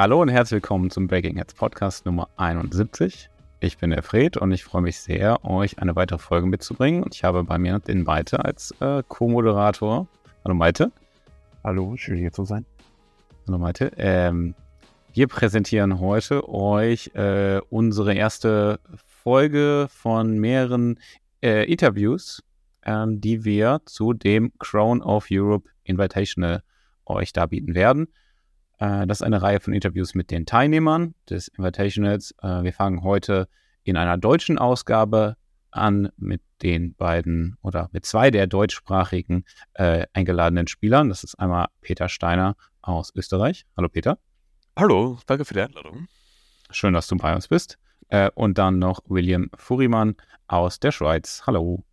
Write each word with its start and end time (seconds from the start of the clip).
Hallo 0.00 0.22
und 0.22 0.28
herzlich 0.28 0.62
willkommen 0.62 0.90
zum 0.90 1.08
Breaking 1.08 1.38
Heads 1.38 1.54
Podcast 1.54 2.06
Nummer 2.06 2.28
71. 2.36 3.28
Ich 3.58 3.78
bin 3.78 3.90
der 3.90 4.04
Fred 4.04 4.36
und 4.36 4.52
ich 4.52 4.62
freue 4.62 4.82
mich 4.82 5.00
sehr, 5.00 5.44
euch 5.44 5.80
eine 5.80 5.96
weitere 5.96 6.20
Folge 6.20 6.46
mitzubringen. 6.46 7.02
Und 7.02 7.16
ich 7.16 7.24
habe 7.24 7.42
bei 7.42 7.58
mir 7.58 7.80
den 7.80 8.04
Maite 8.04 8.44
als 8.44 8.72
äh, 8.80 9.02
Co-Moderator. 9.08 10.06
Hallo 10.44 10.54
Maite. 10.54 10.92
Hallo, 11.64 11.96
schön 11.96 12.16
hier 12.16 12.30
zu 12.30 12.44
sein. 12.44 12.64
Hallo 13.48 13.58
Maite. 13.58 13.90
Ähm, 13.96 14.54
wir 15.14 15.26
präsentieren 15.26 15.98
heute 15.98 16.48
euch 16.48 17.10
äh, 17.16 17.60
unsere 17.68 18.14
erste 18.14 18.78
Folge 19.04 19.88
von 19.90 20.38
mehreren 20.38 21.00
äh, 21.42 21.68
Interviews, 21.68 22.44
ähm, 22.84 23.20
die 23.20 23.44
wir 23.44 23.80
zu 23.84 24.12
dem 24.12 24.52
Crown 24.60 25.02
of 25.02 25.26
Europe 25.28 25.68
Invitational 25.82 26.62
euch 27.04 27.32
darbieten 27.32 27.74
werden. 27.74 28.06
Äh, 28.78 29.06
das 29.06 29.18
ist 29.18 29.22
eine 29.22 29.42
Reihe 29.42 29.60
von 29.60 29.72
Interviews 29.72 30.14
mit 30.14 30.30
den 30.30 30.46
Teilnehmern 30.46 31.14
des 31.28 31.48
Invitationals. 31.48 32.34
Äh, 32.42 32.62
wir 32.62 32.72
fangen 32.72 33.02
heute 33.02 33.48
in 33.84 33.96
einer 33.96 34.18
deutschen 34.18 34.58
Ausgabe 34.58 35.36
an 35.70 36.10
mit 36.16 36.42
den 36.62 36.94
beiden 36.94 37.56
oder 37.62 37.88
mit 37.92 38.04
zwei 38.04 38.30
der 38.30 38.46
deutschsprachigen 38.46 39.44
äh, 39.74 40.06
eingeladenen 40.12 40.66
Spielern. 40.66 41.08
Das 41.08 41.24
ist 41.24 41.34
einmal 41.36 41.66
Peter 41.80 42.08
Steiner 42.08 42.56
aus 42.82 43.12
Österreich. 43.14 43.66
Hallo 43.76 43.88
Peter. 43.88 44.18
Hallo, 44.76 45.18
danke 45.26 45.44
für 45.44 45.54
die 45.54 45.60
Einladung. 45.60 46.08
Schön, 46.70 46.94
dass 46.94 47.06
du 47.06 47.16
bei 47.16 47.34
uns 47.34 47.48
bist. 47.48 47.78
Äh, 48.08 48.30
und 48.34 48.58
dann 48.58 48.78
noch 48.78 49.00
William 49.06 49.50
Furimann 49.56 50.16
aus 50.46 50.80
der 50.80 50.92
Schweiz. 50.92 51.42
Hallo. 51.46 51.84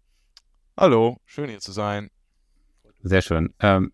Hallo, 0.77 1.17
schön 1.25 1.49
hier 1.49 1.59
zu 1.59 1.71
sein. 1.71 2.09
Sehr 3.01 3.21
schön. 3.21 3.53
Ähm, 3.59 3.91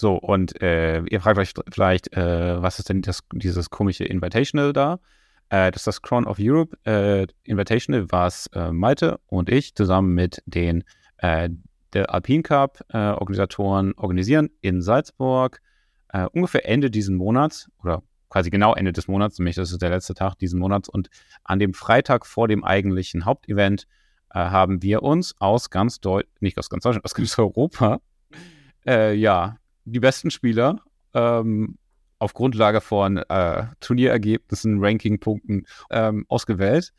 so, 0.00 0.16
und 0.16 0.60
äh, 0.62 1.02
ihr 1.02 1.20
fragt 1.20 1.38
euch 1.38 1.52
vielleicht, 1.70 2.16
äh, 2.16 2.62
was 2.62 2.78
ist 2.78 2.88
denn 2.88 3.02
das, 3.02 3.20
dieses 3.32 3.70
komische 3.70 4.04
Invitational 4.04 4.72
da? 4.72 4.98
Äh, 5.50 5.70
das 5.70 5.82
ist 5.82 5.86
das 5.86 6.02
Crown 6.02 6.26
of 6.26 6.38
Europe 6.40 6.76
äh, 6.84 7.26
Invitational, 7.44 8.06
was 8.10 8.46
äh, 8.54 8.72
Malte 8.72 9.20
und 9.26 9.50
ich 9.50 9.74
zusammen 9.74 10.14
mit 10.14 10.42
den 10.46 10.84
äh, 11.18 11.50
der 11.92 12.14
Alpine 12.14 12.44
Cup 12.44 12.84
Organisatoren 12.92 13.94
organisieren 13.96 14.50
in 14.60 14.80
Salzburg. 14.80 15.60
ungefähr 16.30 16.64
Ende 16.68 16.88
diesen 16.88 17.16
Monats 17.16 17.68
oder 17.82 18.04
quasi 18.28 18.48
genau 18.48 18.74
Ende 18.74 18.92
des 18.92 19.08
Monats, 19.08 19.40
nämlich 19.40 19.56
das 19.56 19.72
ist 19.72 19.82
der 19.82 19.90
letzte 19.90 20.14
Tag 20.14 20.36
diesen 20.36 20.60
Monats. 20.60 20.88
Und 20.88 21.10
an 21.42 21.58
dem 21.58 21.74
Freitag 21.74 22.26
vor 22.26 22.46
dem 22.46 22.62
eigentlichen 22.62 23.24
Hauptevent 23.24 23.88
haben 24.32 24.84
wir 24.84 25.02
uns 25.02 25.34
aus 25.40 25.68
ganz 25.68 25.98
Deutschland, 25.98 26.40
nicht 26.40 26.58
aus 26.58 26.70
ganz 26.70 26.84
Deutschland, 26.84 27.04
aus 27.04 27.14
ganz 27.14 27.36
Europa, 27.40 28.00
ja, 28.86 29.56
die 29.90 30.00
besten 30.00 30.30
Spieler 30.30 30.80
ähm, 31.14 31.78
auf 32.18 32.34
Grundlage 32.34 32.80
von 32.80 33.16
äh, 33.16 33.66
Turnierergebnissen, 33.80 34.82
Rankingpunkten 34.82 35.66
ähm, 35.90 36.26
ausgewählt 36.28 36.92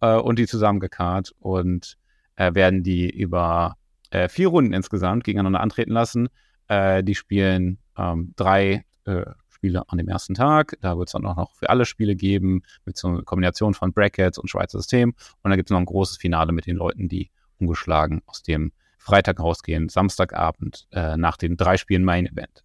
äh, 0.00 0.16
und 0.16 0.38
die 0.38 0.46
zusammengekarrt 0.46 1.32
und 1.38 1.96
äh, 2.36 2.54
werden 2.54 2.82
die 2.82 3.08
über 3.08 3.76
äh, 4.10 4.28
vier 4.28 4.48
Runden 4.48 4.72
insgesamt 4.72 5.24
gegeneinander 5.24 5.60
antreten 5.60 5.92
lassen. 5.92 6.28
Äh, 6.68 7.04
die 7.04 7.14
spielen 7.14 7.78
ähm, 7.96 8.32
drei 8.36 8.84
äh, 9.04 9.24
Spiele 9.48 9.88
an 9.88 9.98
dem 9.98 10.08
ersten 10.08 10.34
Tag. 10.34 10.76
Da 10.80 10.98
wird 10.98 11.08
es 11.08 11.12
dann 11.12 11.24
auch 11.24 11.36
noch 11.36 11.54
für 11.54 11.70
alle 11.70 11.86
Spiele 11.86 12.16
geben, 12.16 12.62
mit 12.84 12.96
so 12.96 13.08
einer 13.08 13.22
Kombination 13.22 13.74
von 13.74 13.92
Brackets 13.92 14.38
und 14.38 14.48
Schweizer 14.48 14.78
System. 14.78 15.14
Und 15.42 15.50
dann 15.50 15.56
gibt 15.56 15.70
es 15.70 15.72
noch 15.72 15.78
ein 15.78 15.86
großes 15.86 16.18
Finale 16.18 16.52
mit 16.52 16.66
den 16.66 16.76
Leuten, 16.76 17.08
die 17.08 17.30
ungeschlagen 17.58 18.22
aus 18.26 18.42
dem 18.42 18.72
Freitag 19.04 19.38
rausgehen, 19.38 19.90
Samstagabend 19.90 20.86
äh, 20.90 21.18
nach 21.18 21.36
den 21.36 21.58
drei 21.58 21.76
Spielen 21.76 22.04
Main 22.04 22.26
Event. 22.26 22.64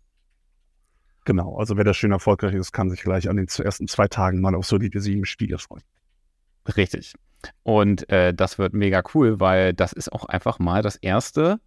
Genau, 1.25 1.57
also 1.57 1.75
wer 1.75 1.83
da 1.83 1.93
schön 1.93 2.13
erfolgreich 2.13 2.53
ist, 2.55 2.71
kann 2.71 2.89
sich 2.89 3.01
gleich 3.01 3.29
an 3.29 3.35
den 3.35 3.47
ersten 3.47 3.89
zwei 3.89 4.07
Tagen 4.07 4.39
mal 4.39 4.55
auf 4.55 4.65
solide 4.65 5.01
sieben 5.01 5.25
Spiele 5.25 5.57
freuen. 5.57 5.83
Richtig. 6.77 7.13
Und 7.63 8.09
äh, 8.09 8.33
das 8.33 8.57
wird 8.57 8.73
mega 8.73 9.03
cool, 9.13 9.41
weil 9.41 9.73
das 9.73 9.91
ist 9.91 10.13
auch 10.13 10.23
einfach 10.23 10.59
mal 10.59 10.81
das 10.81 10.95
erste 10.95 11.59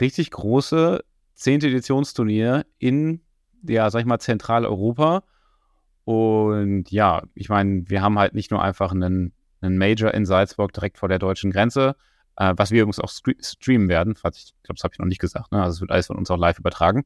richtig 0.00 0.30
große 0.30 1.02
zehnte 1.34 1.66
Editionsturnier 1.66 2.64
in, 2.78 3.22
ja, 3.62 3.90
sag 3.90 4.00
ich 4.00 4.06
mal, 4.06 4.20
Zentraleuropa. 4.20 5.24
Und 6.04 6.92
ja, 6.92 7.24
ich 7.34 7.48
meine, 7.48 7.90
wir 7.90 8.02
haben 8.02 8.20
halt 8.20 8.34
nicht 8.34 8.52
nur 8.52 8.62
einfach 8.62 8.92
einen, 8.92 9.32
einen 9.60 9.78
Major 9.78 10.14
in 10.14 10.26
Salzburg 10.26 10.72
direkt 10.72 10.96
vor 10.96 11.08
der 11.08 11.18
deutschen 11.18 11.50
Grenze, 11.50 11.96
äh, 12.36 12.54
was 12.56 12.70
wir 12.70 12.82
übrigens 12.82 13.00
auch 13.00 13.10
streamen 13.10 13.88
werden. 13.88 14.14
Falls 14.14 14.38
ich 14.38 14.54
glaube, 14.62 14.76
das 14.76 14.84
habe 14.84 14.94
ich 14.94 14.98
noch 14.98 15.06
nicht 15.06 15.20
gesagt. 15.20 15.52
Ne? 15.52 15.62
Also 15.62 15.76
es 15.76 15.80
wird 15.80 15.90
alles 15.90 16.06
von 16.06 16.16
uns 16.16 16.30
auch 16.30 16.38
live 16.38 16.58
übertragen. 16.58 17.04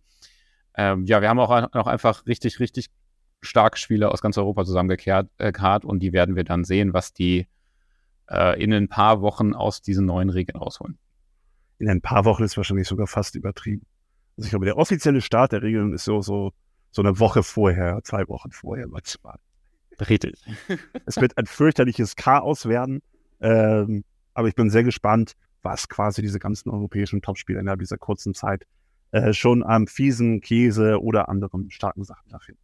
Ähm, 0.75 1.05
ja, 1.05 1.21
wir 1.21 1.29
haben 1.29 1.41
auch, 1.41 1.51
auch 1.51 1.87
einfach 1.87 2.27
richtig, 2.27 2.61
richtig 2.61 2.89
starke 3.43 3.79
Spieler 3.79 4.13
aus 4.13 4.23
ganz 4.23 4.37
Europa 4.39 4.65
zusammengekehrt 4.65 5.31
äh, 5.39 5.53
und 5.83 6.01
die 6.01 6.13
werden 6.13 6.37
wir 6.37 6.45
dann 6.45 6.65
sehen, 6.65 6.93
was 6.93 7.13
die 7.13 7.47
äh, 8.29 8.63
in 8.63 8.73
ein 8.73 8.89
paar 8.89 9.23
Wochen 9.23 9.55
aus 9.55 9.83
diesen 9.83 10.07
neuen 10.07 10.31
Regeln 10.31 10.59
rausholen. 10.59 10.99
In 11.79 11.89
ein 11.89 12.01
paar 12.01 12.25
Wochen 12.25 12.45
ist 12.45 12.57
wahrscheinlich 12.57 12.87
sogar 12.87 13.07
fast 13.07 13.35
übertrieben. 13.35 13.87
Also 14.37 14.47
ich 14.47 14.51
glaube, 14.51 14.67
der 14.67 14.77
offizielle 14.77 15.23
Start 15.23 15.53
der 15.53 15.63
Regeln 15.63 15.93
ist 15.93 16.05
so, 16.05 16.21
so, 16.21 16.53
so 16.91 17.03
eine 17.03 17.19
Woche 17.19 17.43
vorher, 17.43 18.01
zwei 18.05 18.29
Wochen 18.29 18.51
vorher 18.53 18.87
maximal. 18.87 19.39
Richtig. 20.09 20.35
es 21.07 21.17
wird 21.17 21.37
ein 21.37 21.47
fürchterliches 21.47 22.17
Chaos 22.17 22.67
werden. 22.67 23.03
Ähm, 23.41 24.05
aber 24.41 24.49
ich 24.49 24.55
bin 24.55 24.71
sehr 24.71 24.85
gespannt, 24.85 25.35
was 25.63 25.89
quasi 25.89 26.23
diese 26.23 26.39
ganzen 26.39 26.71
europäischen 26.71 27.21
Topspieler 27.21 27.61
innerhalb 27.61 27.81
dieser 27.81 27.99
kurzen 27.99 28.35
Zeit 28.35 28.67
äh, 29.13 29.35
schon 29.35 29.63
am 29.63 29.87
fiesen 29.87 30.41
Käse 30.41 31.03
oder 31.03 31.29
anderen 31.29 31.71
starken 31.71 32.05
Sachen 32.05 32.31
da 32.31 32.39
finden. 32.39 32.61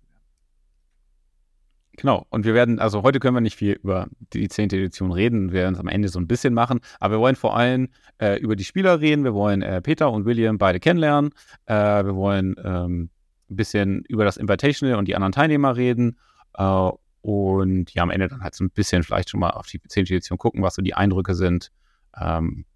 Genau, 1.98 2.26
und 2.30 2.44
wir 2.44 2.54
werden, 2.54 2.78
also 2.78 3.02
heute 3.02 3.20
können 3.20 3.36
wir 3.36 3.40
nicht 3.40 3.56
viel 3.56 3.72
über 3.72 4.08
die 4.32 4.48
10. 4.48 4.64
Edition 4.70 5.12
reden, 5.12 5.52
wir 5.52 5.60
werden 5.60 5.74
es 5.74 5.80
am 5.80 5.88
Ende 5.88 6.08
so 6.08 6.18
ein 6.18 6.26
bisschen 6.26 6.54
machen, 6.54 6.80
aber 6.98 7.14
wir 7.14 7.20
wollen 7.20 7.36
vor 7.36 7.56
allem 7.56 7.88
äh, 8.18 8.38
über 8.38 8.56
die 8.56 8.64
Spieler 8.64 9.00
reden, 9.00 9.24
wir 9.24 9.34
wollen 9.34 9.62
äh, 9.62 9.80
Peter 9.80 10.10
und 10.10 10.26
William 10.26 10.58
beide 10.58 10.80
kennenlernen, 10.80 11.30
äh, 11.66 11.74
wir 11.74 12.14
wollen 12.14 12.54
ähm, 12.62 13.10
ein 13.50 13.56
bisschen 13.56 14.02
über 14.08 14.24
das 14.24 14.36
Invitational 14.36 14.98
und 14.98 15.08
die 15.08 15.14
anderen 15.14 15.32
Teilnehmer 15.32 15.76
reden. 15.76 16.18
Äh, 16.54 16.90
und 17.26 17.92
ja, 17.92 18.04
am 18.04 18.10
Ende 18.10 18.28
dann 18.28 18.44
halt 18.44 18.54
so 18.54 18.62
ein 18.62 18.70
bisschen 18.70 19.02
vielleicht 19.02 19.30
schon 19.30 19.40
mal 19.40 19.50
auf 19.50 19.66
die 19.66 19.80
10. 19.80 20.04
Edition 20.04 20.38
gucken, 20.38 20.62
was 20.62 20.76
so 20.76 20.82
die 20.82 20.94
Eindrücke 20.94 21.34
sind. 21.34 21.72
Ähm, 22.16 22.66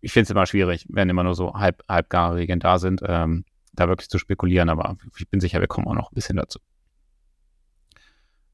ich 0.00 0.12
finde 0.12 0.24
es 0.24 0.30
immer 0.30 0.46
schwierig, 0.46 0.86
wenn 0.88 1.08
immer 1.08 1.24
nur 1.24 1.34
so 1.34 1.54
halb, 1.54 1.82
halbgare 1.88 2.36
Regeln 2.36 2.60
da 2.60 2.78
sind, 2.78 3.02
ähm, 3.04 3.44
da 3.72 3.88
wirklich 3.88 4.08
zu 4.08 4.18
spekulieren, 4.18 4.68
aber 4.68 4.96
ich 5.18 5.28
bin 5.28 5.40
sicher, 5.40 5.58
wir 5.58 5.66
kommen 5.66 5.88
auch 5.88 5.96
noch 5.96 6.12
ein 6.12 6.14
bisschen 6.14 6.36
dazu. 6.36 6.60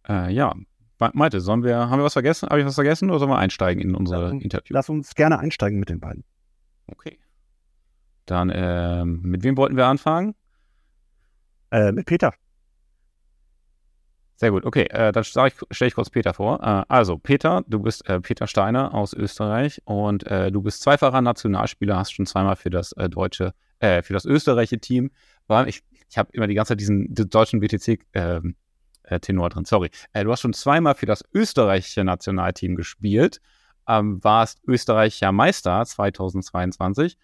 Äh, 0.09 0.33
ja, 0.33 0.55
Malte, 0.99 1.43
sollen 1.43 1.63
wir, 1.63 1.77
haben 1.77 2.01
wir 2.01 2.05
was 2.05 2.15
vergessen? 2.15 2.49
Habe 2.49 2.61
ich 2.61 2.67
was 2.67 2.75
vergessen 2.75 3.11
oder 3.11 3.19
sollen 3.19 3.31
wir 3.31 3.39
einsteigen 3.39 3.83
in 3.83 3.95
unsere 3.95 4.33
lass, 4.33 4.43
Interview? 4.43 4.73
Lass 4.73 4.89
uns 4.89 5.15
gerne 5.15 5.39
einsteigen 5.39 5.79
mit 5.79 5.91
den 5.91 6.01
beiden. 6.01 6.25
Okay. 6.87 7.19
Dann, 8.25 8.51
ähm, 8.51 9.21
mit 9.21 9.43
wem 9.43 9.59
wollten 9.59 9.77
wir 9.77 9.85
anfangen? 9.85 10.35
Äh, 11.71 11.93
mit 11.93 12.07
Peter. 12.07 12.33
Sehr 14.39 14.51
gut, 14.51 14.67
okay, 14.67 14.83
äh, 14.91 15.13
dann 15.13 15.25
stelle 15.25 15.51
ich, 15.71 15.95
kurz 15.95 16.11
Peter 16.11 16.35
vor. 16.35 16.61
Äh, 16.63 16.85
also, 16.89 17.17
Peter, 17.17 17.65
du 17.67 17.79
bist 17.79 18.07
äh, 18.07 18.21
Peter 18.21 18.47
Steiner 18.47 18.93
aus 18.93 19.15
Österreich 19.15 19.81
und 19.87 20.27
äh, 20.27 20.53
du 20.53 20.61
bist 20.61 20.83
zweifacher 20.83 21.23
Nationalspieler, 21.23 21.97
hast 21.97 22.13
schon 22.13 22.27
zweimal 22.27 22.57
für 22.57 22.69
das 22.69 22.93
äh, 22.93 23.09
deutsche, 23.09 23.55
äh, 23.79 24.03
für 24.03 24.13
das 24.13 24.27
österreichische 24.27 24.79
Team. 24.79 25.11
Ich, 25.67 25.83
ich 26.11 26.19
habe 26.19 26.29
immer 26.33 26.47
die 26.47 26.55
ganze 26.55 26.73
Zeit 26.73 26.81
diesen 26.81 27.15
deutschen 27.15 27.63
WTC-Tenor 27.63 28.53
ähm, 29.15 29.51
drin, 29.51 29.65
sorry. 29.65 29.91
du 30.13 30.31
hast 30.31 30.41
schon 30.43 30.53
zweimal 30.53 30.95
für 30.97 31.07
das 31.07 31.25
österreichische 31.33 32.05
Nationalteam 32.05 32.75
gespielt, 32.75 33.41
ähm, 33.89 34.23
warst 34.23 34.61
österreichischer 34.67 35.33
Meister 35.33 35.83
2022 35.83 37.17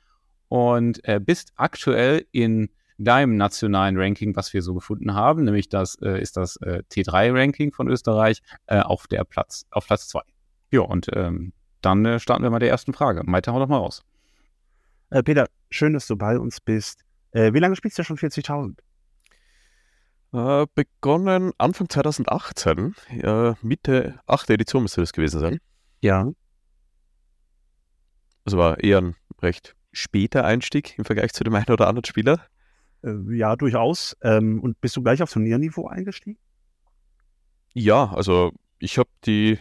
und 0.48 1.02
bist 1.20 1.52
aktuell 1.56 2.26
in 2.31 2.70
deinem 2.98 3.36
nationalen 3.36 3.96
Ranking, 3.98 4.36
was 4.36 4.52
wir 4.52 4.62
so 4.62 4.74
gefunden 4.74 5.14
haben, 5.14 5.44
nämlich 5.44 5.68
das 5.68 5.96
äh, 6.02 6.20
ist 6.20 6.36
das 6.36 6.56
äh, 6.56 6.82
T3-Ranking 6.90 7.72
von 7.72 7.88
Österreich 7.88 8.42
äh, 8.66 8.80
auf 8.80 9.06
der 9.06 9.24
Platz, 9.24 9.66
auf 9.70 9.86
Platz 9.86 10.08
2. 10.08 10.20
Ja, 10.70 10.80
und 10.82 11.08
ähm, 11.14 11.52
dann 11.80 12.04
äh, 12.04 12.18
starten 12.18 12.42
wir 12.42 12.50
mal 12.50 12.58
der 12.58 12.70
ersten 12.70 12.92
Frage. 12.92 13.22
Maite, 13.24 13.52
hau 13.52 13.58
doch 13.58 13.68
mal 13.68 13.78
raus. 13.78 14.02
Äh, 15.10 15.22
Peter, 15.22 15.48
schön, 15.70 15.92
dass 15.92 16.06
du 16.06 16.16
bei 16.16 16.38
uns 16.38 16.60
bist. 16.60 17.04
Äh, 17.32 17.52
wie 17.52 17.58
lange 17.58 17.76
spielst 17.76 17.98
du 17.98 18.04
schon 18.04 18.18
40.000? 18.18 18.78
begonnen 20.74 21.52
Anfang 21.58 21.90
2018, 21.90 22.94
Mitte 23.60 24.18
8. 24.26 24.48
Edition 24.48 24.80
müsste 24.80 25.02
das 25.02 25.12
gewesen 25.12 25.40
sein. 25.40 25.58
Ja. 26.00 26.32
Also 28.46 28.56
war 28.56 28.80
eher 28.80 29.02
ein 29.02 29.14
recht 29.42 29.76
später 29.92 30.44
Einstieg 30.44 30.98
im 30.98 31.04
Vergleich 31.04 31.32
zu 31.32 31.44
dem 31.44 31.54
einen 31.54 31.70
oder 31.70 31.86
anderen 31.86 32.04
Spieler. 32.04 32.40
Äh, 33.02 33.37
ja, 33.37 33.56
durchaus. 33.56 34.16
Ähm, 34.22 34.60
und 34.60 34.81
bist 34.81 34.96
du 34.96 35.02
gleich 35.02 35.22
auf 35.22 35.32
Turnierniveau 35.32 35.88
eingestiegen? 35.88 36.38
Ja, 37.75 38.12
also 38.12 38.52
ich 38.78 38.99
habe 38.99 39.08
die, 39.25 39.58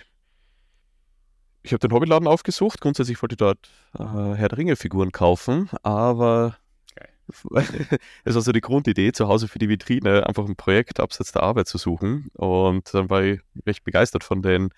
ich 1.64 1.74
habe 1.74 1.80
den 1.80 1.94
Hobbyladen 1.94 2.28
aufgesucht. 2.28 2.82
Grundsätzlich 2.82 3.22
wollte 3.22 3.34
ich 3.34 3.38
dort 3.38 3.70
äh, 3.98 4.04
Herr 4.04 4.50
der 4.50 4.58
Ringe 4.58 4.76
Figuren 4.76 5.12
kaufen, 5.12 5.70
aber 5.84 6.58
es 8.24 8.36
war 8.36 8.42
so 8.42 8.52
die 8.52 8.62
Grundidee, 8.62 9.12
zu 9.12 9.28
Hause 9.28 9.48
für 9.48 9.60
die 9.60 9.70
Vitrine 9.70 10.28
einfach 10.28 10.46
ein 10.46 10.56
Projekt 10.56 11.00
abseits 11.00 11.32
der 11.32 11.44
Arbeit 11.44 11.68
zu 11.68 11.78
suchen. 11.78 12.30
Und 12.34 12.94
dann 12.94 13.10
war 13.10 13.24
ich 13.24 13.40
recht 13.66 13.84
begeistert 13.84 14.24
von 14.24 14.42
den 14.42 14.70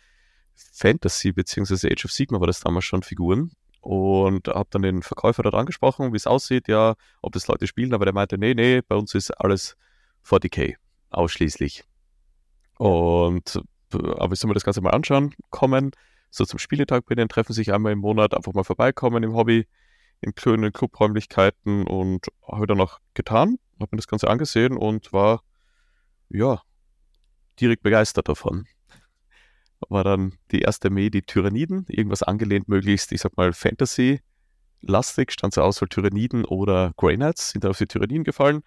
Fantasy- 0.55 1.31
bzw. 1.31 1.91
Age 1.91 2.05
of 2.05 2.11
Sigma 2.11 2.39
war 2.39 2.47
das 2.47 2.59
damals 2.59 2.85
schon 2.85 3.03
Figuren. 3.03 3.51
Und 3.83 4.47
habe 4.47 4.69
dann 4.69 4.81
den 4.81 5.01
Verkäufer 5.01 5.43
dort 5.43 5.55
angesprochen, 5.55 6.13
wie 6.13 6.17
es 6.17 6.25
aussieht, 6.25 6.69
ja, 6.69 6.95
ob 7.21 7.33
das 7.33 7.47
Leute 7.47 7.67
spielen, 7.67 7.93
aber 7.93 8.05
der 8.05 8.13
meinte, 8.13 8.37
nee, 8.37 8.53
nee, 8.53 8.81
bei 8.81 8.95
uns 8.95 9.13
ist 9.13 9.31
alles 9.31 9.75
40k, 10.25 10.75
ausschließlich. 11.09 11.83
Und 12.77 13.61
aber 13.93 14.33
ich 14.33 14.39
soll 14.39 14.47
mir 14.47 14.53
das 14.53 14.63
Ganze 14.63 14.79
mal 14.79 14.91
anschauen, 14.91 15.33
kommen, 15.49 15.91
so 16.29 16.45
zum 16.45 16.59
Spieletag 16.59 17.05
bei 17.05 17.15
denen, 17.15 17.27
treffen 17.27 17.53
sich 17.53 17.73
einmal 17.73 17.91
im 17.91 17.99
Monat, 17.99 18.33
einfach 18.33 18.53
mal 18.53 18.63
vorbeikommen 18.63 19.21
im 19.21 19.35
Hobby, 19.35 19.67
in 20.21 20.33
kleinen 20.33 20.71
Clubräumlichkeiten 20.71 21.85
und 21.85 22.27
habe 22.47 22.65
dann 22.65 22.79
auch 22.79 22.99
getan, 23.13 23.59
habe 23.81 23.89
mir 23.91 23.97
das 23.97 24.07
Ganze 24.07 24.29
angesehen 24.29 24.77
und 24.77 25.11
war, 25.11 25.43
ja, 26.29 26.61
direkt 27.59 27.83
begeistert 27.83 28.29
davon 28.29 28.65
war 29.89 30.03
dann 30.03 30.33
die 30.51 30.61
erste 30.61 30.87
Armee 30.87 31.09
die 31.09 31.21
Tyranniden, 31.21 31.85
irgendwas 31.87 32.23
angelehnt 32.23 32.67
möglichst, 32.67 33.11
ich 33.11 33.21
sag 33.21 33.37
mal, 33.37 33.53
Fantasy-lastig, 33.53 35.31
stand 35.31 35.53
so 35.53 35.61
aus, 35.61 35.77
soll 35.77 35.89
Tyranniden 35.89 36.45
oder 36.45 36.93
Grey 36.97 37.15
Knights, 37.15 37.51
sind 37.51 37.63
dann 37.63 37.71
auf 37.71 37.77
die 37.77 37.87
Tyranniden 37.87 38.23
gefallen. 38.23 38.63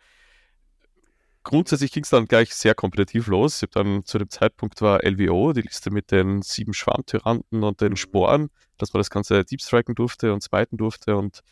Grundsätzlich 1.42 1.92
ging 1.92 2.02
es 2.02 2.10
dann 2.10 2.26
gleich 2.26 2.52
sehr 2.54 2.74
kompetitiv 2.74 3.28
los. 3.28 3.58
Ich 3.58 3.62
habe 3.62 3.84
dann 3.84 4.04
zu 4.04 4.18
dem 4.18 4.28
Zeitpunkt 4.28 4.80
war 4.82 5.04
LWO, 5.04 5.52
die 5.52 5.60
Liste 5.60 5.92
mit 5.92 6.10
den 6.10 6.42
sieben 6.42 6.74
Schwarmtyranten 6.74 7.62
und 7.62 7.80
den 7.80 7.96
Sporen, 7.96 8.48
dass 8.78 8.92
man 8.92 8.98
das 9.00 9.10
Ganze 9.10 9.44
Deep 9.44 9.62
Striken 9.62 9.94
durfte 9.94 10.32
und 10.32 10.42
zweiten 10.42 10.76
durfte 10.76 11.16
und 11.16 11.42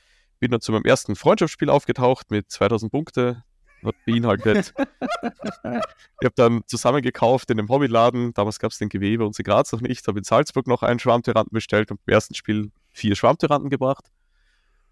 bin 0.40 0.50
dann 0.50 0.60
zu 0.60 0.72
meinem 0.72 0.84
ersten 0.84 1.14
Freundschaftsspiel 1.14 1.70
aufgetaucht 1.70 2.32
mit 2.32 2.50
2000 2.50 2.90
Punkte, 2.90 3.44
hat 3.84 3.94
beinhaltet. 4.06 4.74
ich 5.22 6.24
habe 6.24 6.34
dann 6.36 6.62
zusammengekauft 6.66 7.50
in 7.50 7.56
dem 7.56 7.68
Hobbyladen. 7.68 8.34
Damals 8.34 8.58
gab 8.58 8.72
es 8.72 8.78
den 8.78 8.88
GW 8.88 9.16
bei 9.18 9.24
uns 9.24 9.38
in 9.38 9.44
Graz 9.44 9.72
noch 9.72 9.80
nicht. 9.80 10.06
Habe 10.06 10.18
in 10.18 10.24
Salzburg 10.24 10.66
noch 10.66 10.82
einen 10.82 10.98
Schwarmtyranten 10.98 11.54
bestellt 11.54 11.90
und 11.90 12.00
im 12.06 12.12
ersten 12.12 12.34
Spiel 12.34 12.70
vier 12.90 13.16
Schwarmtyranten 13.16 13.70
gebracht. 13.70 14.10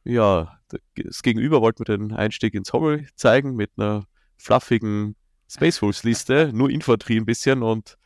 Ja, 0.04 0.58
das 0.96 1.22
Gegenüber 1.22 1.60
wollte 1.60 1.82
mir 1.82 1.96
den 1.96 2.12
Einstieg 2.12 2.54
ins 2.54 2.72
Hobby 2.72 3.06
zeigen 3.14 3.54
mit 3.54 3.70
einer 3.76 4.06
fluffigen 4.36 5.14
Space 5.48 5.80
Wolves 5.82 6.02
Liste, 6.02 6.50
nur 6.52 6.70
Infanterie 6.70 7.18
ein 7.18 7.26
bisschen 7.26 7.62
und 7.62 7.98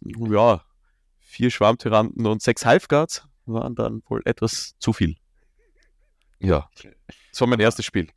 ja, 0.00 0.62
vier 1.18 1.50
Schwarmtyranten 1.50 2.26
und 2.26 2.40
sechs 2.40 2.64
Halfguards 2.64 3.26
waren 3.46 3.74
dann 3.74 4.02
wohl 4.06 4.22
etwas 4.24 4.76
zu 4.78 4.92
viel. 4.92 5.16
Ja, 6.38 6.70
das 7.30 7.40
war 7.40 7.48
mein 7.48 7.60
erstes 7.60 7.84
Spiel. 7.84 8.08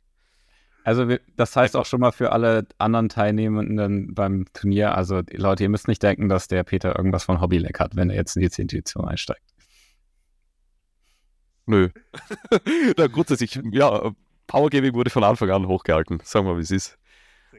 Also 0.84 1.06
das 1.36 1.54
heißt 1.54 1.76
auch 1.76 1.86
schon 1.86 2.00
mal 2.00 2.12
für 2.12 2.32
alle 2.32 2.66
anderen 2.78 3.08
Teilnehmenden 3.08 4.14
beim 4.14 4.46
Turnier, 4.52 4.96
also 4.96 5.22
Leute, 5.30 5.62
ihr 5.62 5.68
müsst 5.68 5.88
nicht 5.88 6.02
denken, 6.02 6.28
dass 6.28 6.48
der 6.48 6.64
Peter 6.64 6.96
irgendwas 6.96 7.24
von 7.24 7.40
Hobbyleck 7.40 7.78
hat, 7.78 7.94
wenn 7.94 8.10
er 8.10 8.16
jetzt 8.16 8.36
in 8.36 8.42
die 8.42 8.50
10. 8.50 8.64
Edition 8.66 9.06
einsteigt. 9.06 9.42
Nö. 11.66 11.90
Na, 12.96 13.06
grundsätzlich, 13.06 13.60
ja, 13.70 14.10
Power 14.48 14.70
Gaming 14.70 14.94
wurde 14.94 15.10
von 15.10 15.22
Anfang 15.22 15.50
an 15.50 15.68
hochgehalten, 15.68 16.18
sagen 16.24 16.46
wir, 16.46 16.56
wie 16.56 16.62
es 16.62 16.72
ist. 16.72 16.98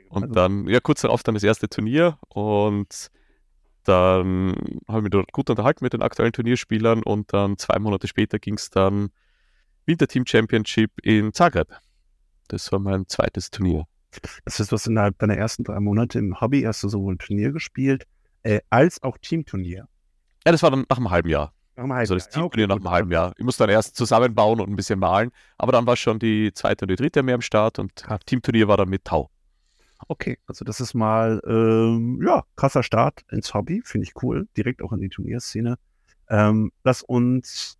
Und 0.10 0.24
also 0.24 0.36
dann, 0.36 0.68
ja, 0.68 0.80
kurz 0.82 1.02
darauf 1.02 1.24
dann 1.24 1.34
das 1.34 1.44
erste 1.44 1.70
Turnier 1.70 2.18
und 2.28 3.10
dann 3.84 4.56
habe 4.88 5.00
ich 5.00 5.04
mich 5.04 5.12
dort 5.12 5.32
gut 5.32 5.50
unterhalten 5.50 5.84
mit 5.84 5.94
den 5.94 6.02
aktuellen 6.02 6.34
Turnierspielern 6.34 7.04
und 7.04 7.34
dann 7.34 7.58
zwei 7.58 7.80
Monate 7.80 8.08
später 8.08 8.40
ging 8.40 8.56
es 8.56 8.70
dann 8.70 9.10
Winterteam 9.86 10.26
Championship 10.26 10.92
in 11.04 11.34
Zagreb. 11.34 11.68
Das 12.48 12.72
war 12.72 12.80
mein 12.80 13.08
zweites 13.08 13.52
Turnier. 13.52 13.86
Das 14.46 14.60
heißt, 14.60 14.72
du 14.72 14.76
hast 14.76 14.88
innerhalb 14.88 15.18
deiner 15.20 15.38
ersten 15.38 15.64
drei 15.64 15.80
Monate 15.80 16.20
im 16.20 16.40
Hobby 16.40 16.62
erst 16.62 16.82
sowohl 16.82 17.16
ein 17.16 17.18
Turnier 17.18 17.52
gespielt, 17.52 18.06
äh, 18.44 18.60
als 18.70 19.02
auch 19.02 19.18
Teamturnier. 19.18 19.88
Ja, 20.46 20.52
das 20.52 20.62
war 20.62 20.72
dann 20.72 20.86
nach 20.90 20.98
einem 20.98 21.10
halben 21.10 21.30
Jahr. 21.30 21.54
Nach 21.76 21.84
einem 21.84 21.94
halben 21.94 22.02
also 22.02 22.16
das 22.16 22.30
Teamturnier 22.30 22.66
okay, 22.66 22.76
nach 22.76 22.76
einem 22.76 22.92
halben 22.92 23.12
Jahr. 23.12 23.34
Ich 23.38 23.44
musste 23.44 23.64
dann 23.64 23.72
erst 23.72 23.96
zusammenbauen 23.96 24.60
und 24.60 24.70
ein 24.70 24.76
bisschen 24.76 25.00
malen, 25.00 25.32
aber 25.58 25.72
dann 25.72 25.88
war 25.88 25.96
schon 25.96 26.20
die 26.20 26.52
zweite 26.54 26.86
und 26.86 26.90
die 26.90 26.96
dritte 26.96 27.24
mehr 27.24 27.36
am 27.36 27.42
Start 27.42 27.80
und 27.80 28.04
ja. 28.08 28.18
Teamturnier 28.20 28.68
war 28.68 28.78
dann 28.78 28.90
mit 28.90 29.06
Tau. 29.06 29.30
Okay, 30.08 30.38
also 30.48 30.66
das 30.66 30.82
ist 30.82 30.94
mal, 30.94 31.42
ähm, 31.48 32.22
ja, 32.24 32.44
krasser 32.56 32.84
Start 32.84 33.22
ins 33.32 33.54
Hobby, 33.54 33.82
finde 33.86 34.06
ich 34.06 34.22
cool, 34.22 34.48
direkt 34.58 34.82
auch 34.82 34.92
in 34.92 35.00
die 35.00 35.10
Turnierszene. 35.10 35.78
Ähm, 36.30 36.72
lass 36.84 37.04
uns 37.04 37.78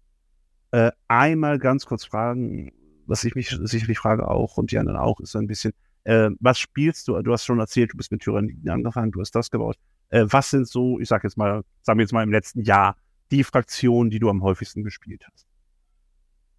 äh, 0.72 0.92
einmal 1.08 1.60
ganz 1.60 1.86
kurz 1.86 2.06
fragen, 2.06 2.72
was 3.06 3.24
ich 3.24 3.36
mich 3.36 3.50
sicherlich 3.62 4.00
frage 4.00 4.28
auch 4.28 4.58
und 4.58 4.72
die 4.72 4.78
anderen 4.78 5.00
auch, 5.00 5.20
ist 5.20 5.32
so 5.32 5.40
ein 5.40 5.48
bisschen, 5.48 5.74
äh, 6.04 6.30
was 6.40 6.60
spielst 6.60 7.08
du? 7.08 7.22
Du 7.22 7.32
hast 7.32 7.46
schon 7.46 7.60
erzählt, 7.60 7.94
du 7.94 7.98
bist 7.98 8.12
mit 8.12 8.22
Tyranniden 8.22 8.70
angefangen, 8.70 9.12
du 9.12 9.22
hast 9.22 9.32
das 9.32 9.50
gebaut. 9.50 9.78
Äh, 10.10 10.26
was 10.30 10.50
sind 10.50 10.68
so, 10.68 11.00
ich 11.00 11.08
sag 11.08 11.24
jetzt 11.24 11.38
mal, 11.38 11.64
sagen 11.82 12.00
wir 12.00 12.04
jetzt 12.04 12.14
mal 12.14 12.24
im 12.24 12.32
letzten 12.32 12.62
Jahr, 12.62 12.98
die 13.32 13.44
Fraktionen, 13.44 14.10
die 14.10 14.20
du 14.20 14.30
am 14.30 14.44
häufigsten 14.44 14.84
gespielt 14.84 15.26
hast? 15.32 15.48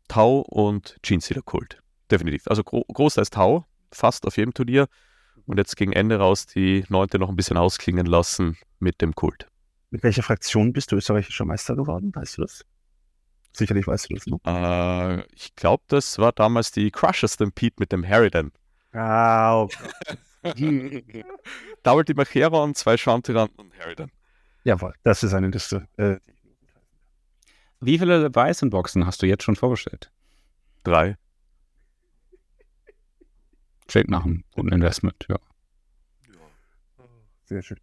Tau 0.08 0.40
und 0.40 0.96
Genestealer 1.02 1.42
Kult. 1.42 1.82
Definitiv. 2.10 2.46
Also 2.46 2.62
gro 2.62 2.84
großteils 2.92 3.30
Tau, 3.30 3.64
fast 3.90 4.26
auf 4.26 4.36
jedem 4.36 4.54
Turnier. 4.54 4.86
Und 5.46 5.58
jetzt 5.58 5.76
gegen 5.76 5.92
Ende 5.92 6.18
raus 6.18 6.46
die 6.46 6.84
neunte 6.88 7.18
noch 7.18 7.28
ein 7.28 7.36
bisschen 7.36 7.56
ausklingen 7.56 8.06
lassen 8.06 8.56
mit 8.78 9.02
dem 9.02 9.14
Kult. 9.14 9.46
Mit 9.90 10.02
welcher 10.02 10.22
Fraktion 10.22 10.72
bist 10.72 10.90
du 10.90 10.96
österreichischer 10.96 11.44
Meister 11.44 11.76
geworden? 11.76 12.12
Weißt 12.14 12.38
du 12.38 12.42
das? 12.42 12.64
Sicherlich 13.56 13.86
weißt 13.86 14.10
du 14.10 14.14
das 14.14 14.26
noch. 14.26 14.40
Äh, 14.44 15.24
ich 15.32 15.54
glaube, 15.54 15.84
das 15.86 16.18
war 16.18 16.32
damals 16.32 16.72
die 16.72 16.90
Crusher 16.90 17.28
Stampede 17.28 17.76
mit 17.78 17.92
dem 17.92 18.06
Harridan. 18.06 18.50
Ah, 18.92 19.62
okay. 20.42 21.24
Double 21.84 22.04
die 22.04 22.14
Macheron, 22.14 22.74
zwei 22.74 22.96
Schwarmtyranten 22.96 23.60
und 23.60 23.78
Harridan. 23.78 24.10
Jawohl, 24.64 24.94
das 25.04 25.22
ist 25.22 25.34
eine 25.34 25.48
Liste. 25.48 25.86
Äh, 25.96 26.16
Wie 27.80 27.98
viele 27.98 28.34
weißen 28.34 28.70
Boxen 28.70 29.06
hast 29.06 29.22
du 29.22 29.26
jetzt 29.26 29.44
schon 29.44 29.56
vorgestellt? 29.56 30.10
Drei. 30.82 31.16
Klingt 33.86 34.10
nach 34.10 34.24
einem 34.24 34.42
guten 34.52 34.72
Investment, 34.72 35.26
ja. 35.28 35.38
Sehr 37.44 37.62
schön. 37.62 37.78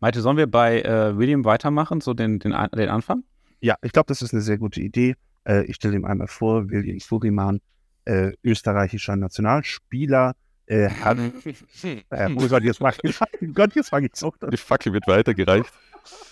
Malte, 0.00 0.20
sollen 0.20 0.36
wir 0.36 0.46
bei 0.46 0.80
äh, 0.82 1.16
William 1.16 1.44
weitermachen, 1.44 2.00
so 2.00 2.14
den, 2.14 2.38
den, 2.38 2.52
den 2.52 2.88
Anfang? 2.88 3.24
Ja, 3.60 3.76
ich 3.82 3.92
glaube, 3.92 4.06
das 4.06 4.22
ist 4.22 4.32
eine 4.32 4.42
sehr 4.42 4.58
gute 4.58 4.80
Idee. 4.80 5.16
Äh, 5.44 5.64
ich 5.64 5.76
stelle 5.76 5.96
ihm 5.96 6.04
einmal 6.04 6.28
vor, 6.28 6.70
William 6.70 7.00
Fugriman, 7.00 7.60
äh, 8.04 8.32
österreichischer 8.42 9.16
Nationalspieler, 9.16 10.34
äh, 10.66 10.90
hat, 10.90 11.18
äh, 11.82 12.34
oh 12.34 12.46
Gott, 12.48 12.62
jetzt 12.62 12.80
mache 12.80 12.98
ich, 13.02 13.18
Gott, 13.54 13.74
jetzt 13.74 13.88
fange 13.88 14.08
ich 14.12 14.22
auch 14.22 14.36
Die 14.50 14.56
Fackel 14.56 14.92
wird 14.92 15.06
weitergereicht. 15.06 15.72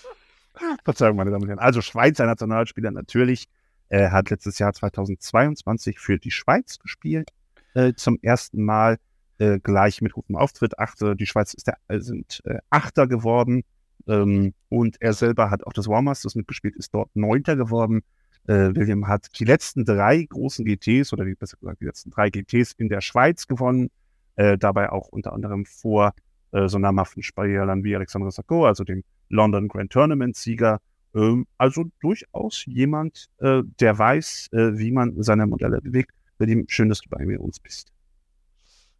Verzeihung, 0.83 1.17
meine 1.17 1.31
Damen 1.31 1.43
und 1.43 1.49
Herren. 1.49 1.59
Also 1.59 1.81
Schweizer 1.81 2.25
Nationalspieler 2.25 2.91
natürlich. 2.91 3.47
Er 3.89 4.11
hat 4.11 4.29
letztes 4.29 4.59
Jahr 4.59 4.73
2022 4.73 5.99
für 5.99 6.19
die 6.19 6.31
Schweiz 6.31 6.77
gespielt. 6.79 7.29
Äh, 7.73 7.93
zum 7.93 8.19
ersten 8.21 8.63
Mal 8.63 8.97
äh, 9.39 9.59
gleich 9.59 10.01
mit 10.01 10.13
gutem 10.13 10.35
Auftritt. 10.35 10.77
Achte, 10.79 11.15
die 11.15 11.25
Schweiz 11.25 11.53
ist 11.53 11.67
der, 11.67 11.77
äh, 11.87 11.99
sind 11.99 12.41
äh, 12.45 12.59
Achter 12.69 13.07
geworden 13.07 13.63
ähm, 14.07 14.53
und 14.69 15.01
er 15.01 15.13
selber 15.13 15.49
hat 15.49 15.65
auch 15.65 15.73
das 15.73 15.87
War 15.87 16.01
Masters 16.01 16.35
mitgespielt, 16.35 16.75
ist 16.75 16.93
dort 16.93 17.15
Neunter 17.15 17.55
geworden. 17.55 18.01
Äh, 18.47 18.75
William 18.75 19.07
hat 19.07 19.27
die 19.39 19.45
letzten 19.45 19.85
drei 19.85 20.23
großen 20.23 20.65
GTs 20.65 21.13
oder 21.13 21.25
wie 21.25 21.35
besser 21.35 21.57
gesagt 21.57 21.81
die 21.81 21.85
letzten 21.85 22.11
drei 22.11 22.29
GTs 22.29 22.73
in 22.73 22.89
der 22.89 23.01
Schweiz 23.01 23.47
gewonnen. 23.47 23.89
Äh, 24.35 24.57
dabei 24.57 24.91
auch 24.91 25.07
unter 25.09 25.33
anderem 25.33 25.65
vor 25.65 26.13
äh, 26.51 26.67
so 26.67 26.79
namhaften 26.79 27.23
Spielern 27.23 27.83
wie 27.83 27.95
Alexandre 27.95 28.31
Sacco, 28.31 28.65
also 28.65 28.83
dem 28.83 29.03
London 29.29 29.67
Grand 29.67 29.91
Tournament 29.91 30.35
Sieger. 30.35 30.79
Ähm, 31.15 31.47
also 31.57 31.85
durchaus 31.99 32.65
jemand, 32.65 33.27
äh, 33.39 33.63
der 33.79 33.97
weiß, 33.97 34.49
äh, 34.51 34.77
wie 34.77 34.91
man 34.91 35.21
seine 35.23 35.47
Modelle 35.47 35.81
bewegt. 35.81 36.11
William, 36.37 36.65
schön, 36.67 36.89
dass 36.89 37.01
du 37.01 37.09
bei 37.09 37.25
mir 37.25 37.41
uns 37.41 37.59
bist. 37.59 37.91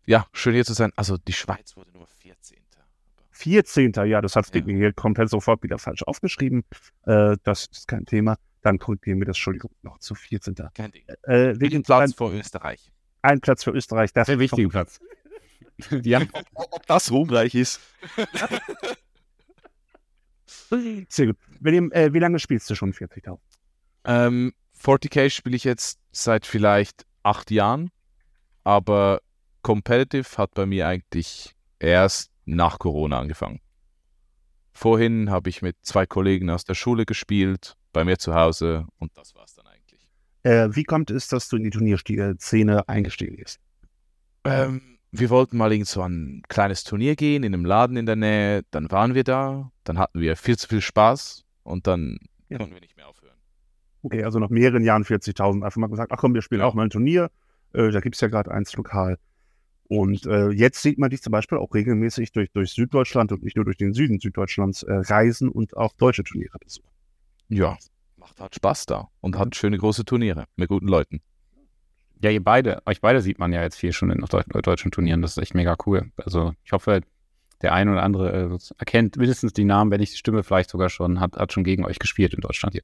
Ja, 0.06 0.26
schön 0.32 0.54
hier 0.54 0.66
zu 0.66 0.74
sein. 0.74 0.92
Also 0.96 1.18
die 1.18 1.34
Schweiz 1.34 1.76
wurde 1.76 1.92
nur 1.92 2.08
14. 2.08 2.58
14. 3.38 3.94
Ja, 4.06 4.22
das 4.22 4.36
hat 4.36 4.54
ja. 4.54 4.62
hier 4.66 4.94
komplett 4.94 5.30
sofort 5.30 5.64
wieder 5.64 5.78
falsch 5.78 6.04
aufgeschrieben. 6.04 6.64
Äh, 7.06 7.38
das 7.44 7.68
ist 7.72 7.88
kein 7.88 8.06
Thema. 8.06 8.38
Dann 8.62 8.80
korrigieren 8.80 9.20
wir 9.20 9.26
das, 9.26 9.38
Entschuldigung, 9.38 9.72
noch 9.84 10.00
zu 10.00 10.16
14. 10.16 10.56
Kein 10.74 10.92
Ding. 10.92 11.04
Äh, 11.24 11.52
ein 11.52 11.84
Platz 11.84 12.12
ein, 12.12 12.16
vor 12.16 12.34
Österreich. 12.34 12.92
Ein 13.22 13.40
Platz 13.40 13.64
für 13.64 13.72
Österreich. 13.72 14.12
Das 14.14 14.28
Sehr 14.28 14.40
wichtiger 14.40 14.70
Platz. 14.70 15.00
ja. 16.04 16.22
Ob, 16.54 16.68
ob 16.72 16.88
das 16.88 17.12
ruhmreich 17.12 17.56
ist. 17.56 17.80
Sehr 21.10 21.28
gut. 21.28 21.38
William, 21.60 21.92
äh, 21.92 22.14
wie 22.14 22.20
lange 22.20 22.40
spielst 22.40 22.70
du 22.70 22.76
schon 22.76 22.94
40.000? 22.94 23.38
Ähm, 24.06 24.54
40k 24.82 25.30
spiele 25.30 25.56
ich 25.56 25.64
jetzt 25.64 26.00
seit 26.12 26.46
vielleicht 26.46 27.06
acht 27.24 27.52
Jahren, 27.52 27.90
aber 28.64 29.22
Competitive 29.62 30.38
hat 30.38 30.54
bei 30.54 30.66
mir 30.66 30.88
eigentlich 30.88 31.56
erst 31.80 32.32
nach 32.48 32.80
Corona 32.80 33.20
angefangen. 33.20 33.60
Vorhin 34.74 35.30
habe 35.32 35.50
ich 35.50 35.62
mit 35.62 35.76
zwei 35.82 36.06
Kollegen 36.06 36.50
aus 36.50 36.64
der 36.64 36.76
Schule 36.76 37.06
gespielt, 37.06 37.74
bei 37.94 38.04
mir 38.04 38.18
zu 38.18 38.36
Hause 38.36 38.86
und 38.98 39.16
das 39.18 39.34
war 39.36 39.44
es 39.46 39.54
dann 39.56 39.66
eigentlich. 39.68 40.12
Äh, 40.44 40.70
wie 40.76 40.84
kommt 40.84 41.10
es, 41.10 41.28
dass 41.28 41.50
du 41.50 41.58
in 41.58 41.64
die 41.64 41.72
Turnierszene 41.72 42.88
eingestiegen 42.88 43.38
bist? 43.38 43.60
Ähm, 44.44 45.00
wir 45.12 45.30
wollten 45.30 45.58
mal 45.58 45.72
irgend 45.72 45.88
so 45.88 46.02
ein 46.04 46.44
kleines 46.48 46.84
Turnier 46.84 47.16
gehen 47.16 47.44
in 47.44 47.54
einem 47.54 47.66
Laden 47.66 47.98
in 47.98 48.06
der 48.06 48.16
Nähe. 48.16 48.62
Dann 48.72 48.92
waren 48.92 49.16
wir 49.16 49.24
da, 49.24 49.72
dann 49.84 49.98
hatten 49.98 50.20
wir 50.22 50.36
viel 50.38 50.58
zu 50.58 50.68
viel 50.68 50.82
Spaß 50.82 51.44
und 51.64 51.88
dann 51.88 52.20
Ja. 52.50 52.58
konnten 52.60 52.74
wir 52.76 52.82
nicht 52.82 52.96
mehr 52.96 53.08
aufhören. 53.08 53.36
Okay, 54.04 54.24
also 54.24 54.38
nach 54.40 54.50
mehreren 54.50 54.84
Jahren 54.84 55.04
40.000 55.04 55.64
einfach 55.64 55.78
mal 55.78 55.88
gesagt, 55.88 56.12
ach 56.12 56.18
komm, 56.20 56.34
wir 56.36 56.42
spielen 56.44 56.62
auch 56.62 56.76
mal 56.76 56.84
ein 56.84 56.90
Turnier. 56.92 57.32
Äh, 57.74 57.90
da 57.90 58.00
gibt 58.00 58.16
es 58.16 58.22
ja 58.22 58.28
gerade 58.28 58.52
eins 58.52 58.74
lokal. 58.76 59.18
Und 59.90 60.26
äh, 60.26 60.50
jetzt 60.50 60.82
sieht 60.82 60.98
man 60.98 61.10
dich 61.10 61.22
zum 61.22 61.32
Beispiel 61.32 61.58
auch 61.58 61.74
regelmäßig 61.74 62.32
durch, 62.34 62.52
durch 62.52 62.72
Süddeutschland 62.72 63.32
und 63.32 63.44
nicht 63.44 63.56
nur 63.56 63.66
durch 63.66 63.78
den 63.78 63.94
Süden 63.94 64.20
Süddeutschlands 64.20 64.84
äh, 64.84 64.94
reisen 64.94 65.50
und 65.50 65.78
auch 65.78 65.94
deutsche 65.94 66.24
Turniere 66.24 66.58
besuchen. 66.60 66.90
Ja, 67.48 67.78
macht 68.18 68.40
halt 68.40 68.56
Spaß 68.56 68.86
da 68.88 69.08
und 69.22 69.38
hat 69.38 69.56
schöne 69.56 69.78
große 69.78 70.04
Turniere 70.04 70.46
mit 70.58 70.68
guten 70.68 70.88
Leuten. 70.88 71.22
Ja, 72.20 72.32
ihr 72.32 72.44
beide, 72.44 72.82
euch 72.86 73.00
beide 73.00 73.22
sieht 73.22 73.40
man 73.40 73.54
ja 73.54 73.62
jetzt 73.62 73.78
viel 73.78 73.94
schon 73.94 74.10
in 74.10 74.20
deu 74.20 74.42
deutschen 74.62 74.92
Turnieren. 74.92 75.22
Das 75.22 75.32
ist 75.32 75.38
echt 75.38 75.56
mega 75.56 75.78
cool. 75.86 76.12
Also 76.18 76.54
ich 76.66 76.72
hoffe, 76.72 77.02
der 77.62 77.74
eine 77.74 77.92
oder 77.92 78.04
andere 78.04 78.56
äh, 78.56 78.58
erkennt 78.78 79.18
mindestens 79.18 79.54
die 79.54 79.66
Namen, 79.66 79.92
wenn 79.92 80.00
nicht 80.00 80.14
die 80.14 80.18
Stimme 80.18 80.44
vielleicht 80.44 80.70
sogar 80.70 80.90
schon, 80.90 81.20
hat, 81.20 81.38
hat 81.38 81.54
schon 81.54 81.64
gegen 81.64 81.86
euch 81.86 82.00
gespielt 82.00 82.34
in 82.34 82.42
Deutschland 82.42 82.74
hier. 82.74 82.84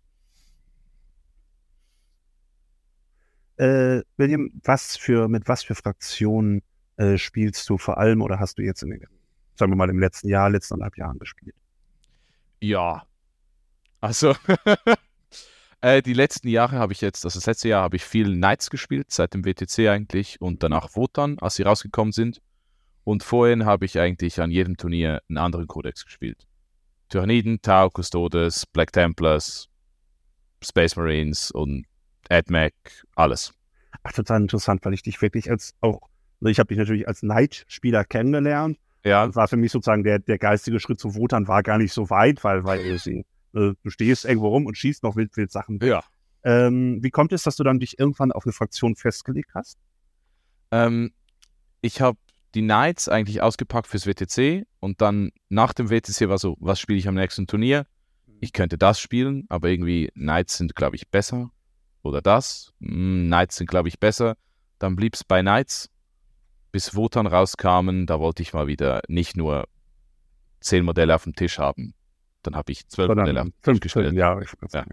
Äh, 3.58 4.04
William, 4.18 4.52
was 4.64 4.98
für, 4.98 5.28
mit 5.28 5.48
was 5.48 5.64
für 5.64 5.76
Fraktionen 5.76 6.62
äh, 6.98 7.18
spielst 7.18 7.70
du 7.70 7.78
vor 7.78 7.98
allem 7.98 8.22
oder 8.22 8.40
hast 8.40 8.58
du 8.58 8.62
jetzt 8.64 8.84
in 8.84 8.92
den, 8.92 9.02
sagen 9.56 9.72
wir 9.72 9.76
mal, 9.76 9.90
im 9.90 10.00
letzten 10.00 10.30
Jahr, 10.30 10.50
letzten 10.50 10.76
anderthalb 10.76 10.98
Jahren 10.98 11.20
gespielt? 11.20 11.56
Ja. 12.62 13.04
Also, 14.02 14.36
äh, 15.82 16.02
die 16.02 16.14
letzten 16.14 16.48
Jahre 16.48 16.78
habe 16.78 16.94
ich 16.94 17.02
jetzt, 17.02 17.26
also 17.26 17.40
das 17.40 17.46
letzte 17.46 17.70
Jahr 17.70 17.84
habe 17.84 17.96
ich 17.96 18.04
viel 18.04 18.34
Knights 18.36 18.70
gespielt, 18.70 19.12
seit 19.12 19.34
dem 19.34 19.46
WTC 19.46 19.90
eigentlich 19.90 20.42
und 20.42 20.64
danach 20.64 20.96
Wotan, 20.96 21.40
als 21.40 21.56
sie 21.56 21.64
rausgekommen 21.64 22.12
sind. 22.12 22.42
Und 23.04 23.24
vorhin 23.24 23.66
habe 23.66 23.86
ich 23.86 24.00
eigentlich 24.00 24.40
an 24.40 24.52
jedem 24.52 24.78
Turnier 24.78 25.22
einen 25.28 25.38
anderen 25.38 25.68
Kodex 25.68 26.06
gespielt. 26.06 26.48
Tyranniden, 27.10 27.62
Tau, 27.62 27.90
Custodes, 27.90 28.66
Black 28.66 28.92
Templars, 28.94 29.70
Space 30.64 30.96
Marines 30.96 31.52
und 31.52 31.86
AdMac, 32.30 32.74
alles. 33.16 33.54
Ach, 34.04 34.12
total 34.12 34.42
interessant, 34.42 34.84
weil 34.86 34.94
ich 34.94 35.04
dich 35.04 35.22
wirklich 35.22 35.50
als 35.50 35.76
auch, 35.82 36.02
ich 36.52 36.60
habe 36.60 36.68
dich 36.68 36.78
natürlich 36.78 37.08
als 37.08 37.22
Knight-Spieler 37.22 38.04
kennengelernt. 38.04 38.78
Ja, 39.06 39.26
Das 39.26 39.36
war 39.36 39.48
für 39.48 39.58
mich 39.58 39.72
sozusagen 39.72 40.04
der, 40.04 40.20
der 40.20 40.38
geistige 40.38 40.80
Schritt 40.80 41.00
zu 41.00 41.16
Wotan 41.16 41.48
war 41.48 41.62
gar 41.64 41.78
nicht 41.78 41.94
so 41.94 42.10
weit, 42.10 42.44
weil, 42.44 42.64
weil 42.64 42.80
äh, 43.06 43.24
du 43.52 43.76
stehst 43.90 44.26
irgendwo 44.26 44.48
rum 44.50 44.66
und 44.66 44.78
schießt 44.78 45.04
noch 45.04 45.16
wild, 45.16 45.36
wild 45.38 45.52
Sachen. 45.52 45.80
ja. 45.82 46.04
Ähm, 46.46 47.00
wie 47.02 47.10
kommt 47.10 47.32
es, 47.32 47.44
dass 47.44 47.56
du 47.56 47.64
dann 47.64 47.80
dich 47.80 48.00
irgendwann 48.00 48.34
auf 48.34 48.46
eine 48.46 48.52
Fraktion 48.52 48.98
festgelegt 48.98 49.52
hast? 49.56 49.78
Ähm, 50.72 51.14
ich 51.80 52.02
habe 52.02 52.18
die 52.54 52.62
Knights 52.62 53.08
eigentlich 53.08 53.42
ausgepackt 53.42 53.88
fürs 53.88 54.06
WTC 54.06 54.66
und 54.80 55.00
dann 55.02 55.32
nach 55.48 55.74
dem 55.74 55.90
WTC 55.90 56.28
war 56.28 56.38
so, 56.38 56.58
was 56.60 56.80
spiele 56.80 57.00
ich 57.00 57.08
am 57.08 57.16
nächsten 57.16 57.48
Turnier? 57.48 57.86
Ich 58.42 58.52
könnte 58.52 58.78
das 58.78 59.00
spielen, 59.00 59.46
aber 59.48 59.70
irgendwie 59.70 60.10
Knights 60.16 60.58
sind, 60.58 60.76
glaube 60.76 60.98
ich, 60.98 61.10
besser. 61.10 61.52
Oder 62.02 62.22
das. 62.22 62.74
Hm, 62.82 63.28
Knights 63.28 63.56
sind, 63.56 63.70
glaube 63.70 63.88
ich, 63.88 64.00
besser. 64.00 64.36
Dann 64.80 64.98
blieb 64.98 65.16
es 65.16 65.24
bei 65.24 65.42
Knights, 65.42 65.90
bis 66.74 66.96
Wotan 66.96 67.28
rauskamen. 67.28 68.06
Da 68.06 68.20
wollte 68.20 68.42
ich 68.42 68.52
mal 68.52 68.68
wieder 68.68 69.02
nicht 69.08 69.38
nur 69.38 69.70
zehn 70.60 70.84
Modelle 70.84 71.16
auf 71.16 71.24
dem 71.24 71.36
Tisch 71.36 71.60
haben. 71.60 71.94
Dann 72.42 72.56
habe 72.56 72.74
ich 72.74 72.90
zwölf 72.90 73.08
Modelle 73.08 73.42
auf 73.42 73.48
dem 73.48 73.62
Tisch 73.62 73.80
gestellt. 73.80 74.14
Ja, 74.14 74.42
ich 74.42 74.50
ja. 74.74 74.84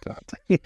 klar. 0.00 0.18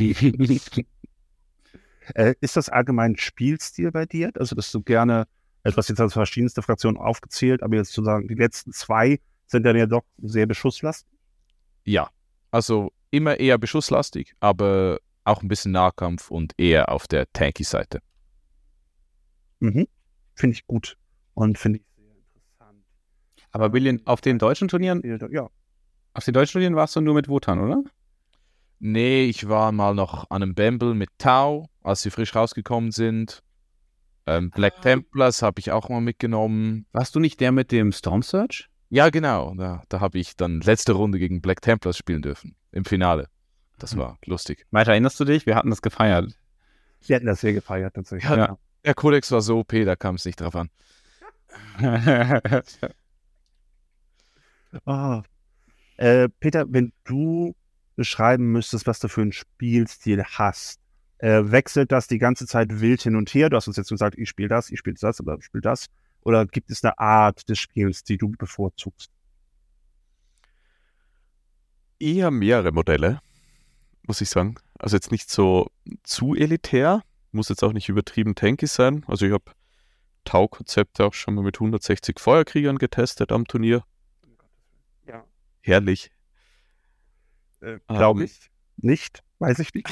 äh, 2.15 2.35
ist 2.41 2.57
das 2.57 2.69
allgemein 2.71 3.19
Spielstil 3.19 3.91
bei 3.91 4.07
dir? 4.07 4.31
Also, 4.37 4.55
dass 4.55 4.73
du 4.73 4.81
gerne, 4.81 5.27
etwas 5.65 5.89
jetzt 5.89 6.01
als 6.01 6.15
verschiedenste 6.15 6.63
Fraktionen 6.63 6.97
aufgezählt, 6.97 7.63
aber 7.63 7.77
jetzt 7.77 7.93
zu 7.93 8.03
sagen, 8.03 8.29
die 8.29 8.35
letzten 8.35 8.73
zwei 8.73 9.21
sind 9.47 9.65
dann 9.65 9.77
ja 9.77 9.87
doch 9.87 10.05
sehr 10.19 10.47
beschusslastig. 10.47 11.19
Ja, 11.85 12.09
also 12.51 12.93
immer 13.11 13.39
eher 13.41 13.59
beschusslastig, 13.59 14.35
aber 14.41 14.99
auch 15.25 15.43
ein 15.43 15.49
bisschen 15.49 15.73
Nahkampf 15.73 16.31
und 16.31 16.53
eher 16.59 16.91
auf 16.91 17.07
der 17.07 17.31
Tanky-Seite. 17.33 18.01
Mhm. 19.61 19.87
Finde 20.35 20.55
ich 20.55 20.67
gut 20.67 20.97
und 21.35 21.59
finde 21.59 21.79
ich 21.81 21.85
sehr 21.97 22.05
interessant. 22.17 22.85
Aber 23.51 23.73
William, 23.73 24.01
auf 24.05 24.21
den 24.21 24.39
deutschen 24.39 24.69
Turnieren, 24.69 25.03
Ja, 25.31 25.49
auf 26.15 26.25
den 26.25 26.35
deutschen 26.35 26.53
Turnieren 26.53 26.77
warst 26.77 26.97
du 26.97 27.01
nur 27.01 27.15
mit 27.15 27.29
Wotan, 27.29 27.61
oder? 27.61 27.83
Nee, 28.79 29.25
ich 29.27 29.49
war 29.49 29.71
mal 29.73 29.95
noch 29.95 30.29
an 30.31 30.43
einem 30.43 30.55
Bamble 30.55 30.95
mit 30.95 31.11
Tau, 31.19 31.69
als 31.83 32.03
sie 32.03 32.11
frisch 32.11 32.35
rausgekommen 32.35 32.91
sind. 32.91 33.43
Ähm, 34.27 34.51
Black 34.51 34.83
Templars 34.83 35.43
habe 35.43 35.61
ich 35.61 35.71
auch 35.73 35.89
mal 35.89 36.01
mitgenommen. 36.01 36.87
Warst 36.93 37.15
du 37.15 37.21
nicht 37.21 37.41
der 37.41 37.53
mit 37.53 37.73
dem 37.73 37.93
Storm 37.93 38.23
Surge? 38.23 38.67
Ja, 38.89 39.09
genau. 39.11 39.55
Da, 39.55 39.83
da 39.89 40.01
habe 40.01 40.19
ich 40.19 40.37
dann 40.37 40.61
letzte 40.61 40.93
Runde 40.93 41.19
gegen 41.19 41.41
Black 41.41 41.61
Templars 41.63 41.97
spielen 41.97 42.23
dürfen. 42.23 42.57
Im 42.73 42.85
Finale. 42.85 43.29
Das 43.79 43.97
war 43.97 44.19
lustig. 44.27 44.67
Weiter 44.71 44.93
erinnerst 44.93 45.19
du 45.19 45.25
dich? 45.25 45.47
Wir 45.47 45.57
hatten 45.57 45.71
das 45.71 45.83
gefeiert. 45.83 46.37
sie 47.01 47.15
hätten 47.15 47.27
das 47.27 47.41
sehr 47.41 47.53
gefeiert 47.53 47.95
tatsächlich. 47.95 48.31
Ja. 48.31 48.37
Ja. 48.37 48.59
Der 48.85 48.95
Codex 48.95 49.31
war 49.31 49.41
so 49.41 49.59
OP, 49.61 49.73
da 49.73 49.97
kam 49.97 50.17
es 50.17 50.25
nicht 50.25 50.41
drauf 50.41 50.57
an. 50.57 50.71
Ah. 54.87 55.23
Äh, 55.99 56.31
Peter, 56.41 56.65
wenn 56.67 56.95
du 57.05 57.55
beschreiben 57.95 58.53
müsstest, 58.53 58.87
was 58.87 59.01
du 59.01 59.09
für 59.09 59.21
einen 59.21 59.33
Spielstil 59.33 60.25
hast, 60.25 60.81
äh, 61.19 61.43
wechselt 61.45 61.93
das 61.93 62.09
die 62.09 62.19
ganze 62.19 62.47
Zeit 62.47 62.81
wild 62.81 63.03
hin 63.03 63.15
und 63.15 63.33
her? 63.35 63.51
Du 63.51 63.57
hast 63.57 63.69
uns 63.69 63.77
jetzt 63.77 63.91
gesagt, 63.91 64.17
ich 64.19 64.29
spiele 64.29 64.49
das, 64.49 64.71
ich 64.71 64.79
spiele 64.79 64.97
das 64.99 65.21
oder 65.21 65.37
ich 65.39 65.45
spiele 65.45 65.61
das. 65.61 65.89
Oder 66.23 66.47
gibt 66.47 66.71
es 66.71 66.83
eine 66.83 66.99
Art 66.99 67.49
des 67.49 67.59
Spiels, 67.59 68.03
die 68.03 68.17
du 68.17 68.31
bevorzugst? 68.31 69.11
Eher 71.99 72.31
mehrere 72.31 72.73
Modelle, 72.73 73.21
muss 74.07 74.21
ich 74.21 74.31
sagen. 74.31 74.57
Also 74.79 74.97
jetzt 74.97 75.13
nicht 75.13 75.31
so 75.31 75.71
zu 76.03 76.35
elitär, 76.35 77.03
muss 77.33 77.49
jetzt 77.49 77.63
auch 77.63 77.73
nicht 77.73 77.89
übertrieben 77.89 78.35
tanky 78.35 78.67
sein. 78.67 79.05
Also 79.07 79.27
ich 79.27 79.33
habe 79.33 79.53
Tau-Konzepte 80.25 81.05
auch 81.05 81.15
schon 81.15 81.35
mal 81.35 81.43
mit 81.43 81.57
160 81.57 82.19
Feuerkriegern 82.21 82.79
getestet 82.79 83.33
am 83.33 83.47
Turnier. 83.47 83.85
Ja. 85.07 85.25
Herrlich. 85.61 86.11
Äh, 87.61 87.79
Glaube 87.89 88.21
Ähm. 88.21 88.27
ich. 88.27 88.51
Nicht, 88.77 89.23
weiß 89.39 89.59
ich 89.61 89.73
nicht. 89.75 89.89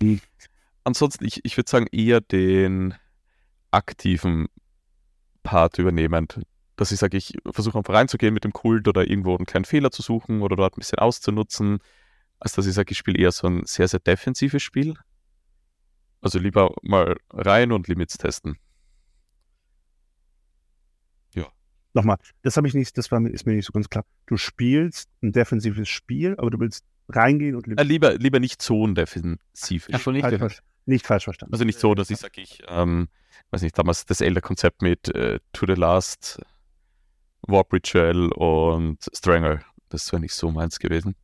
Ansonsten, 0.84 1.24
ich, 1.26 1.44
ich 1.44 1.56
würde 1.56 1.70
sagen, 1.70 1.86
eher 1.92 2.20
den 2.20 2.94
aktiven 3.70 4.48
Part 5.42 5.78
übernehmend. 5.78 6.40
Dass 6.76 6.92
ich 6.92 6.98
sage, 6.98 7.18
ich 7.18 7.36
versuche 7.52 7.76
einfach 7.76 7.92
reinzugehen 7.92 8.32
mit 8.32 8.44
dem 8.44 8.52
Kult 8.52 8.88
oder 8.88 9.06
irgendwo 9.08 9.36
einen 9.36 9.44
kleinen 9.44 9.66
Fehler 9.66 9.90
zu 9.90 10.00
suchen 10.00 10.40
oder 10.40 10.56
dort 10.56 10.76
ein 10.76 10.80
bisschen 10.80 10.98
auszunutzen, 10.98 11.80
als 12.38 12.52
dass 12.52 12.66
ich 12.66 12.72
sage, 12.72 12.92
ich 12.92 12.98
spiele 12.98 13.18
eher 13.18 13.32
so 13.32 13.46
ein 13.46 13.66
sehr, 13.66 13.86
sehr 13.88 14.00
defensives 14.00 14.62
Spiel. 14.62 14.94
Also 16.20 16.38
lieber 16.38 16.74
mal 16.82 17.16
rein 17.30 17.72
und 17.72 17.88
Limits 17.88 18.16
testen. 18.18 18.56
Nochmal, 21.92 22.18
das 22.42 22.56
habe 22.56 22.68
ich 22.68 22.74
nicht, 22.74 22.96
das 22.98 23.10
war, 23.10 23.18
mir- 23.18 23.30
ist 23.30 23.46
mir 23.46 23.54
nicht 23.54 23.66
so 23.66 23.72
ganz 23.72 23.88
klar. 23.90 24.04
Du 24.26 24.36
spielst 24.36 25.08
ein 25.24 25.32
defensives 25.32 25.88
Spiel, 25.88 26.36
aber 26.38 26.48
du 26.48 26.60
willst 26.60 26.84
reingehen 27.08 27.56
und 27.56 27.66
Äh, 27.66 27.82
lieber, 27.82 28.14
lieber 28.14 28.38
nicht 28.38 28.62
so 28.62 28.86
ein 28.86 28.94
defensives 28.94 29.88
Ach 29.90 30.00
so, 30.00 30.12
nicht 30.12 30.20
falsch, 30.22 30.34
defensiv. 30.34 30.56
ver- 30.58 30.64
nicht 30.86 31.04
falsch 31.04 31.24
verstanden. 31.24 31.52
Also 31.52 31.64
nicht 31.64 31.80
so, 31.80 31.96
dass 31.96 32.08
ich 32.10 32.18
sage, 32.18 32.40
ich, 32.42 32.62
ähm, 32.68 33.08
weiß 33.50 33.62
nicht, 33.62 33.76
damals 33.76 34.06
das 34.06 34.20
Elder-Konzept 34.20 34.82
mit 34.82 35.12
äh, 35.16 35.40
To 35.52 35.66
the 35.66 35.72
Last, 35.74 36.40
Warp 37.42 37.72
Ritual 37.72 38.30
und 38.34 38.98
Strangle. 39.12 39.60
Das 39.88 40.12
wäre 40.12 40.20
nicht 40.20 40.34
so 40.34 40.52
meins 40.52 40.78
gewesen. 40.78 41.16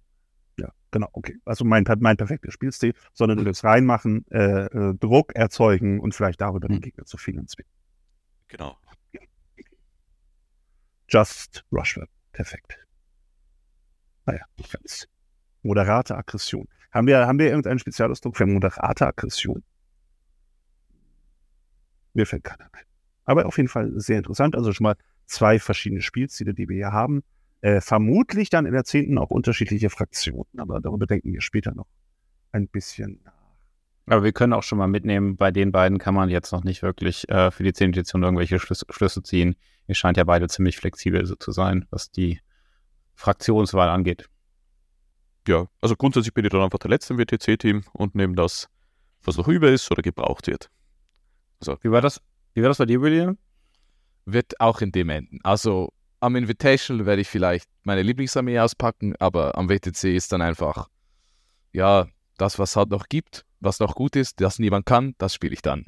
Genau, 0.96 1.10
okay. 1.12 1.38
Also 1.44 1.66
mein, 1.66 1.84
mein 1.98 2.16
perfekter 2.16 2.50
Spielstil, 2.50 2.94
sondern 3.12 3.36
du 3.36 3.44
willst 3.44 3.64
reinmachen, 3.64 4.24
äh, 4.30 4.64
äh, 4.64 4.94
Druck 4.94 5.34
erzeugen 5.34 6.00
und 6.00 6.14
vielleicht 6.14 6.40
darüber 6.40 6.68
den 6.68 6.76
Hm. 6.76 6.80
Gegner 6.80 7.04
zu 7.04 7.18
finanzieren. 7.18 7.68
Genau. 8.48 8.78
Just 11.06 11.66
Rushwell. 11.70 12.08
Perfekt. 12.32 12.78
Naja, 14.24 14.40
nicht 14.56 14.72
ganz. 14.72 15.06
Moderate 15.62 16.16
Aggression. 16.16 16.66
Haben 16.92 17.06
wir, 17.08 17.26
haben 17.26 17.38
wir 17.38 17.48
irgendeinen 17.48 17.78
Spezialausdruck 17.78 18.34
für 18.38 18.46
moderate 18.46 19.06
Aggression? 19.06 19.62
Mir 22.14 22.24
fällt 22.24 22.44
keiner 22.44 22.70
ein. 22.72 22.84
Aber 23.26 23.44
auf 23.44 23.58
jeden 23.58 23.68
Fall 23.68 23.92
sehr 24.00 24.16
interessant. 24.16 24.56
Also 24.56 24.72
schon 24.72 24.84
mal 24.84 24.96
zwei 25.26 25.58
verschiedene 25.58 26.00
Spielstile, 26.00 26.54
die 26.54 26.70
wir 26.70 26.76
hier 26.76 26.92
haben. 26.92 27.22
Äh, 27.60 27.80
vermutlich 27.80 28.50
dann 28.50 28.66
in 28.66 28.72
der 28.72 28.84
zehnten 28.84 29.18
auch 29.18 29.30
unterschiedliche 29.30 29.90
Fraktionen. 29.90 30.58
Aber 30.58 30.80
darüber 30.80 31.06
denken 31.06 31.32
wir 31.32 31.40
später 31.40 31.74
noch 31.74 31.86
ein 32.52 32.68
bisschen 32.68 33.20
nach. 33.24 33.32
Aber 34.06 34.22
wir 34.22 34.32
können 34.32 34.52
auch 34.52 34.62
schon 34.62 34.78
mal 34.78 34.86
mitnehmen, 34.86 35.36
bei 35.36 35.50
den 35.50 35.72
beiden 35.72 35.98
kann 35.98 36.14
man 36.14 36.28
jetzt 36.28 36.52
noch 36.52 36.62
nicht 36.62 36.82
wirklich 36.82 37.28
äh, 37.28 37.50
für 37.50 37.64
die 37.64 37.72
10. 37.72 37.90
Edition 37.90 38.22
irgendwelche 38.22 38.60
Schlüsse, 38.60 38.86
Schlüsse 38.90 39.22
ziehen. 39.22 39.56
Ihr 39.88 39.96
scheint 39.96 40.16
ja 40.16 40.24
beide 40.24 40.48
ziemlich 40.48 40.76
flexibel 40.76 41.26
so 41.26 41.34
zu 41.34 41.50
sein, 41.50 41.86
was 41.90 42.10
die 42.10 42.40
Fraktionswahl 43.14 43.88
angeht. 43.88 44.28
Ja, 45.48 45.66
also 45.80 45.96
grundsätzlich 45.96 46.34
bin 46.34 46.44
ich 46.44 46.50
dann 46.50 46.62
einfach 46.62 46.78
der 46.78 46.90
Letzte 46.90 47.14
im 47.14 47.18
WTC-Team 47.18 47.84
und 47.92 48.14
nehme 48.14 48.34
das, 48.34 48.68
was 49.24 49.36
noch 49.36 49.48
über 49.48 49.70
ist 49.70 49.90
oder 49.90 50.02
gebraucht 50.02 50.46
wird. 50.46 50.70
Wie 51.82 51.90
war 51.90 52.00
das? 52.00 52.20
Wie 52.54 52.62
war 52.62 52.68
das 52.68 52.78
bei 52.78 52.86
dir, 52.86 53.00
William? 53.00 53.38
Wird 54.24 54.60
auch 54.60 54.80
in 54.80 54.92
dem 54.92 55.08
enden. 55.08 55.40
Also 55.42 55.92
am 56.20 56.36
Invitational 56.36 57.06
werde 57.06 57.22
ich 57.22 57.28
vielleicht 57.28 57.68
meine 57.82 58.02
Lieblingsarmee 58.02 58.58
auspacken, 58.58 59.14
aber 59.18 59.56
am 59.56 59.68
WTC 59.68 60.16
ist 60.16 60.32
dann 60.32 60.42
einfach, 60.42 60.88
ja, 61.72 62.06
das, 62.38 62.58
was 62.58 62.70
es 62.70 62.76
halt 62.76 62.90
noch 62.90 63.08
gibt, 63.08 63.44
was 63.60 63.80
noch 63.80 63.94
gut 63.94 64.16
ist, 64.16 64.40
das 64.40 64.58
niemand 64.58 64.86
kann, 64.86 65.14
das 65.18 65.34
spiele 65.34 65.54
ich 65.54 65.62
dann. 65.62 65.86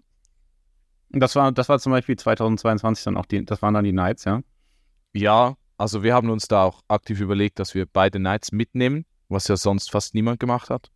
Das 1.10 1.36
war, 1.36 1.52
das 1.52 1.68
war 1.68 1.78
zum 1.78 1.92
Beispiel 1.92 2.16
2022 2.16 3.04
dann 3.04 3.16
auch 3.16 3.26
die, 3.26 3.44
das 3.44 3.62
waren 3.62 3.74
dann 3.74 3.84
die 3.84 3.92
Knights, 3.92 4.24
ja? 4.24 4.42
Ja, 5.14 5.56
also 5.78 6.02
wir 6.02 6.14
haben 6.14 6.28
uns 6.30 6.48
da 6.48 6.64
auch 6.64 6.82
aktiv 6.88 7.20
überlegt, 7.20 7.58
dass 7.58 7.74
wir 7.74 7.86
beide 7.86 8.18
Knights 8.18 8.52
mitnehmen, 8.52 9.06
was 9.28 9.48
ja 9.48 9.56
sonst 9.56 9.90
fast 9.90 10.14
niemand 10.14 10.40
gemacht 10.40 10.70
hat. 10.70 10.90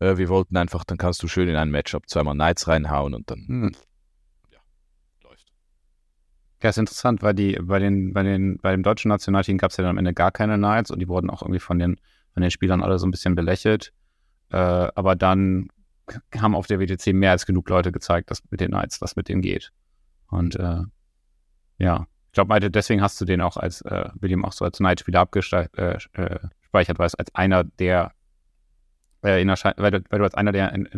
Äh, 0.00 0.16
wir 0.16 0.28
wollten 0.28 0.56
einfach, 0.56 0.84
dann 0.84 0.98
kannst 0.98 1.22
du 1.22 1.28
schön 1.28 1.48
in 1.48 1.56
ein 1.56 1.70
Matchup 1.70 2.08
zweimal 2.08 2.34
Knights 2.34 2.66
reinhauen 2.66 3.14
und 3.14 3.30
dann 3.30 3.46
Hm. 3.46 3.76
Ja, 6.64 6.70
ist 6.70 6.78
interessant, 6.78 7.22
weil 7.22 7.34
die 7.34 7.58
bei 7.60 7.78
den, 7.78 8.12
bei 8.14 8.22
den, 8.22 8.58
bei 8.58 8.72
dem 8.72 8.82
deutschen 8.82 9.10
Nationalteam 9.10 9.58
gab 9.58 9.70
es 9.70 9.76
ja 9.76 9.82
dann 9.82 9.90
am 9.90 9.98
Ende 9.98 10.14
gar 10.14 10.30
keine 10.30 10.56
Knights 10.56 10.90
und 10.90 10.98
die 10.98 11.08
wurden 11.08 11.28
auch 11.28 11.42
irgendwie 11.42 11.60
von 11.60 11.78
den, 11.78 12.00
von 12.32 12.42
den 12.42 12.50
Spielern 12.50 12.82
alle 12.82 12.98
so 12.98 13.06
ein 13.06 13.10
bisschen 13.10 13.34
belächelt. 13.34 13.92
Äh, 14.50 14.56
aber 14.56 15.14
dann 15.14 15.68
haben 16.34 16.54
auf 16.54 16.66
der 16.66 16.80
WTC 16.80 17.12
mehr 17.12 17.32
als 17.32 17.44
genug 17.44 17.68
Leute 17.68 17.92
gezeigt, 17.92 18.30
dass 18.30 18.42
mit 18.50 18.60
den 18.60 18.70
Knights 18.70 19.02
was 19.02 19.14
mit 19.14 19.28
denen 19.28 19.42
geht. 19.42 19.72
Und 20.28 20.56
äh, 20.56 20.80
ja, 21.78 22.06
ich 22.26 22.32
glaube, 22.32 22.70
deswegen 22.70 23.02
hast 23.02 23.20
du 23.20 23.26
den 23.26 23.42
auch 23.42 23.58
als 23.58 23.82
äh, 23.82 24.08
William 24.14 24.44
auch 24.44 24.52
so 24.52 24.64
als 24.64 24.78
Knight-Spieler 24.78 25.20
abgespeichert, 25.20 25.78
äh, 25.78 26.38
speichert, 26.62 26.98
weil 26.98 27.06
es 27.06 27.14
als 27.14 27.34
einer 27.34 27.64
der 27.64 28.12
äh, 29.22 29.40
in 29.42 29.50
Erscheinung, 29.50 29.82
weil, 29.82 30.02
weil 30.08 30.18
du 30.18 30.24
als 30.24 30.34
einer 30.34 30.52
der 30.52 30.72
in, 30.72 30.88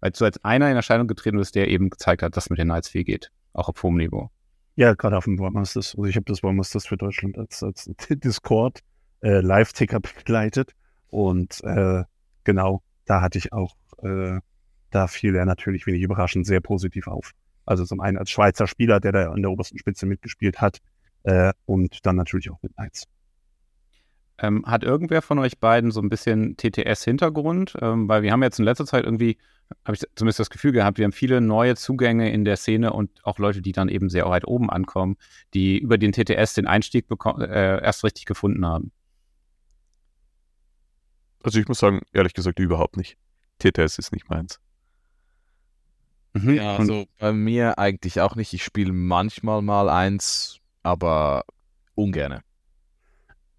weil 0.00 0.12
du 0.12 0.24
als 0.24 0.42
einer 0.44 0.70
in 0.70 0.76
Erscheinung 0.76 1.08
getreten 1.08 1.36
bist, 1.36 1.54
der 1.54 1.68
eben 1.68 1.90
gezeigt 1.90 2.22
hat, 2.22 2.36
dass 2.36 2.48
mit 2.48 2.58
den 2.58 2.68
Knights 2.68 2.88
viel 2.88 3.04
geht, 3.04 3.30
auch 3.52 3.68
auf 3.68 3.82
hohem 3.82 3.96
Niveau. 3.96 4.30
Ja, 4.80 4.94
gerade 4.94 5.18
auf 5.18 5.24
dem 5.24 5.38
Warmasters. 5.38 5.94
Also 5.94 6.06
ich 6.06 6.16
habe 6.16 6.24
das 6.24 6.42
Warmasters 6.42 6.86
für 6.86 6.96
Deutschland 6.96 7.36
als, 7.36 7.62
als 7.62 7.84
Discord 8.08 8.80
äh, 9.22 9.40
Live-Ticker 9.42 10.00
begleitet. 10.00 10.72
Und 11.08 11.62
äh, 11.64 12.04
genau, 12.44 12.82
da 13.04 13.20
hatte 13.20 13.36
ich 13.36 13.52
auch, 13.52 13.76
äh, 14.02 14.40
da 14.88 15.06
fiel 15.06 15.36
er 15.36 15.44
natürlich 15.44 15.86
wenig 15.86 16.00
überraschend 16.00 16.46
sehr 16.46 16.62
positiv 16.62 17.08
auf. 17.08 17.32
Also 17.66 17.84
zum 17.84 18.00
einen 18.00 18.16
als 18.16 18.30
Schweizer 18.30 18.66
Spieler, 18.66 19.00
der 19.00 19.12
da 19.12 19.30
an 19.30 19.42
der 19.42 19.50
obersten 19.50 19.76
Spitze 19.76 20.06
mitgespielt 20.06 20.62
hat, 20.62 20.78
äh, 21.24 21.52
und 21.66 22.06
dann 22.06 22.16
natürlich 22.16 22.50
auch 22.50 22.62
mit 22.62 22.72
Knights. 22.72 23.04
Ähm, 24.38 24.64
hat 24.64 24.82
irgendwer 24.82 25.20
von 25.20 25.38
euch 25.40 25.58
beiden 25.58 25.90
so 25.90 26.00
ein 26.00 26.08
bisschen 26.08 26.56
TTS-Hintergrund? 26.56 27.76
Ähm, 27.82 28.08
weil 28.08 28.22
wir 28.22 28.32
haben 28.32 28.42
jetzt 28.42 28.58
in 28.58 28.64
letzter 28.64 28.86
Zeit 28.86 29.04
irgendwie, 29.04 29.36
habe 29.84 29.94
ich 29.94 30.02
zumindest 30.14 30.40
das 30.40 30.50
Gefühl 30.50 30.72
gehabt, 30.72 30.98
wir 30.98 31.04
haben 31.04 31.12
viele 31.12 31.40
neue 31.40 31.76
Zugänge 31.76 32.30
in 32.32 32.44
der 32.44 32.56
Szene 32.56 32.92
und 32.92 33.10
auch 33.24 33.38
Leute, 33.38 33.62
die 33.62 33.72
dann 33.72 33.88
eben 33.88 34.08
sehr 34.08 34.26
weit 34.26 34.46
oben 34.46 34.70
ankommen, 34.70 35.16
die 35.54 35.78
über 35.78 35.98
den 35.98 36.12
TTS 36.12 36.54
den 36.54 36.66
Einstieg 36.66 37.06
äh, 37.10 37.82
erst 37.82 38.04
richtig 38.04 38.24
gefunden 38.24 38.66
haben. 38.66 38.92
Also 41.42 41.58
ich 41.58 41.68
muss 41.68 41.78
sagen, 41.78 42.00
ehrlich 42.12 42.34
gesagt, 42.34 42.58
überhaupt 42.58 42.96
nicht. 42.96 43.16
TTS 43.58 43.98
ist 43.98 44.12
nicht 44.12 44.28
meins. 44.28 44.60
Mhm. 46.34 46.54
Ja, 46.54 46.76
also 46.76 47.06
bei 47.18 47.32
mir 47.32 47.78
eigentlich 47.78 48.20
auch 48.20 48.36
nicht. 48.36 48.52
Ich 48.52 48.62
spiele 48.62 48.92
manchmal 48.92 49.62
mal 49.62 49.88
eins, 49.88 50.58
aber 50.82 51.44
ungerne. 51.94 52.42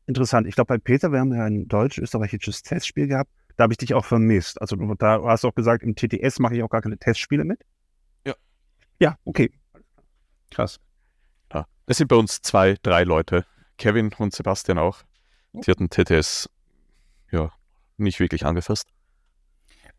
Interessant. 0.06 0.48
Ich 0.48 0.56
glaube, 0.56 0.68
bei 0.68 0.78
Peter, 0.78 1.12
wir 1.12 1.20
haben 1.20 1.34
ja 1.34 1.46
ein 1.46 1.68
deutsch-österreichisches 1.68 2.64
Testspiel 2.64 3.08
gehabt. 3.08 3.32
Da 3.56 3.64
habe 3.64 3.74
ich 3.74 3.78
dich 3.78 3.94
auch 3.94 4.06
vermisst. 4.06 4.62
Also 4.62 4.76
du, 4.76 4.94
da 4.96 5.22
hast 5.24 5.44
du 5.44 5.48
auch 5.48 5.56
gesagt, 5.56 5.84
im 5.84 5.96
TTS 5.96 6.40
mache 6.40 6.56
ich 6.56 6.64
auch 6.64 6.70
gar 6.70 6.82
keine 6.82 6.98
Testspiele 6.98 7.44
mit. 7.44 7.62
Ja. 8.26 8.34
Ja, 9.00 9.18
okay. 9.26 9.52
Krass. 10.50 10.80
Ja. 11.54 11.66
Es 11.86 11.98
sind 11.98 12.08
bei 12.08 12.16
uns 12.16 12.42
zwei, 12.42 12.78
drei 12.84 13.04
Leute. 13.04 13.46
Kevin 13.78 14.12
und 14.18 14.34
Sebastian 14.34 14.78
auch. 14.78 15.04
Die 15.54 15.72
hatten 15.72 15.90
TTS 15.90 16.50
ja 17.32 17.52
nicht 17.98 18.20
wirklich 18.20 18.46
angefasst. 18.46 18.88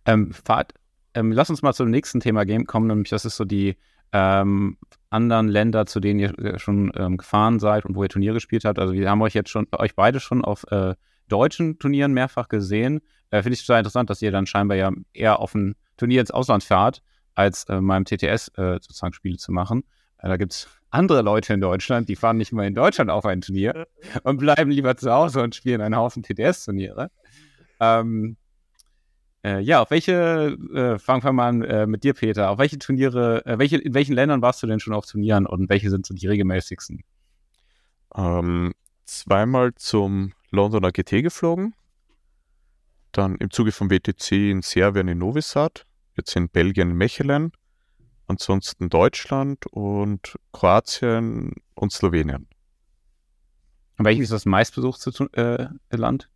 Ähm, 0.04 0.32
Fahrt, 0.32 0.74
ähm, 1.14 1.32
lass 1.32 1.50
uns 1.50 1.62
mal 1.62 1.72
zum 1.72 1.90
nächsten 1.90 2.20
Thema 2.20 2.44
Game 2.44 2.66
kommen, 2.66 2.86
nämlich 2.86 3.10
das 3.10 3.24
ist 3.24 3.36
so 3.36 3.44
die 3.44 3.76
ähm, 4.12 4.76
anderen 5.10 5.48
Länder, 5.48 5.86
zu 5.86 6.00
denen 6.00 6.20
ihr 6.20 6.58
schon 6.58 6.92
ähm, 6.96 7.16
gefahren 7.16 7.60
seid 7.60 7.84
und 7.84 7.94
wo 7.94 8.02
ihr 8.02 8.08
Turniere 8.08 8.34
gespielt 8.34 8.64
habt. 8.64 8.78
Also 8.78 8.94
wir 8.94 9.10
haben 9.10 9.22
euch 9.22 9.34
jetzt 9.34 9.50
schon, 9.50 9.66
euch 9.72 9.94
beide 9.94 10.20
schon 10.20 10.44
auf 10.44 10.64
äh, 10.70 10.94
deutschen 11.28 11.78
Turnieren 11.78 12.12
mehrfach 12.12 12.48
gesehen. 12.48 13.00
Äh, 13.30 13.42
Finde 13.42 13.54
ich 13.54 13.66
total 13.66 13.80
interessant, 13.80 14.10
dass 14.10 14.22
ihr 14.22 14.30
dann 14.30 14.46
scheinbar 14.46 14.76
ja 14.76 14.90
eher 15.12 15.40
auf 15.40 15.54
ein 15.54 15.74
Turnier 15.96 16.20
ins 16.20 16.30
Ausland 16.30 16.64
fahrt, 16.64 17.02
als 17.34 17.64
äh, 17.64 17.80
mal 17.80 17.96
im 17.96 18.04
TTS 18.04 18.48
äh, 18.56 18.74
sozusagen 18.74 19.14
Spiele 19.14 19.38
zu 19.38 19.52
machen. 19.52 19.84
Äh, 20.18 20.28
da 20.28 20.36
gibt 20.36 20.52
es 20.52 20.68
andere 20.90 21.22
Leute 21.22 21.54
in 21.54 21.60
Deutschland, 21.60 22.08
die 22.08 22.16
fahren 22.16 22.36
nicht 22.36 22.52
mal 22.52 22.66
in 22.66 22.74
Deutschland 22.74 23.10
auf 23.10 23.24
ein 23.24 23.40
Turnier 23.40 23.86
und 24.22 24.38
bleiben 24.38 24.70
lieber 24.70 24.96
zu 24.96 25.10
Hause 25.10 25.42
und 25.42 25.54
spielen 25.54 25.80
einen 25.80 25.96
Haufen 25.96 26.22
TTS-Turniere. 26.22 27.10
Ähm, 27.80 28.36
äh, 29.44 29.60
ja, 29.60 29.82
auf 29.82 29.90
welche, 29.90 30.56
äh, 30.72 30.98
fangen 30.98 31.24
wir 31.24 31.32
mal 31.32 31.48
an 31.48 31.62
äh, 31.62 31.86
mit 31.86 32.04
dir, 32.04 32.14
Peter. 32.14 32.50
Auf 32.50 32.58
welche 32.58 32.78
Turniere, 32.78 33.44
äh, 33.44 33.58
welche, 33.58 33.78
in 33.78 33.92
welchen 33.92 34.14
Ländern 34.14 34.40
warst 34.40 34.62
du 34.62 34.66
denn 34.66 34.78
schon 34.78 34.94
auf 34.94 35.06
Turnieren 35.06 35.46
und 35.46 35.68
welche 35.68 35.90
sind 35.90 36.06
so 36.06 36.14
die 36.14 36.28
regelmäßigsten? 36.28 37.02
Ähm, 38.14 38.72
zweimal 39.04 39.74
zum 39.74 40.32
Londoner 40.52 40.92
GT 40.92 41.22
geflogen, 41.22 41.74
dann 43.10 43.36
im 43.36 43.50
Zuge 43.50 43.72
vom 43.72 43.90
WTC 43.90 44.50
in 44.50 44.62
Serbien 44.62 45.08
in 45.08 45.18
Novi 45.18 45.40
Sad, 45.40 45.86
jetzt 46.16 46.36
in 46.36 46.48
Belgien 46.48 46.90
in 46.90 46.96
Mechelen, 46.96 47.52
ansonsten 48.26 48.90
Deutschland 48.90 49.66
und 49.66 50.38
Kroatien 50.52 51.54
und 51.74 51.92
Slowenien. 51.92 52.48
Und 53.98 54.04
welches 54.04 54.24
ist 54.24 54.32
das 54.32 54.44
meistbesuchte 54.46 55.10
äh, 55.90 55.96
Land? 55.96 56.28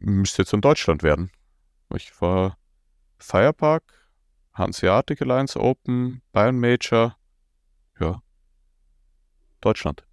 Müsste 0.00 0.42
jetzt 0.42 0.52
in 0.52 0.60
Deutschland 0.60 1.02
werden. 1.02 1.30
Ich 1.94 2.20
war 2.20 2.58
Firepark, 3.18 4.08
Hanseatic 4.54 5.22
Alliance 5.22 5.58
Open, 5.58 6.20
Bayern 6.32 6.58
Major, 6.58 7.16
ja, 7.98 8.22
Deutschland. 9.60 10.07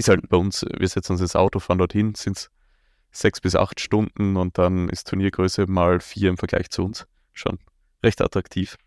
Ist 0.00 0.08
halt 0.08 0.30
bei 0.30 0.38
uns, 0.38 0.64
wir 0.78 0.88
setzen 0.88 1.12
uns 1.12 1.20
ins 1.20 1.36
Auto, 1.36 1.58
fahren 1.58 1.76
dorthin, 1.76 2.14
sind 2.14 2.38
es 2.38 2.50
sechs 3.10 3.38
bis 3.38 3.54
acht 3.54 3.80
Stunden 3.80 4.38
und 4.38 4.56
dann 4.56 4.88
ist 4.88 5.06
Turniergröße 5.06 5.66
mal 5.66 6.00
vier 6.00 6.30
im 6.30 6.38
Vergleich 6.38 6.70
zu 6.70 6.82
uns. 6.82 7.06
Schon 7.34 7.58
recht 8.02 8.22
attraktiv. 8.22 8.78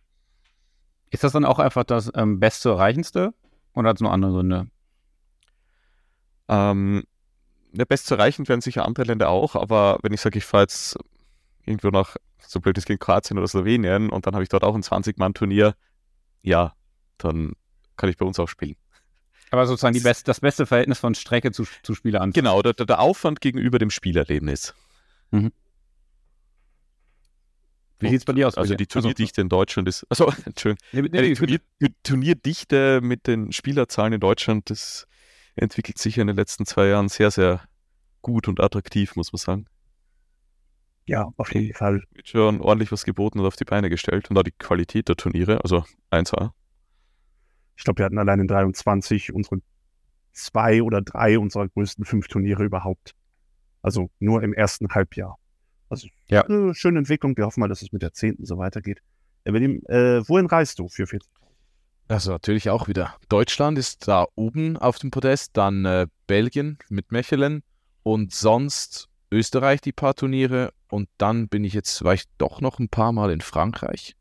Ist 1.11 1.23
das 1.23 1.33
dann 1.33 1.45
auch 1.45 1.59
einfach 1.59 1.83
das 1.83 2.09
ähm, 2.15 2.39
beste 2.39 2.69
erreichendste 2.69 3.35
oder 3.75 3.89
hat 3.89 3.97
es 3.97 4.01
noch 4.01 4.11
andere 4.11 4.31
Gründe? 4.31 4.71
Ähm, 6.47 7.03
ja, 7.73 7.85
best 7.85 8.07
zu 8.07 8.15
erreichen 8.15 8.47
werden 8.47 8.61
sicher 8.61 8.83
andere 8.83 9.05
Länder 9.05 9.29
auch, 9.29 9.55
aber 9.55 9.99
wenn 10.01 10.13
ich 10.13 10.21
sage, 10.21 10.39
ich 10.39 10.45
fahre 10.45 10.63
jetzt 10.63 10.97
irgendwo 11.63 11.89
nach, 11.89 12.15
so 12.39 12.59
blöd 12.59 12.75
es 12.79 12.85
klingt, 12.85 13.01
Kroatien 13.01 13.37
oder 13.37 13.47
Slowenien 13.47 14.09
und 14.09 14.25
dann 14.25 14.33
habe 14.33 14.41
ich 14.41 14.49
dort 14.49 14.63
auch 14.63 14.73
ein 14.73 14.81
20-Mann-Turnier, 14.81 15.75
ja, 16.41 16.73
dann 17.19 17.53
kann 17.97 18.09
ich 18.09 18.17
bei 18.17 18.25
uns 18.25 18.39
auch 18.39 18.49
spielen. 18.49 18.77
Aber 19.53 19.67
sozusagen 19.67 20.01
best, 20.01 20.27
das 20.27 20.39
beste 20.39 20.65
Verhältnis 20.65 20.97
von 20.97 21.13
Strecke 21.13 21.51
zu, 21.51 21.67
zu 21.83 21.93
Spieleranzahl. 21.93 22.41
Genau, 22.41 22.63
der, 22.63 22.73
der, 22.73 22.99
Aufwand 22.99 23.39
gegenüber 23.39 23.77
dem 23.77 23.91
Spielerlebnis. 23.91 24.73
Mhm. 25.29 25.51
Wie 27.99 28.09
sieht 28.09 28.21
es 28.21 28.25
bei 28.25 28.33
dir 28.33 28.47
aus? 28.47 28.57
Also 28.57 28.73
die 28.73 28.87
Turnierdichte 28.87 29.41
in 29.41 29.49
Deutschland 29.49 29.87
ist. 29.87 30.07
Also, 30.09 30.33
Entschuldigung. 30.45 30.83
Nee, 30.91 31.01
nee, 31.03 31.21
die, 31.21 31.33
Turnier, 31.35 31.59
die 31.79 31.93
Turnierdichte 32.01 33.01
mit 33.03 33.27
den 33.27 33.51
Spielerzahlen 33.51 34.13
in 34.13 34.19
Deutschland, 34.19 34.71
das 34.71 35.05
entwickelt 35.55 35.99
sich 35.99 36.17
in 36.17 36.25
den 36.25 36.35
letzten 36.35 36.65
zwei 36.65 36.87
Jahren 36.87 37.07
sehr, 37.07 37.29
sehr 37.29 37.61
gut 38.23 38.47
und 38.47 38.59
attraktiv, 38.59 39.15
muss 39.15 39.33
man 39.33 39.37
sagen. 39.37 39.65
Ja, 41.05 41.31
auf 41.37 41.53
jeden 41.53 41.75
Fall. 41.75 42.01
Wird 42.09 42.27
schon 42.27 42.59
ordentlich 42.59 42.91
was 42.91 43.05
geboten 43.05 43.39
und 43.39 43.45
auf 43.45 43.55
die 43.55 43.65
Beine 43.65 43.91
gestellt. 43.91 44.31
Und 44.31 44.37
auch 44.39 44.41
die 44.41 44.51
Qualität 44.51 45.09
der 45.09 45.15
Turniere, 45.15 45.63
also 45.63 45.85
1A. 46.09 46.53
Ich 47.75 47.83
glaube, 47.83 47.99
wir 47.99 48.05
hatten 48.05 48.17
allein 48.17 48.39
in 48.39 48.47
23 48.47 49.33
unsere 49.33 49.61
zwei 50.31 50.81
oder 50.81 51.01
drei 51.01 51.37
unserer 51.39 51.67
größten 51.67 52.05
fünf 52.05 52.27
Turniere 52.27 52.63
überhaupt. 52.63 53.15
Also 53.81 54.09
nur 54.19 54.43
im 54.43 54.53
ersten 54.53 54.89
Halbjahr. 54.89 55.37
Also 55.89 56.07
ja. 56.27 56.43
eine 56.45 56.73
schöne 56.73 56.99
Entwicklung. 56.99 57.37
Wir 57.37 57.45
hoffen 57.45 57.59
mal, 57.59 57.69
dass 57.69 57.81
es 57.81 57.91
mit 57.91 58.01
der 58.01 58.13
zehnten 58.13 58.45
so 58.45 58.57
weitergeht. 58.57 59.01
William, 59.45 59.81
äh, 59.87 60.27
wohin 60.27 60.45
reist 60.45 60.79
du 60.79 60.87
für 60.87 61.05
40? 61.05 61.29
Also 62.07 62.31
natürlich 62.31 62.69
auch 62.69 62.87
wieder. 62.87 63.15
Deutschland 63.29 63.77
ist 63.77 64.07
da 64.07 64.25
oben 64.35 64.77
auf 64.77 64.99
dem 64.99 65.11
Podest, 65.11 65.51
dann 65.57 65.85
äh, 65.85 66.07
Belgien 66.27 66.77
mit 66.89 67.11
Mechelen 67.11 67.63
und 68.03 68.33
sonst 68.33 69.09
Österreich 69.31 69.81
die 69.81 69.91
paar 69.91 70.15
Turniere 70.15 70.73
und 70.89 71.09
dann 71.17 71.47
bin 71.47 71.63
ich 71.63 71.73
jetzt, 71.73 72.03
war 72.03 72.13
ich 72.13 72.25
doch 72.37 72.61
noch 72.61 72.79
ein 72.79 72.89
paar 72.89 73.11
Mal 73.11 73.31
in 73.31 73.41
Frankreich. 73.41 74.15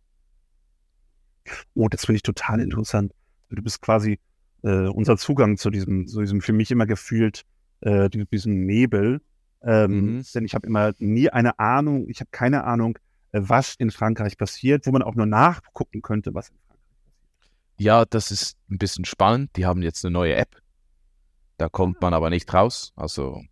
Oh, 1.74 1.88
das 1.88 2.06
finde 2.06 2.16
ich 2.16 2.22
total 2.22 2.60
interessant. 2.60 3.12
Du 3.56 3.62
bist 3.62 3.80
quasi 3.80 4.18
äh, 4.62 4.86
unser 4.86 5.16
Zugang 5.16 5.56
zu 5.56 5.70
diesem, 5.70 6.06
zu 6.06 6.20
diesem 6.20 6.40
für 6.40 6.52
mich 6.52 6.70
immer 6.70 6.86
gefühlt, 6.86 7.44
äh, 7.80 8.08
diesem 8.08 8.66
Nebel. 8.66 9.20
Ähm, 9.62 10.16
mhm. 10.16 10.22
Denn 10.34 10.44
ich 10.44 10.54
habe 10.54 10.66
immer 10.66 10.92
nie 10.98 11.30
eine 11.30 11.58
Ahnung, 11.58 12.08
ich 12.08 12.20
habe 12.20 12.30
keine 12.32 12.64
Ahnung, 12.64 12.98
äh, 13.32 13.40
was 13.42 13.74
in 13.76 13.90
Frankreich 13.90 14.36
passiert, 14.36 14.86
wo 14.86 14.92
man 14.92 15.02
auch 15.02 15.14
nur 15.14 15.26
nachgucken 15.26 16.02
könnte, 16.02 16.34
was 16.34 16.48
in 16.48 16.56
Frankreich 16.56 16.88
passiert. 16.88 17.52
Ja, 17.78 18.04
das 18.04 18.30
ist 18.30 18.56
ein 18.70 18.78
bisschen 18.78 19.04
spannend. 19.04 19.50
Die 19.56 19.66
haben 19.66 19.82
jetzt 19.82 20.04
eine 20.04 20.12
neue 20.12 20.34
App. 20.34 20.60
Da 21.58 21.68
kommt 21.68 22.00
man 22.00 22.14
aber 22.14 22.30
nicht 22.30 22.52
raus. 22.52 22.92
Also, 22.96 23.42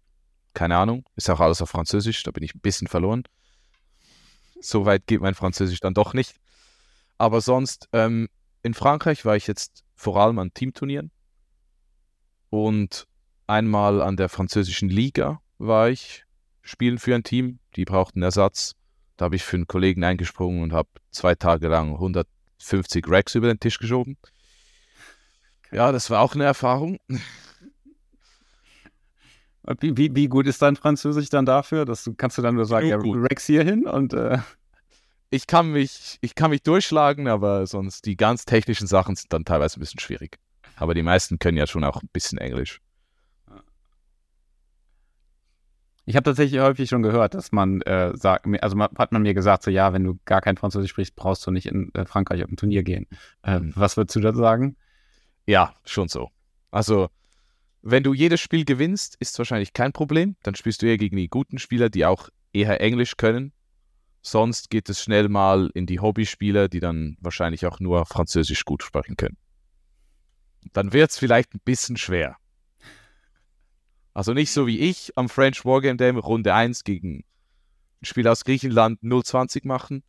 keine 0.54 0.76
Ahnung. 0.76 1.04
Ist 1.16 1.30
auch 1.30 1.40
alles 1.40 1.62
auf 1.62 1.70
Französisch. 1.70 2.22
Da 2.22 2.30
bin 2.30 2.42
ich 2.42 2.54
ein 2.54 2.60
bisschen 2.60 2.88
verloren. 2.88 3.24
So 4.60 4.84
weit 4.84 5.06
geht 5.06 5.20
mein 5.20 5.34
Französisch 5.34 5.80
dann 5.80 5.94
doch 5.94 6.12
nicht. 6.12 6.34
Aber 7.18 7.40
sonst, 7.40 7.88
ähm, 7.92 8.28
in 8.62 8.74
Frankreich 8.74 9.24
war 9.24 9.36
ich 9.36 9.46
jetzt 9.46 9.84
vor 10.00 10.16
allem 10.16 10.38
an 10.38 10.54
Teamturnieren. 10.54 11.10
Und 12.48 13.06
einmal 13.46 14.00
an 14.00 14.16
der 14.16 14.30
französischen 14.30 14.88
Liga 14.88 15.42
war 15.58 15.90
ich 15.90 16.24
spielen 16.62 16.98
für 16.98 17.14
ein 17.14 17.22
Team. 17.22 17.58
Die 17.76 17.84
brauchten 17.84 18.22
Ersatz. 18.22 18.76
Da 19.18 19.26
habe 19.26 19.36
ich 19.36 19.44
für 19.44 19.56
einen 19.56 19.66
Kollegen 19.66 20.02
eingesprungen 20.02 20.62
und 20.62 20.72
habe 20.72 20.88
zwei 21.10 21.34
Tage 21.34 21.68
lang 21.68 21.92
150 21.92 23.04
Racks 23.08 23.34
über 23.34 23.48
den 23.48 23.60
Tisch 23.60 23.78
geschoben. 23.78 24.16
Ja, 25.70 25.92
das 25.92 26.08
war 26.08 26.22
auch 26.22 26.34
eine 26.34 26.44
Erfahrung. 26.44 26.98
Wie, 29.80 29.94
wie, 29.98 30.16
wie 30.16 30.28
gut 30.28 30.46
ist 30.46 30.62
dein 30.62 30.76
Französisch 30.76 31.28
dann 31.28 31.44
dafür? 31.44 31.84
Dass 31.84 32.04
du, 32.04 32.14
kannst 32.14 32.38
du 32.38 32.42
dann 32.42 32.54
nur 32.54 32.64
sagen, 32.64 32.88
ja. 32.88 32.96
Rex 32.96 33.44
hier 33.44 33.62
hin 33.62 33.86
und 33.86 34.14
äh, 34.14 34.38
Ich 35.30 35.46
kann 35.46 35.70
mich, 35.70 36.18
ich 36.20 36.34
kann 36.34 36.50
mich 36.50 36.62
durchschlagen, 36.62 37.28
aber 37.28 37.66
sonst 37.66 38.04
die 38.04 38.16
ganz 38.16 38.44
technischen 38.44 38.86
Sachen 38.86 39.14
sind 39.16 39.32
dann 39.32 39.44
teilweise 39.44 39.78
ein 39.78 39.80
bisschen 39.80 40.00
schwierig. 40.00 40.38
Aber 40.76 40.94
die 40.94 41.02
meisten 41.02 41.38
können 41.38 41.56
ja 41.56 41.66
schon 41.66 41.84
auch 41.84 42.02
ein 42.02 42.08
bisschen 42.12 42.38
Englisch. 42.38 42.80
ich 46.10 46.16
habe 46.16 46.24
tatsächlich 46.24 46.60
häufig 46.60 46.88
schon 46.88 47.02
gehört, 47.02 47.34
dass 47.34 47.52
man 47.52 47.82
äh, 47.82 48.16
sagt, 48.16 48.46
also 48.60 48.76
man, 48.76 48.88
hat 48.98 49.12
man 49.12 49.22
mir 49.22 49.32
gesagt, 49.32 49.62
so 49.62 49.70
ja, 49.70 49.92
wenn 49.92 50.02
du 50.02 50.18
gar 50.24 50.40
kein 50.40 50.56
Französisch 50.56 50.90
sprichst, 50.90 51.14
brauchst 51.14 51.46
du 51.46 51.52
nicht 51.52 51.66
in 51.66 51.94
äh, 51.94 52.04
Frankreich 52.04 52.42
auf 52.42 52.50
ein 52.50 52.56
Turnier 52.56 52.82
gehen. 52.82 53.06
Äh, 53.42 53.60
Mhm. 53.60 53.72
Was 53.76 53.96
würdest 53.96 54.16
du 54.16 54.20
da 54.20 54.34
sagen? 54.34 54.76
Ja, 55.46 55.74
schon 55.84 56.08
so. 56.08 56.30
Also, 56.70 57.10
wenn 57.82 58.02
du 58.02 58.12
jedes 58.12 58.40
Spiel 58.40 58.64
gewinnst, 58.64 59.16
ist 59.20 59.32
es 59.32 59.38
wahrscheinlich 59.38 59.72
kein 59.72 59.92
Problem. 59.92 60.36
Dann 60.42 60.54
spielst 60.54 60.82
du 60.82 60.86
eher 60.86 60.98
gegen 60.98 61.16
die 61.16 61.28
guten 61.28 61.58
Spieler, 61.58 61.90
die 61.90 62.04
auch 62.04 62.28
eher 62.52 62.80
Englisch 62.80 63.16
können. 63.16 63.52
Sonst 64.22 64.70
geht 64.70 64.88
es 64.88 65.02
schnell 65.02 65.28
mal 65.28 65.70
in 65.74 65.86
die 65.86 66.00
Hobbyspieler, 66.00 66.68
die 66.68 66.80
dann 66.80 67.16
wahrscheinlich 67.20 67.66
auch 67.66 67.80
nur 67.80 68.04
Französisch 68.04 68.64
gut 68.64 68.82
sprechen 68.82 69.16
können. 69.16 69.38
Dann 70.72 70.92
wird 70.92 71.10
es 71.10 71.18
vielleicht 71.18 71.54
ein 71.54 71.60
bisschen 71.64 71.96
schwer. 71.96 72.36
Also 74.12 74.34
nicht 74.34 74.52
so 74.52 74.66
wie 74.66 74.80
ich 74.80 75.16
am 75.16 75.28
French 75.28 75.64
Wargame 75.64 75.96
Day 75.96 76.10
Runde 76.10 76.52
1 76.52 76.84
gegen 76.84 77.24
ein 78.02 78.04
Spiel 78.04 78.28
aus 78.28 78.44
Griechenland 78.44 79.00
020 79.02 79.64
machen. 79.64 80.02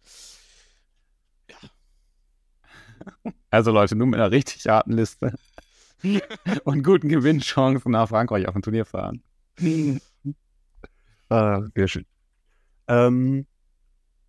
Also 3.49 3.71
Leute, 3.71 3.95
nur 3.95 4.07
mit 4.07 4.19
einer 4.19 4.31
richtig 4.31 4.67
harten 4.67 4.93
Liste 4.93 5.35
und 6.63 6.83
guten 6.83 7.09
Gewinnchancen 7.09 7.91
nach 7.91 8.09
Frankreich 8.09 8.47
auf 8.47 8.55
ein 8.55 8.61
Turnier 8.61 8.85
fahren. 8.85 9.23
Ah, 11.29 11.61
sehr 11.75 11.87
schön. 11.87 12.05
Ähm, 12.89 13.47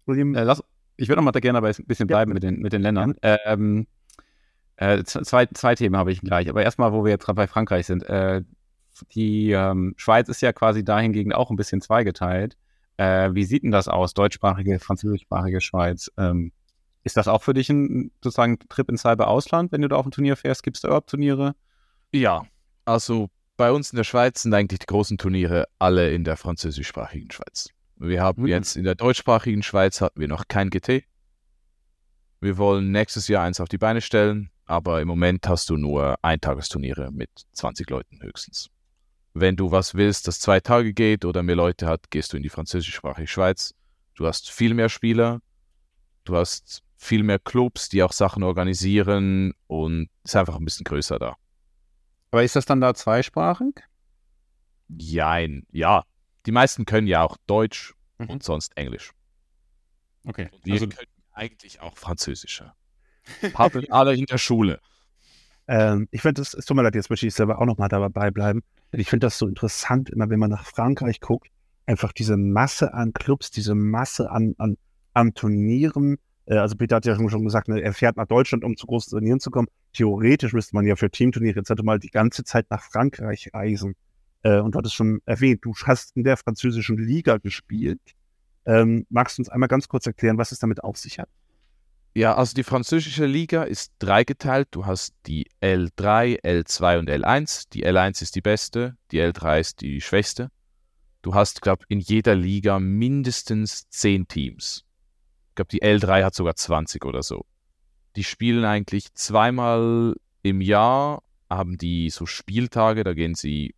William, 0.07 0.35
Äh, 0.35 0.45
lass, 0.45 0.63
ich 0.97 1.09
würde 1.09 1.17
noch 1.21 1.25
mal 1.25 1.33
da 1.33 1.41
gerne 1.41 1.59
dabei 1.59 1.71
ein 1.71 1.87
bisschen 1.87 2.09
Ja, 2.09 2.17
bleiben 2.17 2.33
mit 2.33 2.43
den, 2.43 2.61
mit 2.61 2.73
den 2.73 2.83
Ländern. 2.83 3.15
Ähm, 3.23 3.87
äh, 4.77 5.05
zwei, 5.05 5.47
zwei 5.47 5.75
Themen 5.75 5.97
habe 5.97 6.13
ich 6.13 6.21
gleich. 6.21 6.49
Aber 6.49 6.63
erstmal, 6.63 6.93
wo 6.93 7.05
wir 7.05 7.11
jetzt 7.11 7.25
gerade 7.25 7.37
bei 7.37 7.47
Frankreich 7.47 7.87
sind. 7.87 8.03
Äh, 8.05 8.43
die 9.15 9.53
ähm, 9.53 9.95
Schweiz 9.97 10.29
ist 10.29 10.43
ja 10.43 10.53
quasi 10.53 10.85
dahingegen 10.85 11.33
auch 11.33 11.51
ein 11.51 11.57
bisschen 11.57 11.81
zweigeteilt. 11.81 12.57
Äh, 12.97 13.31
wie 13.33 13.45
sieht 13.45 13.63
denn 13.63 13.71
das 13.71 13.89
aus, 13.89 14.15
deutschsprachige, 14.15 14.79
französischsprachige 14.79 15.61
Schweiz? 15.61 16.11
Ähm, 16.19 16.53
ist 17.05 17.17
das 17.17 17.27
auch 17.27 17.43
für 17.43 17.55
dich 17.55 17.71
ein 17.71 18.13
sozusagen 18.23 18.59
Trip 18.69 18.89
ins 18.89 19.05
halbe 19.05 19.27
Ausland, 19.27 19.73
wenn 19.73 19.83
du 19.83 19.89
da 19.89 19.97
auf 19.97 20.07
ein 20.07 20.11
Turnier 20.13 20.37
fährst? 20.37 20.63
Gibt 20.63 20.77
es 20.77 20.83
da 20.83 20.89
überhaupt 20.89 21.11
Turniere? 21.11 21.55
Ja, 22.13 22.43
also 22.85 23.31
bei 23.57 23.73
uns 23.73 23.93
in 23.93 23.97
der 23.97 24.05
Schweiz 24.05 24.43
sind 24.43 24.55
eigentlich 24.55 24.81
die 24.81 24.87
großen 24.87 25.19
Turniere 25.19 25.67
alle 25.79 26.13
in 26.13 26.25
der 26.25 26.37
französischsprachigen 26.37 27.31
Schweiz. 27.31 27.71
Wir 28.05 28.21
haben 28.21 28.49
jetzt 28.49 28.75
in 28.75 28.83
der 28.83 28.97
deutschsprachigen 28.97 29.63
Schweiz 29.63 30.01
hatten 30.01 30.21
wir 30.21 30.27
noch 30.27 30.49
kein 30.49 30.71
GT. 30.71 31.05
Wir 32.41 32.59
wollen 32.59 32.91
nächstes 32.91 33.29
Jahr 33.29 33.45
eins 33.45 33.61
auf 33.61 33.69
die 33.69 33.79
Beine 33.79 34.01
stellen, 34.01 34.51
aber 34.65 35.01
im 35.01 35.07
Moment 35.07 35.49
hast 35.49 35.71
du 35.71 35.77
nur 35.77 36.17
Eintagesturniere 36.21 37.13
mit 37.13 37.31
20 37.53 37.89
Leuten 37.89 38.21
höchstens. 38.21 38.71
Wenn 39.35 39.55
du 39.55 39.71
was 39.71 39.95
willst, 39.95 40.27
das 40.27 40.41
zwei 40.41 40.59
Tage 40.59 40.95
geht 40.95 41.25
oder 41.25 41.45
mehr 41.45 41.55
Leute 41.55 41.87
hat, 41.87 42.11
gehst 42.11 42.33
du 42.33 42.37
in 42.37 42.43
die 42.43 42.49
französischsprachige 42.49 43.29
Schweiz. 43.29 43.73
Du 44.17 44.27
hast 44.27 44.51
viel 44.51 44.75
mehr 44.75 44.89
Spieler, 44.89 45.41
du 46.25 46.37
hast 46.37 46.83
viel 46.97 47.23
mehr 47.23 47.39
Clubs, 47.39 47.89
die 47.89 48.03
auch 48.03 48.13
Sachen 48.13 48.43
organisieren 48.43 49.55
und 49.69 50.09
ist 50.25 50.35
einfach 50.35 50.57
ein 50.57 50.65
bisschen 50.65 50.85
größer 50.85 51.21
da. 51.21 51.37
Aber 52.33 52.43
ist 52.43 52.57
das 52.57 52.67
dann 52.67 52.81
da 52.81 52.95
zweisprachig? 52.95 53.77
Jein, 54.89 55.69
ja. 55.71 56.03
Die 56.47 56.53
meisten 56.53 56.85
können 56.85 57.07
ja 57.07 57.23
auch 57.23 57.37
Deutsch 57.47 57.95
Mhm. 58.19 58.31
und 58.31 58.43
sonst 58.43 58.77
Englisch. 58.77 59.13
Okay. 60.25 60.49
Wir 60.65 60.75
Also, 60.75 60.87
können 60.87 61.09
eigentlich 61.33 61.81
auch 61.81 61.97
Französisch. 61.97 62.63
Haben 63.55 63.85
alle 63.91 64.15
in 64.15 64.27
der 64.27 64.39
Schule. 64.39 64.81
ähm, 65.69 66.09
ich 66.11 66.23
finde, 66.23 66.41
das 66.41 66.55
es 66.55 66.65
tut 66.65 66.77
mir 66.77 66.83
leid, 66.83 66.95
jetzt 66.95 67.11
möchte 67.11 67.27
ich 67.27 67.35
selber 67.35 67.61
auch 67.61 67.67
nochmal 67.67 67.89
dabei 67.89 68.31
bleiben. 68.31 68.63
Ich 68.91 69.09
finde 69.09 69.27
das 69.27 69.39
so 69.39 69.47
interessant, 69.47 70.11
immer 70.11 70.29
wenn 70.29 70.39
man 70.39 70.51
nach 70.51 70.67
Frankreich 70.67 71.21
guckt, 71.21 71.49
einfach 71.87 72.13
diese 72.13 72.37
Masse 72.37 72.93
an 72.95 73.13
Clubs, 73.13 73.51
diese 73.51 73.75
Masse 73.75 74.31
an, 74.31 74.55
an, 74.59 74.77
an 75.15 75.35
Turnieren. 75.35 76.19
Äh, 76.47 76.57
also 76.57 76.77
Peter 76.77 76.97
hat 76.97 77.07
ja 77.07 77.17
schon 77.17 77.31
schon 77.31 77.45
gesagt, 77.45 77.69
ne, 77.69 77.81
er 77.81 77.95
fährt 77.95 78.17
nach 78.17 78.27
Deutschland, 78.27 78.65
um 78.65 78.77
zu 78.77 78.87
großen 78.87 79.11
Turnieren 79.11 79.41
zu 79.41 79.51
kommen. 79.51 79.69
Theoretisch 79.93 80.53
müsste 80.53 80.75
man 80.75 80.87
ja 80.87 80.97
für 80.97 81.11
Teamturniere 81.11 81.61
jetzt 81.61 81.83
mal 81.83 81.99
die 81.99 82.11
ganze 82.11 82.45
Zeit 82.45 82.67
nach 82.71 82.83
Frankreich 82.83 83.51
reisen. 83.55 83.95
Äh, 84.43 84.61
und 84.61 84.75
du 84.75 84.79
hattest 84.79 84.95
schon 84.95 85.21
erwähnt, 85.25 85.65
du 85.65 85.75
hast 85.85 86.17
in 86.17 86.25
der 86.25 86.37
französischen 86.37 86.99
Liga 86.99 87.39
gespielt. 87.39 88.01
Ähm, 88.65 89.07
magst 89.11 89.39
du 89.39 89.43
uns 89.43 89.49
einmal 89.49 89.69
ganz 89.69 89.89
kurz 89.89 90.07
erklären, 90.07 90.39
was 90.39 90.53
es 90.53 90.59
damit 90.59 90.83
auf 90.85 90.97
sich 90.97 91.19
hat? 91.19 91.29
Ja, 92.15 92.35
also 92.35 92.55
die 92.55 92.63
französische 92.63 93.25
Liga 93.25 93.63
ist 93.63 93.93
dreigeteilt. 93.99 94.69
Du 94.73 94.85
hast 94.85 95.15
die 95.27 95.49
L3, 95.63 96.43
L2 96.43 96.99
und 96.99 97.09
L1. 97.09 97.69
Die 97.73 97.87
L1 97.87 98.21
ist 98.21 98.35
die 98.35 98.43
beste, 98.43 98.97
die 99.11 99.21
L3 99.21 99.61
ist 99.61 99.81
die 99.81 100.01
schwächste. 100.01 100.51
Du 101.23 101.35
hast, 101.35 101.63
glaube 101.63 101.85
in 101.89 102.01
jeder 102.01 102.35
Liga 102.35 102.79
mindestens 102.81 103.89
10 103.89 104.29
Teams. 104.29 104.85
Ich 105.51 105.55
glaube, 105.55 105.69
die 105.69 105.83
L3 105.83 106.25
hat 106.25 106.35
sogar 106.35 106.55
20 106.55 107.05
oder 107.05 107.23
so. 107.23 107.47
Die 108.17 108.25
spielen 108.25 108.65
eigentlich 108.65 109.15
zweimal 109.15 110.15
im 110.43 110.61
Jahr, 110.61 111.23
haben 111.49 111.79
die 111.79 112.11
so 112.11 112.27
Spieltage, 112.27 113.05
da 113.05 113.15
gehen 113.15 113.35
sie 113.35 113.75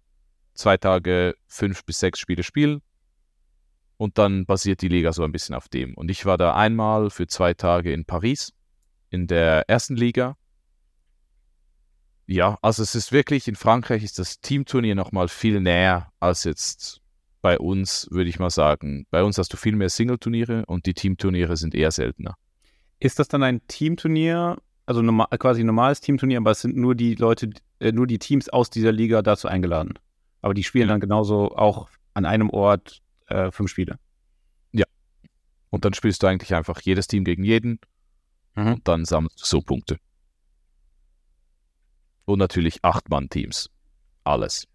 zwei 0.54 0.76
Tage 0.76 1.34
fünf 1.46 1.84
bis 1.84 2.00
sechs 2.00 2.18
Spiele 2.18 2.42
spielen. 2.42 2.80
Und 3.96 4.18
dann 4.18 4.44
basiert 4.44 4.82
die 4.82 4.88
Liga 4.88 5.12
so 5.12 5.22
ein 5.22 5.32
bisschen 5.32 5.54
auf 5.54 5.68
dem. 5.68 5.94
Und 5.94 6.10
ich 6.10 6.26
war 6.26 6.36
da 6.36 6.54
einmal 6.54 7.10
für 7.10 7.26
zwei 7.26 7.54
Tage 7.54 7.92
in 7.92 8.04
Paris, 8.04 8.52
in 9.10 9.26
der 9.26 9.68
ersten 9.68 9.96
Liga. 9.96 10.36
Ja, 12.26 12.58
also 12.62 12.82
es 12.82 12.94
ist 12.94 13.12
wirklich, 13.12 13.46
in 13.48 13.54
Frankreich 13.54 14.02
ist 14.02 14.18
das 14.18 14.40
Teamturnier 14.40 14.94
nochmal 14.94 15.28
viel 15.28 15.60
näher 15.60 16.10
als 16.20 16.44
jetzt 16.44 17.02
bei 17.42 17.58
uns, 17.58 18.08
würde 18.10 18.30
ich 18.30 18.38
mal 18.38 18.50
sagen. 18.50 19.06
Bei 19.10 19.22
uns 19.22 19.36
hast 19.36 19.52
du 19.52 19.58
viel 19.58 19.76
mehr 19.76 19.90
Singleturniere 19.90 20.64
und 20.66 20.86
die 20.86 20.94
Teamturniere 20.94 21.58
sind 21.58 21.74
eher 21.74 21.90
seltener. 21.90 22.36
Ist 23.00 23.18
das 23.18 23.28
dann 23.28 23.42
ein 23.42 23.60
Teamturnier, 23.68 24.56
also 24.86 25.02
normal, 25.02 25.26
quasi 25.38 25.62
normales 25.62 26.00
Teamturnier, 26.00 26.38
aber 26.38 26.52
es 26.52 26.62
sind 26.62 26.74
nur 26.74 26.94
die 26.94 27.14
Leute, 27.14 27.50
äh, 27.80 27.92
nur 27.92 28.06
die 28.06 28.18
Teams 28.18 28.48
aus 28.48 28.70
dieser 28.70 28.92
Liga 28.92 29.20
dazu 29.20 29.46
eingeladen? 29.46 29.98
Aber 30.44 30.52
die 30.52 30.62
spielen 30.62 30.88
Ja. 30.88 30.92
dann 30.92 31.00
genauso 31.00 31.56
auch 31.56 31.88
an 32.12 32.26
einem 32.26 32.50
Ort 32.50 33.00
äh, 33.28 33.50
fünf 33.50 33.70
Spiele. 33.70 33.98
Und 35.70 35.84
dann 35.84 35.92
spielst 35.92 36.22
du 36.22 36.28
eigentlich 36.28 36.54
einfach 36.54 36.80
jedes 36.82 37.08
Team 37.08 37.24
gegen 37.24 37.42
jeden 37.42 37.80
Mhm. 38.54 38.74
und 38.74 38.86
dann 38.86 39.04
sammelst 39.04 39.40
du 39.40 39.44
so 39.44 39.60
Punkte. 39.60 39.96
Und 42.26 42.38
natürlich 42.38 42.84
Acht-Mann-Teams. 42.84 43.70
Alles. 44.22 44.68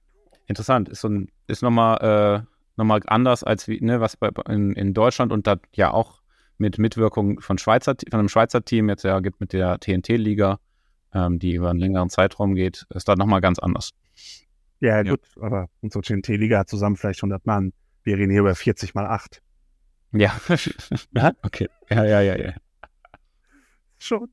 Interessant. 0.48 0.90
Ist, 0.90 1.00
so 1.00 1.08
ein, 1.08 1.30
ist 1.48 1.62
nochmal 1.62 2.44
äh, 2.44 2.46
noch 2.76 2.84
mal 2.84 3.00
anders 3.08 3.46
als 3.46 3.70
wie, 3.70 3.80
ne, 3.80 4.02
was 4.02 4.18
bei, 4.18 4.30
in, 4.50 4.74
in 4.74 4.94
Deutschland 4.94 5.32
und 5.32 5.48
da 5.48 5.56
ja 5.74 5.92
auch 5.92 6.22
mit 6.58 6.78
Mitwirkung 6.80 7.40
von, 7.40 7.58
Schweizer, 7.58 7.96
von 8.12 8.20
einem 8.20 8.28
Schweizer 8.28 8.66
Team 8.66 8.90
jetzt 8.90 9.04
ja 9.04 9.22
gibt 9.22 9.40
mit 9.40 9.54
der 9.54 9.80
TNT-Liga, 9.80 10.60
ähm, 11.14 11.40
die 11.40 11.54
über 11.54 11.70
einen 11.70 11.80
längeren 11.80 12.10
Zeitraum 12.10 12.56
geht, 12.56 12.86
ist 12.90 13.08
da 13.08 13.16
nochmal 13.16 13.40
ganz 13.40 13.58
anders. 13.60 13.92
Ja, 14.80 15.02
Ja. 15.02 15.12
gut, 15.12 15.22
aber 15.42 15.70
unsere 15.82 16.02
TNT-Liga 16.04 16.60
hat 16.60 16.70
zusammen 16.70 16.96
vielleicht 16.96 17.22
100 17.22 17.46
Mann. 17.46 17.74
Wir 18.04 18.18
reden 18.18 18.32
hier 18.32 18.42
über 18.42 18.56
40 18.56 18.96
mal 18.96 19.06
8. 19.08 19.42
Ja. 20.14 20.40
ja, 21.14 21.32
okay. 21.44 21.68
Ja, 21.90 22.04
ja, 22.06 22.22
ja, 22.22 22.38
ja. 22.38 22.54
Schon. 23.98 24.30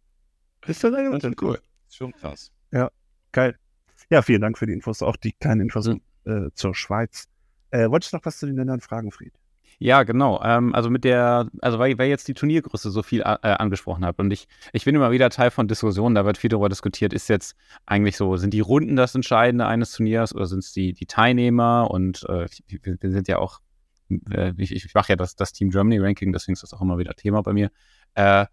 Ist 0.67 0.83
das 0.85 0.95
eigentlich 0.95 1.43
cool. 1.43 1.61
Schon 1.91 2.13
krass. 2.13 2.51
Geil. 3.33 3.57
Ja, 4.09 4.23
vielen 4.23 4.41
Dank 4.41 4.57
für 4.57 4.67
die 4.67 4.73
Infos, 4.73 5.03
auch 5.03 5.17
die 5.17 5.33
kleinen 5.33 5.63
Infos 5.63 5.89
Mhm. 5.89 6.01
äh, 6.25 6.51
zur 6.55 6.75
Schweiz. 6.75 7.29
Äh, 7.71 7.91
wolltest 7.91 8.13
du 8.13 8.17
noch 8.17 8.25
was 8.25 8.39
zu 8.39 8.47
den 8.47 8.57
Ländern 8.57 8.81
fragen, 8.81 9.11
Fried? 9.11 9.35
Ja, 9.79 10.05
genau. 10.05 10.41
Ähm, 10.43 10.75
also 10.75 10.89
mit 10.89 11.05
der, 11.05 11.49
also 11.61 11.79
weil, 11.79 11.99
weil 11.99 12.09
jetzt 12.09 12.27
die 12.29 12.35
Turniergröße 12.35 12.91
so 12.91 13.03
viel 13.03 13.21
äh, 13.21 13.25
angesprochen 13.25 14.07
hat 14.07 14.19
und 14.19 14.31
ich, 14.31 14.49
ich 14.73 14.85
bin 14.87 14.95
immer 14.95 15.11
wieder 15.11 15.29
Teil 15.29 15.51
von 15.51 15.69
Diskussionen, 15.69 16.15
da 16.15 16.25
wird 16.25 16.39
viel 16.39 16.49
darüber 16.49 16.71
diskutiert, 16.71 17.13
ist 17.13 17.29
jetzt 17.29 17.55
eigentlich 17.85 18.17
so, 18.17 18.37
sind 18.37 18.55
die 18.55 18.61
Runden 18.61 18.97
das 18.97 19.15
Entscheidende 19.15 19.67
eines 19.67 19.93
Turniers 19.93 20.35
oder 20.35 20.47
sind 20.47 20.61
es 20.61 20.73
die, 20.73 20.95
die 20.95 21.07
Teilnehmer 21.07 21.91
und 21.91 22.25
äh, 22.29 22.47
wir, 22.69 23.11
sind 23.11 23.29
ja 23.29 23.39
auch, 23.39 23.61
äh, 24.31 24.55
ich, 24.57 24.73
ich 24.73 24.95
mache 24.95 25.13
ja 25.13 25.17
das, 25.17 25.37
das 25.37 25.53
Team 25.53 25.69
Germany 25.69 25.99
Ranking, 25.99 26.33
deswegen 26.33 26.55
ist 26.55 26.63
das 26.63 26.73
auch 26.73 26.81
immer 26.81 26.97
wieder 26.97 27.15
Thema 27.15 27.43
bei 27.43 27.53
mir. 27.53 27.71
Äh, 28.15 28.47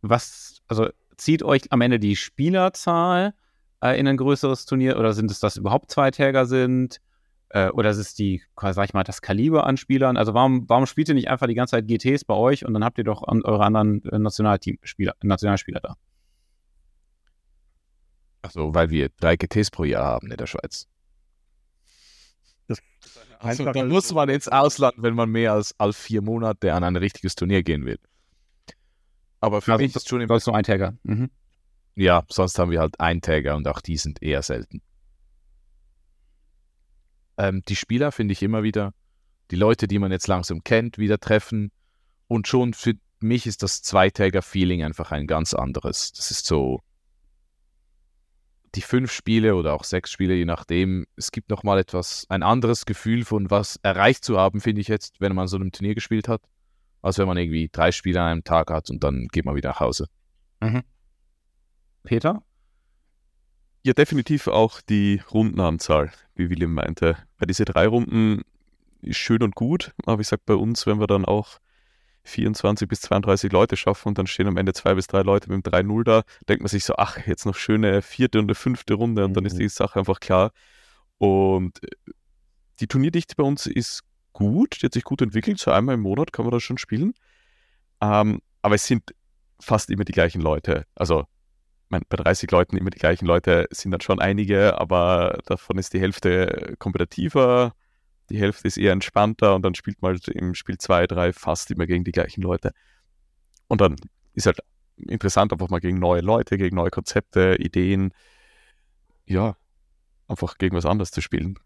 was, 0.00 0.62
also 0.68 0.88
zieht 1.18 1.42
euch 1.42 1.70
am 1.70 1.82
Ende 1.82 1.98
die 1.98 2.16
Spielerzahl 2.16 3.34
äh, 3.82 4.00
in 4.00 4.08
ein 4.08 4.16
größeres 4.16 4.64
Turnier 4.64 4.98
oder 4.98 5.12
sind 5.12 5.30
es 5.30 5.38
das 5.38 5.58
überhaupt 5.58 5.90
Zweitäger 5.90 6.46
sind? 6.46 7.00
Äh, 7.50 7.70
oder 7.70 7.90
ist 7.90 7.98
es 7.98 8.14
die, 8.14 8.42
sag 8.56 8.84
ich 8.84 8.94
mal, 8.94 9.02
das 9.02 9.22
Kaliber 9.22 9.66
an 9.66 9.76
Spielern? 9.76 10.16
Also 10.16 10.34
warum, 10.34 10.68
warum 10.68 10.86
spielt 10.86 11.08
ihr 11.08 11.14
nicht 11.14 11.28
einfach 11.28 11.48
die 11.48 11.54
ganze 11.54 11.72
Zeit 11.72 11.88
GTs 11.88 12.24
bei 12.24 12.34
euch 12.34 12.64
und 12.64 12.74
dann 12.74 12.84
habt 12.84 12.98
ihr 12.98 13.04
doch 13.04 13.24
an, 13.24 13.42
eure 13.42 13.64
anderen 13.64 14.04
äh, 14.04 14.18
Nationalteamspieler, 14.18 15.14
Nationalspieler 15.22 15.80
da? 15.80 15.96
Achso, 18.42 18.74
weil 18.74 18.90
wir 18.90 19.10
drei 19.20 19.36
GTs 19.36 19.70
pro 19.70 19.84
Jahr 19.84 20.04
haben 20.04 20.30
in 20.30 20.36
der 20.36 20.46
Schweiz. 20.46 20.86
Also, 23.40 23.64
dann 23.72 23.88
muss 23.88 24.12
man 24.12 24.28
ins 24.28 24.48
Ausland, 24.48 24.96
wenn 24.98 25.14
man 25.14 25.30
mehr 25.30 25.54
als, 25.54 25.74
als 25.78 25.96
vier 25.96 26.20
Monate 26.20 26.74
an 26.74 26.84
ein 26.84 26.96
richtiges 26.96 27.34
Turnier 27.34 27.62
gehen 27.62 27.86
will. 27.86 27.98
Aber 29.40 29.62
für 29.62 29.72
also, 29.72 29.82
mich 29.82 29.96
ist 29.96 30.08
schon 30.08 30.20
immer. 30.20 30.38
so 30.38 30.52
Eintagger. 30.52 30.94
Mhm. 31.02 31.30
Ja, 31.94 32.22
sonst 32.28 32.58
haben 32.58 32.70
wir 32.70 32.80
halt 32.80 33.00
Eintagger 33.00 33.56
und 33.56 33.66
auch 33.66 33.80
die 33.80 33.96
sind 33.96 34.22
eher 34.22 34.42
selten. 34.42 34.82
Ähm, 37.40 37.62
die 37.66 37.76
Spieler 37.76 38.12
finde 38.12 38.32
ich 38.32 38.42
immer 38.42 38.62
wieder, 38.62 38.92
die 39.50 39.56
Leute, 39.56 39.88
die 39.88 39.98
man 39.98 40.12
jetzt 40.12 40.28
langsam 40.28 40.62
kennt, 40.62 40.98
wieder 40.98 41.18
treffen. 41.18 41.72
Und 42.28 42.46
schon 42.46 42.74
für 42.74 42.92
mich 43.18 43.46
ist 43.46 43.62
das 43.62 43.80
Zweitäger-Feeling 43.80 44.84
einfach 44.84 45.10
ein 45.10 45.26
ganz 45.26 45.54
anderes. 45.54 46.12
Das 46.12 46.30
ist 46.30 46.44
so, 46.44 46.80
die 48.74 48.82
fünf 48.82 49.10
Spiele 49.10 49.56
oder 49.56 49.72
auch 49.72 49.84
sechs 49.84 50.10
Spiele, 50.10 50.34
je 50.34 50.44
nachdem, 50.44 51.06
es 51.16 51.32
gibt 51.32 51.48
nochmal 51.48 51.78
etwas, 51.78 52.26
ein 52.28 52.42
anderes 52.42 52.84
Gefühl 52.84 53.24
von 53.24 53.50
was 53.50 53.80
erreicht 53.82 54.22
zu 54.22 54.38
haben, 54.38 54.60
finde 54.60 54.82
ich 54.82 54.88
jetzt, 54.88 55.18
wenn 55.18 55.34
man 55.34 55.48
so 55.48 55.56
einem 55.56 55.72
Turnier 55.72 55.94
gespielt 55.94 56.28
hat, 56.28 56.42
als 57.00 57.16
wenn 57.16 57.26
man 57.26 57.38
irgendwie 57.38 57.70
drei 57.72 57.90
Spiele 57.90 58.20
an 58.20 58.26
einem 58.26 58.44
Tag 58.44 58.70
hat 58.70 58.90
und 58.90 59.02
dann 59.02 59.28
geht 59.28 59.46
man 59.46 59.56
wieder 59.56 59.70
nach 59.70 59.80
Hause. 59.80 60.08
Mhm. 60.60 60.82
Peter? 62.02 62.42
Ja, 63.82 63.94
definitiv 63.94 64.46
auch 64.46 64.82
die 64.82 65.22
Rundenanzahl, 65.30 66.12
wie 66.34 66.50
William 66.50 66.74
meinte. 66.74 67.16
Bei 67.38 67.46
diese 67.46 67.64
drei 67.64 67.86
Runden 67.86 68.42
ist 69.00 69.16
schön 69.16 69.42
und 69.42 69.54
gut, 69.54 69.92
aber 70.04 70.20
ich 70.20 70.28
sage 70.28 70.42
bei 70.44 70.54
uns, 70.54 70.86
wenn 70.86 71.00
wir 71.00 71.06
dann 71.06 71.24
auch 71.24 71.58
24 72.24 72.86
bis 72.86 73.00
32 73.00 73.50
Leute 73.50 73.76
schaffen 73.76 74.08
und 74.08 74.18
dann 74.18 74.26
stehen 74.26 74.46
am 74.46 74.58
Ende 74.58 74.74
zwei 74.74 74.94
bis 74.94 75.06
drei 75.06 75.22
Leute 75.22 75.50
mit 75.50 75.64
dem 75.64 75.72
3-0 75.72 76.04
da, 76.04 76.22
denkt 76.48 76.62
man 76.62 76.68
sich 76.68 76.84
so, 76.84 76.96
ach, 76.96 77.26
jetzt 77.26 77.46
noch 77.46 77.56
schöne 77.56 78.02
vierte 78.02 78.38
und 78.38 78.44
eine 78.44 78.54
fünfte 78.54 78.94
Runde 78.94 79.24
und 79.24 79.34
dann 79.34 79.46
ist 79.46 79.54
mhm. 79.54 79.60
die 79.60 79.68
Sache 79.68 79.98
einfach 79.98 80.20
klar. 80.20 80.52
Und 81.16 81.82
äh, 81.82 82.12
die 82.80 82.86
Turnierdichte 82.86 83.34
bei 83.36 83.44
uns 83.44 83.66
ist 83.66 84.02
gut, 84.34 84.82
die 84.82 84.86
hat 84.86 84.94
sich 84.94 85.04
gut 85.04 85.22
entwickelt, 85.22 85.58
so 85.58 85.70
einmal 85.70 85.94
im 85.94 86.02
Monat 86.02 86.32
kann 86.32 86.44
man 86.44 86.52
das 86.52 86.62
schon 86.62 86.78
spielen. 86.78 87.14
Ähm, 88.02 88.40
aber 88.62 88.74
es 88.74 88.86
sind 88.86 89.14
fast 89.58 89.90
immer 89.90 90.04
die 90.04 90.12
gleichen 90.12 90.42
Leute. 90.42 90.86
Also 90.94 91.24
mein, 91.90 92.02
bei 92.08 92.16
30 92.16 92.50
Leuten 92.50 92.76
immer 92.76 92.90
die 92.90 92.98
gleichen 92.98 93.26
Leute 93.26 93.66
sind 93.70 93.90
dann 93.90 94.00
schon 94.00 94.20
einige, 94.20 94.80
aber 94.80 95.40
davon 95.46 95.76
ist 95.78 95.92
die 95.92 96.00
Hälfte 96.00 96.76
kompetitiver, 96.78 97.74
die 98.30 98.38
Hälfte 98.38 98.68
ist 98.68 98.78
eher 98.78 98.92
entspannter 98.92 99.54
und 99.54 99.62
dann 99.62 99.74
spielt 99.74 100.00
man 100.00 100.12
halt 100.12 100.28
im 100.28 100.54
Spiel 100.54 100.78
2, 100.78 101.06
3 101.08 101.32
fast 101.32 101.70
immer 101.70 101.86
gegen 101.86 102.04
die 102.04 102.12
gleichen 102.12 102.42
Leute. 102.42 102.72
Und 103.66 103.80
dann 103.80 103.96
ist 104.34 104.46
halt 104.46 104.60
interessant, 104.96 105.52
einfach 105.52 105.68
mal 105.68 105.80
gegen 105.80 105.98
neue 105.98 106.20
Leute, 106.20 106.56
gegen 106.58 106.76
neue 106.76 106.90
Konzepte, 106.90 107.56
Ideen, 107.58 108.14
ja, 109.26 109.56
einfach 110.28 110.58
gegen 110.58 110.76
was 110.76 110.86
anderes 110.86 111.10
zu 111.10 111.20
spielen. 111.20 111.58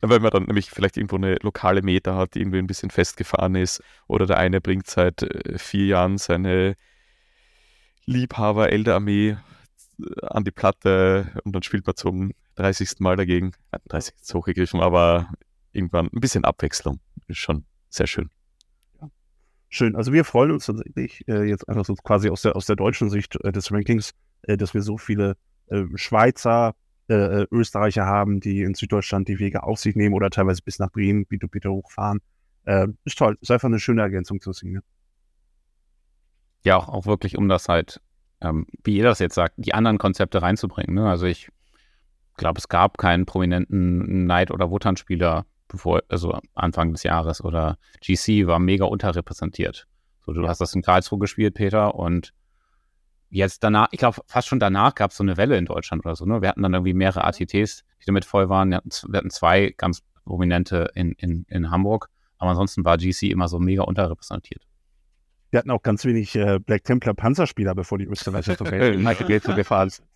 Weil 0.00 0.18
man 0.18 0.30
dann 0.32 0.44
nämlich 0.44 0.70
vielleicht 0.70 0.96
irgendwo 0.96 1.16
eine 1.16 1.36
lokale 1.42 1.82
Meta 1.82 2.16
hat, 2.16 2.34
die 2.34 2.40
irgendwie 2.40 2.58
ein 2.58 2.66
bisschen 2.66 2.90
festgefahren 2.90 3.54
ist, 3.54 3.80
oder 4.08 4.26
der 4.26 4.38
eine 4.38 4.60
bringt 4.60 4.88
seit 4.88 5.22
äh, 5.22 5.56
vier 5.56 5.86
Jahren 5.86 6.18
seine 6.18 6.74
Liebhaber-Elder-Armee 8.06 9.36
an 10.22 10.44
die 10.44 10.50
Platte 10.50 11.32
und 11.44 11.52
dann 11.54 11.62
spielt 11.62 11.86
man 11.86 11.96
zum 11.96 12.32
30. 12.56 13.00
Mal 13.00 13.16
dagegen. 13.16 13.52
30 13.88 14.14
ist 14.20 14.34
hochgegriffen, 14.34 14.80
aber 14.80 15.30
irgendwann 15.72 16.06
ein 16.12 16.20
bisschen 16.20 16.44
Abwechslung. 16.44 17.00
Ist 17.26 17.38
schon 17.38 17.64
sehr 17.88 18.06
schön. 18.06 18.30
Schön. 19.70 19.96
Also 19.96 20.12
wir 20.12 20.24
freuen 20.24 20.52
uns 20.52 20.66
tatsächlich 20.66 21.26
äh, 21.28 21.44
jetzt 21.44 21.68
einfach 21.68 21.84
so 21.84 21.94
quasi 21.94 22.30
aus 22.30 22.42
der, 22.42 22.56
aus 22.56 22.66
der 22.66 22.76
deutschen 22.76 23.10
Sicht 23.10 23.36
äh, 23.44 23.52
des 23.52 23.70
Rankings, 23.70 24.12
äh, 24.42 24.56
dass 24.56 24.72
wir 24.72 24.82
so 24.82 24.96
viele 24.96 25.36
äh, 25.66 25.84
Schweizer, 25.94 26.74
äh, 27.08 27.46
Österreicher 27.50 28.06
haben, 28.06 28.40
die 28.40 28.62
in 28.62 28.74
Süddeutschland 28.74 29.28
die 29.28 29.38
Wege 29.38 29.62
auf 29.62 29.78
sich 29.78 29.94
nehmen 29.94 30.14
oder 30.14 30.30
teilweise 30.30 30.62
bis 30.62 30.78
nach 30.78 30.90
Bremen, 30.90 31.26
wie 31.28 31.38
du 31.38 31.48
bitte 31.48 31.70
hochfahren. 31.70 32.20
ist 33.04 33.16
toll. 33.16 33.38
Ist 33.40 33.50
einfach 33.50 33.68
eine 33.68 33.78
schöne 33.78 34.02
Ergänzung 34.02 34.42
zu 34.42 34.52
sehen. 34.52 34.82
Ja, 36.64 36.76
auch, 36.76 36.88
auch 36.88 37.06
wirklich, 37.06 37.38
um 37.38 37.48
das 37.48 37.68
halt 37.68 38.02
ähm, 38.40 38.66
wie 38.84 38.96
ihr 38.96 39.04
das 39.04 39.18
jetzt 39.18 39.34
sagt, 39.34 39.54
die 39.56 39.74
anderen 39.74 39.98
Konzepte 39.98 40.42
reinzubringen. 40.42 40.94
Ne? 40.94 41.08
Also 41.08 41.26
ich 41.26 41.48
glaube, 42.36 42.58
es 42.58 42.68
gab 42.68 42.98
keinen 42.98 43.26
prominenten 43.26 44.26
Neid- 44.26 44.50
oder 44.50 44.70
Wotan-Spieler 44.70 45.44
bevor, 45.68 46.02
also 46.08 46.38
Anfang 46.54 46.92
des 46.92 47.02
Jahres 47.02 47.44
oder 47.44 47.78
GC 48.00 48.46
war 48.46 48.58
mega 48.58 48.86
unterrepräsentiert. 48.86 49.86
So, 50.24 50.32
du 50.32 50.48
hast 50.48 50.60
das 50.60 50.74
in 50.74 50.82
Karlsruhe 50.82 51.18
gespielt, 51.18 51.54
Peter, 51.54 51.94
und 51.94 52.32
jetzt 53.30 53.62
danach, 53.62 53.88
ich 53.92 53.98
glaube, 53.98 54.20
fast 54.26 54.48
schon 54.48 54.60
danach 54.60 54.94
gab 54.94 55.10
es 55.10 55.16
so 55.18 55.22
eine 55.22 55.36
Welle 55.36 55.58
in 55.58 55.66
Deutschland 55.66 56.04
oder 56.04 56.16
so. 56.16 56.24
Ne? 56.24 56.40
Wir 56.40 56.48
hatten 56.48 56.62
dann 56.62 56.74
irgendwie 56.74 56.94
mehrere 56.94 57.24
ATTs, 57.24 57.50
die 57.50 58.06
damit 58.06 58.24
voll 58.24 58.48
waren. 58.48 58.70
Wir 58.70 58.78
hatten, 58.78 58.90
wir 58.90 59.18
hatten 59.18 59.30
zwei 59.30 59.74
ganz 59.76 60.02
prominente 60.24 60.90
in, 60.94 61.12
in, 61.12 61.44
in 61.48 61.70
Hamburg, 61.70 62.08
aber 62.38 62.50
ansonsten 62.50 62.84
war 62.84 62.96
GC 62.96 63.30
immer 63.30 63.48
so 63.48 63.58
mega 63.58 63.82
unterrepräsentiert. 63.82 64.66
Wir 65.50 65.58
hatten 65.58 65.70
auch 65.70 65.82
ganz 65.82 66.04
wenig 66.04 66.34
äh, 66.36 66.58
Black 66.58 66.84
Templar 66.84 67.14
Panzerspieler, 67.14 67.74
bevor 67.74 67.98
die 67.98 68.04
Österreicher 68.04 68.56
zur 68.56 68.70
Welt 68.70 69.02
gefahren 69.56 69.90
sind. 69.90 70.06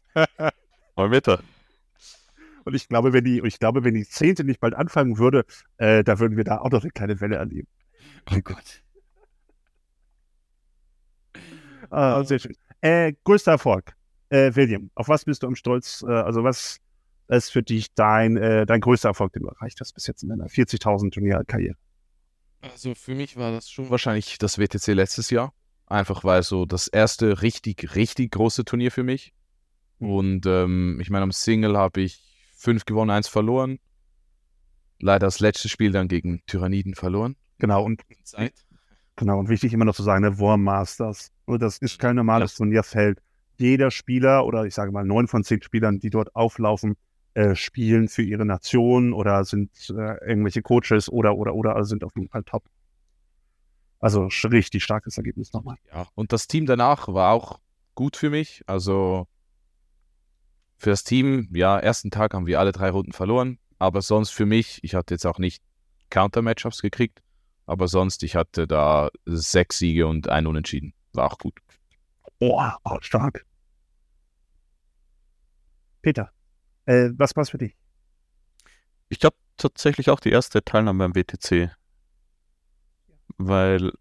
Mal 0.96 1.08
Meter. 1.08 1.40
Und 2.64 2.74
ich 2.74 2.88
glaube, 2.88 3.12
wenn 3.12 3.24
die, 3.24 3.40
ich 3.44 3.58
glaube, 3.58 3.82
wenn 3.82 3.94
die 3.94 4.06
Zehnte 4.06 4.44
nicht 4.44 4.60
bald 4.60 4.74
anfangen 4.74 5.18
würde, 5.18 5.44
äh, 5.78 6.04
da 6.04 6.18
würden 6.18 6.36
wir 6.36 6.44
da 6.44 6.58
auch 6.58 6.70
noch 6.70 6.82
eine 6.82 6.90
kleine 6.90 7.20
Welle 7.20 7.36
erleben. 7.36 7.66
Oh 8.30 8.38
Gott. 8.42 8.82
Ah, 11.90 12.22
sehr 12.24 12.38
schön. 12.38 12.56
Äh, 12.80 13.14
größter 13.24 13.52
Erfolg. 13.52 13.94
Äh, 14.28 14.54
William, 14.54 14.90
auf 14.94 15.08
was 15.08 15.24
bist 15.24 15.42
du 15.42 15.46
am 15.46 15.56
Stolz? 15.56 16.04
Äh, 16.06 16.12
also 16.12 16.44
was 16.44 16.78
ist 17.28 17.50
für 17.50 17.62
dich 17.62 17.92
dein, 17.94 18.36
äh, 18.36 18.64
dein 18.66 18.80
größter 18.80 19.08
Erfolg, 19.08 19.32
den 19.32 19.42
du 19.42 19.48
erreicht 19.48 19.80
hast 19.80 19.92
bis 19.92 20.06
jetzt 20.06 20.22
in 20.22 20.28
deiner 20.28 20.46
40.000 20.46 21.12
Turnierkarriere? 21.12 21.76
Also 22.62 22.94
für 22.94 23.14
mich 23.14 23.36
war 23.36 23.50
das 23.50 23.70
schon 23.70 23.90
wahrscheinlich 23.90 24.38
das 24.38 24.58
WTC 24.58 24.94
letztes 24.94 25.30
Jahr. 25.30 25.52
Einfach 25.86 26.24
weil 26.24 26.42
so 26.42 26.64
das 26.64 26.88
erste 26.88 27.42
richtig, 27.42 27.94
richtig 27.94 28.30
große 28.32 28.64
Turnier 28.64 28.90
für 28.90 29.02
mich. 29.02 29.34
Mhm. 29.98 30.10
Und 30.10 30.46
ähm, 30.46 30.98
ich 31.00 31.10
meine, 31.10 31.24
am 31.24 31.32
Single 31.32 31.76
habe 31.76 32.00
ich 32.00 32.22
fünf 32.56 32.84
gewonnen, 32.84 33.10
eins 33.10 33.28
verloren. 33.28 33.78
Leider 35.00 35.26
das 35.26 35.40
letzte 35.40 35.68
Spiel 35.68 35.90
dann 35.90 36.08
gegen 36.08 36.42
Tyranniden 36.46 36.94
verloren. 36.94 37.36
Genau, 37.58 37.84
und 37.84 38.02
Zeit. 38.22 38.54
Genau, 39.16 39.38
und 39.38 39.48
wichtig 39.48 39.72
immer 39.72 39.84
noch 39.84 39.96
zu 39.96 40.04
sagen, 40.04 40.22
der 40.22 40.38
Worm 40.38 40.62
Masters. 40.62 41.32
Das 41.46 41.78
ist 41.78 41.98
kein 41.98 42.16
normales 42.16 42.52
ja. 42.52 42.56
Turnierfeld. 42.58 43.18
Jeder 43.58 43.90
Spieler 43.90 44.46
oder 44.46 44.64
ich 44.64 44.74
sage 44.74 44.92
mal 44.92 45.04
neun 45.04 45.28
von 45.28 45.44
zehn 45.44 45.62
Spielern, 45.62 45.98
die 45.98 46.10
dort 46.10 46.34
auflaufen, 46.34 46.96
äh, 47.34 47.54
spielen 47.54 48.08
für 48.08 48.22
ihre 48.22 48.44
Nation 48.44 49.12
oder 49.12 49.44
sind 49.44 49.70
äh, 49.90 50.24
irgendwelche 50.26 50.62
Coaches 50.62 51.10
oder, 51.10 51.36
oder, 51.36 51.54
oder, 51.54 51.76
also 51.76 51.88
sind 51.88 52.04
auf 52.04 52.14
jeden 52.14 52.28
Fall 52.28 52.44
top. 52.44 52.64
Also 54.00 54.28
richtig 54.44 54.82
starkes 54.82 55.16
Ergebnis 55.16 55.52
nochmal. 55.52 55.76
Ja, 55.92 56.08
und 56.14 56.32
das 56.32 56.48
Team 56.48 56.66
danach 56.66 57.08
war 57.08 57.32
auch 57.32 57.60
gut 57.94 58.16
für 58.16 58.30
mich. 58.30 58.62
Also 58.66 59.28
für 60.76 60.90
das 60.90 61.04
Team, 61.04 61.48
ja, 61.52 61.78
ersten 61.78 62.10
Tag 62.10 62.34
haben 62.34 62.46
wir 62.46 62.58
alle 62.58 62.72
drei 62.72 62.90
Runden 62.90 63.12
verloren, 63.12 63.58
aber 63.78 64.02
sonst 64.02 64.30
für 64.30 64.46
mich, 64.46 64.80
ich 64.82 64.94
hatte 64.94 65.14
jetzt 65.14 65.26
auch 65.26 65.38
nicht 65.38 65.62
Counter-Matchups 66.10 66.82
gekriegt, 66.82 67.22
aber 67.64 67.88
sonst, 67.88 68.24
ich 68.24 68.34
hatte 68.34 68.66
da 68.66 69.08
sechs 69.24 69.78
Siege 69.78 70.06
und 70.06 70.28
ein 70.28 70.46
Unentschieden. 70.46 70.92
War 71.12 71.32
auch 71.32 71.38
gut. 71.38 71.54
Boah, 72.38 72.78
stark. 73.00 73.46
Peter. 76.02 76.32
Äh, 76.86 77.10
was 77.16 77.32
es 77.36 77.50
für 77.50 77.58
dich? 77.58 77.76
Ich 79.08 79.20
glaube 79.20 79.36
tatsächlich 79.56 80.10
auch 80.10 80.20
die 80.20 80.30
erste 80.30 80.64
Teilnahme 80.64 81.04
am 81.04 81.14
WTC. 81.14 81.70
Weil 83.38 83.92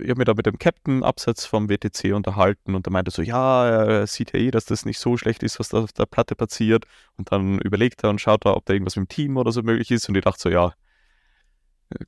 ich 0.00 0.10
habe 0.10 0.18
mich 0.18 0.26
da 0.26 0.34
mit 0.34 0.46
dem 0.46 0.58
Captain 0.58 1.02
abseits 1.02 1.46
vom 1.46 1.68
WTC 1.70 2.12
unterhalten 2.14 2.74
und 2.74 2.86
er 2.86 2.90
meinte 2.90 3.10
so, 3.10 3.22
ja, 3.22 3.66
er 3.66 4.06
sieht 4.06 4.34
ja 4.34 4.40
eh, 4.40 4.50
dass 4.50 4.66
das 4.66 4.84
nicht 4.84 4.98
so 4.98 5.16
schlecht 5.16 5.42
ist, 5.42 5.58
was 5.58 5.70
da 5.70 5.78
auf 5.78 5.92
der 5.92 6.06
Platte 6.06 6.34
passiert. 6.34 6.84
Und 7.16 7.32
dann 7.32 7.58
überlegt 7.60 8.04
er 8.04 8.10
und 8.10 8.20
schaut 8.20 8.44
da, 8.44 8.54
ob 8.54 8.66
da 8.66 8.74
irgendwas 8.74 8.96
mit 8.96 9.06
dem 9.06 9.08
Team 9.08 9.36
oder 9.36 9.52
so 9.52 9.62
möglich 9.62 9.90
ist. 9.90 10.08
Und 10.08 10.16
ich 10.16 10.24
dachte 10.24 10.40
so, 10.40 10.50
ja, 10.50 10.74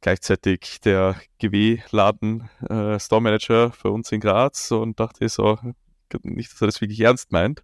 gleichzeitig 0.00 0.80
der 0.80 1.16
GW-Laden 1.38 2.50
äh, 2.68 3.00
Store 3.00 3.22
Manager 3.22 3.72
für 3.72 3.90
uns 3.90 4.12
in 4.12 4.20
Graz 4.20 4.70
und 4.70 5.00
dachte 5.00 5.28
so, 5.28 5.58
nicht, 6.22 6.52
dass 6.52 6.60
er 6.60 6.66
das 6.66 6.80
wirklich 6.80 7.00
ernst 7.00 7.32
meint. 7.32 7.62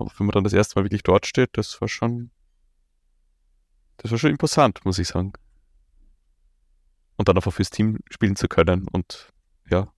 Aber 0.00 0.10
wenn 0.16 0.26
man 0.26 0.32
dann 0.32 0.44
das 0.44 0.52
erste 0.52 0.78
Mal 0.78 0.84
wirklich 0.84 1.02
dort 1.02 1.26
steht, 1.26 1.50
das 1.52 1.80
war 1.80 1.88
schon, 1.88 2.30
das 3.98 4.10
war 4.10 4.18
schon 4.18 4.30
imposant, 4.30 4.84
muss 4.84 4.98
ich 4.98 5.08
sagen. 5.08 5.32
Und 7.16 7.28
dann 7.28 7.36
einfach 7.36 7.52
fürs 7.52 7.70
Team 7.70 7.98
spielen 8.10 8.36
zu 8.36 8.48
können 8.48 8.88
und 8.88 9.28
ja, 9.68 9.92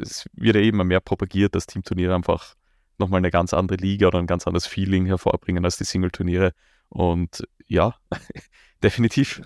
es 0.00 0.24
wird 0.32 0.56
ja 0.56 0.62
immer 0.62 0.84
mehr 0.84 1.00
propagiert, 1.00 1.54
dass 1.54 1.66
Teamturniere 1.66 2.14
einfach 2.14 2.54
nochmal 2.98 3.18
eine 3.18 3.30
ganz 3.30 3.52
andere 3.52 3.76
Liga 3.76 4.06
oder 4.06 4.18
ein 4.18 4.26
ganz 4.26 4.46
anderes 4.46 4.66
Feeling 4.66 5.04
hervorbringen 5.04 5.64
als 5.66 5.76
die 5.76 5.84
Single-Turniere. 5.84 6.52
Und 6.88 7.46
ja, 7.66 7.94
definitiv 8.82 9.42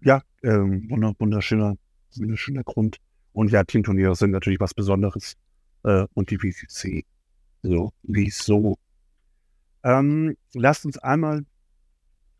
ja, 0.00 0.22
ähm, 0.42 0.88
wunderschöner, 1.18 1.76
wunderschöner 2.16 2.62
Grund. 2.64 2.98
Und 3.32 3.50
ja, 3.50 3.64
Teamturniere 3.64 4.14
sind 4.14 4.30
natürlich 4.30 4.60
was 4.60 4.72
Besonderes. 4.72 5.36
Äh, 5.82 6.06
und 6.14 6.30
die 6.30 6.42
WCC. 6.42 7.04
So, 7.66 7.92
wieso? 8.04 8.78
Ähm, 9.82 10.36
lasst 10.54 10.86
uns 10.86 10.98
einmal, 10.98 11.44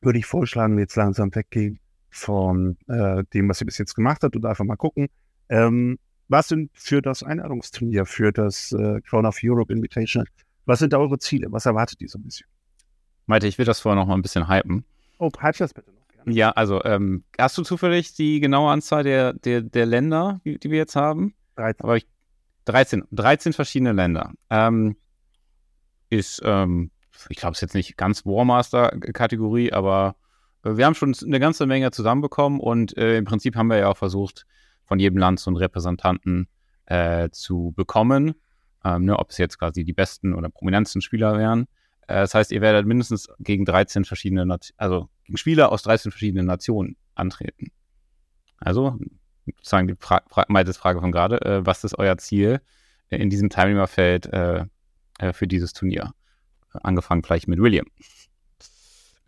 würde 0.01 0.21
ich 0.21 0.27
vorschlagen, 0.27 0.79
jetzt 0.79 0.95
langsam 0.95 1.35
weggehen 1.35 1.81
von 2.11 2.77
äh, 2.87 3.25
dem, 3.35 3.49
was 3.49 3.61
ihr 3.61 3.67
bis 3.67 3.79
jetzt 3.79 3.95
gemacht 3.95 4.23
habt 4.23 4.37
und 4.37 4.47
einfach 4.47 4.65
mal 4.65 4.77
gucken. 4.77 5.09
Ähm, 5.49 5.99
was 6.29 6.47
sind 6.47 6.71
für 6.75 7.03
das 7.03 7.25
Einladungsturnier, 7.25 8.07
für 8.07 8.31
das 8.31 8.71
äh, 8.71 9.01
Crown 9.01 9.27
of 9.27 9.39
Europe 9.43 9.73
Invitational, 9.73 10.29
was 10.65 10.79
sind 10.79 10.93
da 10.93 10.99
eure 10.99 11.19
Ziele? 11.19 11.49
Was 11.51 11.67
erwartet 11.67 12.01
ihr 12.01 12.09
so 12.09 12.19
ein 12.19 12.23
bisschen? 12.23 12.47
Malte, 13.27 13.49
ich 13.49 13.59
will 13.59 13.67
das 13.67 13.81
vorher 13.81 14.01
noch 14.01 14.07
mal 14.07 14.15
ein 14.15 14.23
bisschen 14.23 14.49
hypen. 14.49 14.85
Oh, 15.19 15.31
hype 15.41 15.57
das 15.57 15.75
bitte. 15.75 15.91
Ja, 16.27 16.51
also 16.51 16.85
ähm, 16.85 17.25
hast 17.37 17.59
du 17.59 17.65
zufällig 17.65 18.15
die 18.15 18.39
genaue 18.39 18.71
Anzahl 18.71 19.03
der, 19.03 19.33
der, 19.33 19.63
der 19.63 19.87
Länder, 19.87 20.41
die, 20.45 20.59
die 20.59 20.71
wir 20.71 20.79
jetzt 20.79 20.95
haben? 20.95 21.35
13. 21.57 21.85
Aber 21.85 21.97
ich, 21.97 22.07
13, 22.67 23.05
13 23.11 23.53
verschiedene 23.53 23.93
Länder. 23.93 24.33
Ähm, 24.51 24.97
ist, 26.11 26.41
ähm, 26.45 26.91
ich 27.29 27.37
glaube, 27.37 27.53
es 27.53 27.59
ist 27.59 27.63
jetzt 27.63 27.75
nicht 27.75 27.97
ganz 27.97 28.25
Warmaster-Kategorie, 28.27 29.73
aber 29.73 30.17
äh, 30.63 30.77
wir 30.77 30.87
haben 30.87 30.95
schon 30.95 31.15
eine 31.25 31.41
ganze 31.41 31.67
Menge 31.67 31.91
zusammenbekommen 31.91 32.61
und 32.61 32.97
äh, 32.97 33.17
im 33.17 33.25
Prinzip 33.25 33.57
haben 33.57 33.69
wir 33.69 33.79
ja 33.79 33.89
auch 33.89 33.97
versucht, 33.97 34.47
von 34.85 34.99
jedem 34.99 35.19
Land 35.19 35.41
so 35.41 35.51
einen 35.51 35.57
Repräsentanten 35.57 36.49
äh, 36.87 37.29
zu 37.31 37.73
bekommen. 37.77 38.35
Ähm, 38.85 39.05
ne, 39.05 39.19
ob 39.19 39.31
es 39.31 39.39
jetzt 39.39 39.59
quasi 39.59 39.85
die 39.85 39.93
besten 39.93 40.33
oder 40.33 40.49
prominentesten 40.49 41.03
Spieler 41.03 41.37
wären. 41.37 41.67
Äh, 42.07 42.21
das 42.21 42.35
heißt, 42.35 42.53
ihr 42.53 42.61
werdet 42.61 42.87
mindestens 42.87 43.29
gegen 43.41 43.65
13 43.65 44.05
verschiedene, 44.05 44.47
Nat 44.47 44.73
also 44.77 45.09
gegen 45.25 45.37
Spieler 45.39 45.73
aus 45.73 45.83
13 45.83 46.13
verschiedenen 46.13 46.47
Nationen 46.47 46.97
antreten. 47.17 47.73
Also, 48.59 48.99
sozusagen 49.45 49.89
die 49.89 49.97
Fra 49.99 50.23
Fra 50.29 50.47
Frage 50.73 51.01
von 51.01 51.11
gerade, 51.11 51.41
äh, 51.43 51.67
was 51.67 51.83
ist 51.83 51.99
euer 51.99 52.17
Ziel 52.19 52.61
in 53.09 53.31
diesem 53.31 53.51
Teilnehmerfeld 53.51 54.29
äh, 55.19 55.33
für 55.33 55.47
dieses 55.47 55.73
Turnier? 55.73 56.13
Angefangen 56.73 57.23
vielleicht 57.23 57.49
mit 57.49 57.59
William. 57.61 57.87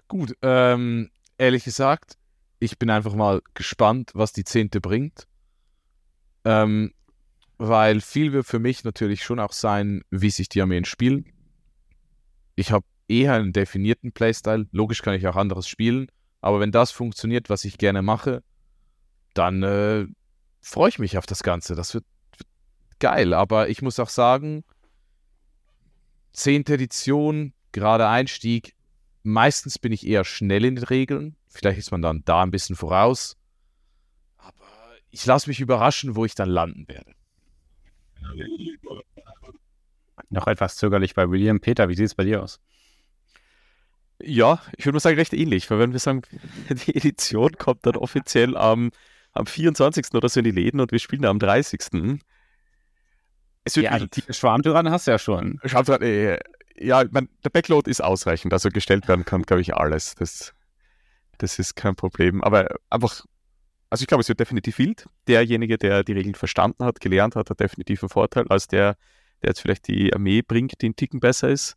Gut, 0.07 0.35
ähm, 0.43 1.11
ehrlich 1.39 1.65
gesagt, 1.65 2.17
ich 2.59 2.79
bin 2.79 2.91
einfach 2.91 3.15
mal 3.15 3.41
gespannt, 3.55 4.11
was 4.15 4.33
die 4.33 4.45
Zehnte 4.45 4.81
bringt. 4.81 5.27
Ähm, 6.45 6.93
weil 7.59 8.01
viel 8.01 8.33
wird 8.33 8.47
für 8.47 8.59
mich 8.59 8.85
natürlich 8.85 9.25
schon 9.25 9.41
auch 9.41 9.53
sein, 9.53 10.03
wie 10.11 10.31
sich 10.31 10.49
die 10.49 10.63
Armeen 10.63 10.85
spielen 10.85 11.33
ich 12.59 12.73
habe 12.73 12.85
eher 13.07 13.35
einen 13.35 13.53
definierten 13.53 14.11
Playstyle. 14.11 14.67
Logisch 14.73 15.03
kann 15.03 15.15
ich 15.15 15.29
auch 15.29 15.37
anderes 15.37 15.69
spielen, 15.69 16.11
aber 16.41 16.59
wenn 16.59 16.73
das 16.73 16.91
funktioniert, 16.91 17.49
was 17.51 17.65
ich 17.65 17.79
gerne 17.79 18.03
mache, 18.03 18.43
dann 19.33 19.63
äh, 19.63 20.07
freue 20.61 20.89
ich 20.89 20.99
mich 20.99 21.17
auf 21.19 21.27
das 21.27 21.45
Ganze. 21.45 21.77
Das 21.77 21.95
wird, 21.95 22.05
wird 22.37 22.49
geil. 22.99 23.33
Aber 23.33 23.69
ich 23.69 23.81
muss 23.81 24.01
auch 24.01 24.09
sagen, 24.09 24.65
10. 26.39 26.67
Edition, 26.69 27.53
gerade 27.73 28.09
Einstieg, 28.09 28.75
meistens 29.23 29.79
bin 29.79 29.93
ich 29.93 30.07
eher 30.07 30.25
schnell 30.25 30.65
in 30.65 30.77
den 30.77 30.85
Regeln. 30.85 31.37
Vielleicht 31.49 31.79
ist 31.79 31.91
man 31.91 32.01
dann 32.01 32.23
da 32.25 32.43
ein 32.43 32.53
bisschen 32.53 32.77
voraus. 32.77 33.37
Aber 34.37 34.55
ich 35.11 35.27
lasse 35.27 35.51
mich 35.51 35.61
überraschen, 35.61 36.15
wo 36.15 36.25
ich 36.25 36.35
dann 36.35 36.49
landen 36.49 36.87
werde. 36.87 37.13
Noch 40.31 40.47
etwas 40.47 40.77
zögerlich 40.77 41.15
bei 41.15 41.29
William. 41.29 41.61
Peter, 41.61 41.89
wie 41.89 41.95
sieht 41.95 42.07
es 42.07 42.15
bei 42.15 42.25
dir 42.25 42.43
aus? 42.43 42.61
Ja, 44.21 44.63
ich 44.77 44.85
würde 44.85 44.95
mal 44.95 45.01
sagen, 45.01 45.17
recht 45.17 45.33
ähnlich, 45.33 45.69
weil 45.71 45.79
wenn 45.79 45.93
wir 45.93 46.01
sagen, 46.01 46.23
die 46.87 46.95
Edition 46.95 47.53
kommt 47.53 47.85
dann 47.87 47.97
offiziell 47.97 48.57
am, 48.57 48.91
am 49.33 49.47
24. 49.47 50.15
oder 50.15 50.29
so 50.29 50.41
in 50.41 50.45
die 50.45 50.51
Läden 50.53 50.81
und 50.81 50.93
wir 50.93 50.99
spielen 50.99 51.23
da 51.23 51.31
am 51.31 51.39
30. 51.39 52.21
Es 53.65 53.77
wird 53.77 53.85
ja, 53.85 53.99
die 53.99 54.33
Schwarmtyrann 54.33 54.91
hast 54.91 55.07
du 55.07 55.11
ja 55.11 55.19
schon. 55.19 55.61
Schwarmtyrann, 55.65 56.03
äh, 56.03 56.39
ja, 56.81 57.05
mein, 57.11 57.29
der 57.45 57.51
Backload 57.51 57.91
ist 57.91 58.03
ausreichend, 58.03 58.53
also 58.53 58.69
gestellt 58.71 59.09
werden 59.09 59.25
kann, 59.25 59.43
glaube 59.43 59.63
ich, 59.63 59.75
alles. 59.75 60.15
Das, 60.15 60.55
das 61.39 61.59
ist 61.59 61.75
kein 61.75 61.97
Problem. 61.97 62.43
Aber 62.43 62.69
einfach, 62.91 63.25
also 63.91 64.03
ich 64.03 64.07
glaube, 64.07 64.23
es 64.23 64.29
wird 64.29 64.41
definitiv 64.41 64.79
wild. 64.79 65.07
Derjenige, 65.27 65.79
der 65.79 66.05
die 66.05 66.13
Regeln 66.13 66.35
verstanden 66.35 66.85
hat, 66.85 67.01
gelernt 67.01 67.37
hat, 67.37 67.51
hat 67.51 67.61
definitiv 67.61 68.03
einen 68.03 68.11
Vorteil 68.11 68.47
als 68.49 68.69
der, 68.69 68.97
der 69.43 69.51
jetzt 69.51 69.61
vielleicht 69.61 69.89
die 69.89 70.15
Armee 70.15 70.43
bringt, 70.43 70.81
die 70.81 70.87
einen 70.87 70.97
Ticken 70.97 71.21
besser 71.21 71.49
ist. 71.49 71.77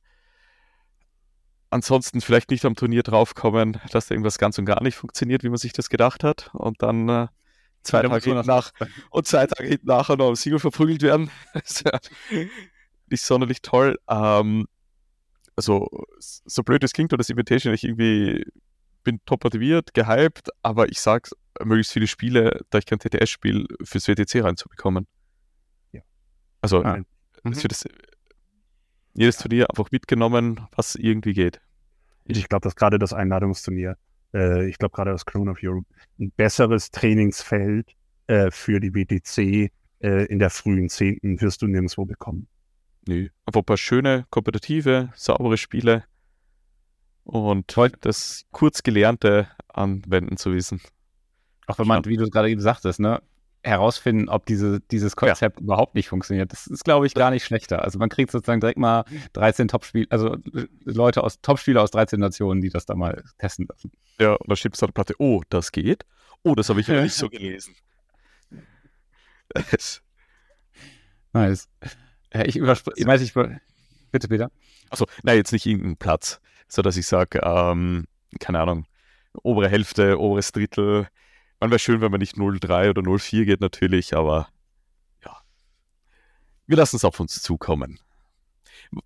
Ansonsten 1.69 2.19
vielleicht 2.19 2.51
nicht 2.51 2.65
am 2.65 2.75
Turnier 2.75 3.01
draufkommen, 3.01 3.79
dass 3.91 4.07
da 4.07 4.13
irgendwas 4.13 4.37
ganz 4.37 4.57
und 4.57 4.65
gar 4.65 4.83
nicht 4.83 4.95
funktioniert, 4.97 5.43
wie 5.43 5.49
man 5.49 5.57
sich 5.57 5.71
das 5.71 5.89
gedacht 5.89 6.23
hat. 6.23 6.51
Und 6.53 6.81
dann 6.83 7.07
äh, 7.07 7.27
zwei 7.83 8.01
Tage 8.01 8.23
hinten 8.23 8.47
nach 8.47 8.71
und 9.09 9.27
zwei 9.27 9.47
Tage 9.47 9.67
hinten 9.67 9.87
nachher 9.87 10.17
noch 10.17 10.29
am 10.29 10.35
Siegel 10.35 10.59
verprügelt 10.59 11.01
werden. 11.01 11.29
nicht 13.09 13.23
sonderlich 13.23 13.61
toll. 13.61 13.97
Ähm, 14.07 14.67
also, 15.55 15.87
so 16.19 16.63
blöd 16.63 16.83
es 16.83 16.93
klingt, 16.93 17.13
oder 17.13 17.19
das 17.19 17.29
Invitation, 17.29 17.73
ich 17.73 17.83
irgendwie 17.83 18.45
bin 19.03 19.19
top 19.25 19.43
motiviert, 19.43 19.93
gehypt, 19.93 20.49
aber 20.61 20.89
ich 20.89 21.01
sag's, 21.01 21.31
möglichst 21.63 21.93
viele 21.93 22.07
Spiele, 22.07 22.61
da 22.69 22.77
ich 22.77 22.85
kein 22.85 22.99
TTS 22.99 23.29
spiele, 23.29 23.65
fürs 23.83 24.07
WTC 24.07 24.43
reinzubekommen. 24.43 25.07
Ja. 25.91 26.01
Also, 26.61 26.83
ah. 26.83 26.97
Mhm. 27.43 27.57
Das, 27.67 27.85
jedes 29.13 29.37
Turnier 29.37 29.69
einfach 29.69 29.91
mitgenommen, 29.91 30.67
was 30.75 30.95
irgendwie 30.95 31.33
geht. 31.33 31.59
Ich 32.25 32.47
glaube, 32.47 32.63
dass 32.63 32.75
gerade 32.75 32.99
das 32.99 33.13
Einladungsturnier, 33.13 33.97
äh, 34.33 34.67
ich 34.67 34.77
glaube 34.77 34.95
gerade 34.95 35.11
das 35.11 35.25
Crown 35.25 35.49
of 35.49 35.59
Europe, 35.61 35.87
ein 36.19 36.31
besseres 36.31 36.91
Trainingsfeld 36.91 37.95
äh, 38.27 38.51
für 38.51 38.79
die 38.79 38.93
WTC 38.93 39.71
äh, 39.99 40.25
in 40.25 40.39
der 40.39 40.49
frühen 40.49 40.89
Zehnten 40.89 41.39
wirst 41.41 41.61
du 41.61 41.67
nirgendwo 41.67 42.05
bekommen. 42.05 42.47
Nö, 43.07 43.29
einfach 43.45 43.61
ein 43.61 43.65
paar 43.65 43.77
schöne, 43.77 44.25
kompetitive, 44.29 45.09
saubere 45.15 45.57
Spiele 45.57 46.03
und 47.23 47.75
das 48.01 48.45
kurz 48.51 48.83
Gelernte 48.83 49.47
anwenden 49.67 50.37
zu 50.37 50.53
wissen. 50.53 50.81
Auch 51.67 51.79
wenn 51.79 51.87
man, 51.87 52.05
wie 52.05 52.17
du 52.17 52.29
gerade 52.29 52.49
eben 52.49 52.61
sagtest, 52.61 52.99
ne, 52.99 53.21
herausfinden, 53.63 54.29
ob 54.29 54.45
diese, 54.45 54.79
dieses 54.79 55.15
Konzept 55.15 55.59
ja. 55.59 55.63
überhaupt 55.63 55.95
nicht 55.95 56.09
funktioniert. 56.09 56.51
Das 56.51 56.67
ist, 56.67 56.83
glaube 56.83 57.05
ich, 57.05 57.13
gar 57.13 57.29
nicht 57.31 57.45
schlechter. 57.45 57.83
Also 57.83 57.99
man 57.99 58.09
kriegt 58.09 58.31
sozusagen 58.31 58.59
direkt 58.59 58.79
mal 58.79 59.05
13 59.33 59.67
Topspiel, 59.67 60.07
also 60.09 60.37
Leute 60.83 61.23
aus 61.23 61.41
Topspieler 61.41 61.81
aus 61.83 61.91
13 61.91 62.19
Nationen, 62.19 62.61
die 62.61 62.69
das 62.69 62.85
da 62.85 62.95
mal 62.95 63.23
testen 63.37 63.67
dürfen. 63.67 63.91
Ja, 64.19 64.33
und 64.33 64.49
dann 64.49 64.57
steht 64.57 64.75
es 64.75 64.83
auf 64.83 64.87
der 64.87 64.93
Platte, 64.93 65.15
oh, 65.19 65.41
das 65.49 65.71
geht. 65.71 66.05
Oh, 66.43 66.55
das 66.55 66.69
habe 66.69 66.81
ich 66.81 66.89
aber 66.89 67.01
nicht 67.01 67.13
so 67.13 67.29
gelesen. 67.29 67.75
nice. 71.33 71.69
Ich 72.45 72.55
überspringe, 72.55 72.95
ich 72.97 73.05
weiß 73.05 73.21
ich, 73.21 73.33
bitte, 74.11 74.27
Peter. 74.27 74.49
Achso, 74.89 75.05
nein, 75.23 75.37
jetzt 75.37 75.51
nicht 75.51 75.65
irgendeinen 75.65 75.97
Platz, 75.97 76.41
so 76.67 76.81
dass 76.81 76.97
ich 76.97 77.05
sage, 77.05 77.41
ähm, 77.43 78.05
keine 78.39 78.59
Ahnung, 78.59 78.85
obere 79.43 79.69
Hälfte, 79.69 80.19
oberes 80.19 80.51
Drittel, 80.51 81.07
man 81.61 81.69
wäre 81.69 81.79
schön, 81.79 82.01
wenn 82.01 82.11
man 82.11 82.19
nicht 82.19 82.35
0,3 82.35 82.89
oder 82.89 83.01
0,4 83.01 83.45
geht 83.45 83.61
natürlich, 83.61 84.15
aber 84.15 84.49
ja. 85.23 85.37
Wir 86.65 86.75
lassen 86.75 86.95
es 86.95 87.05
auf 87.05 87.19
uns 87.19 87.41
zukommen. 87.41 87.99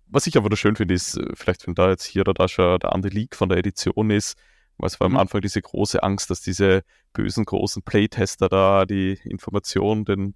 Was 0.06 0.26
ich 0.26 0.36
aber 0.36 0.54
schön 0.56 0.74
finde, 0.74 0.94
ist, 0.94 1.18
äh, 1.18 1.32
vielleicht 1.34 1.66
wenn 1.66 1.74
da 1.74 1.90
jetzt 1.90 2.04
hier 2.04 2.22
oder 2.22 2.34
da 2.34 2.48
schon 2.48 2.80
der 2.80 2.92
andere 2.92 3.12
Leak 3.12 3.36
von 3.36 3.50
der 3.50 3.58
Edition 3.58 4.10
ist, 4.10 4.38
weil 4.78 4.88
es 4.88 4.98
war 4.98 5.08
mhm. 5.08 5.16
am 5.16 5.20
Anfang 5.22 5.42
diese 5.42 5.60
große 5.60 6.02
Angst, 6.02 6.30
dass 6.30 6.40
diese 6.40 6.82
bösen 7.12 7.44
großen 7.44 7.82
Playtester 7.82 8.48
da 8.48 8.86
die 8.86 9.18
Information, 9.24 10.06
den 10.06 10.34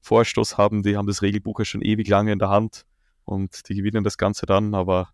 Vorstoß 0.00 0.56
haben, 0.56 0.82
die 0.82 0.96
haben 0.96 1.06
das 1.06 1.20
Regelbuch 1.20 1.58
ja 1.58 1.64
schon 1.66 1.82
ewig 1.82 2.08
lange 2.08 2.32
in 2.32 2.38
der 2.38 2.48
Hand 2.48 2.86
und 3.24 3.68
die 3.68 3.74
gewinnen 3.74 4.04
das 4.04 4.16
Ganze 4.16 4.46
dann, 4.46 4.74
aber 4.74 5.10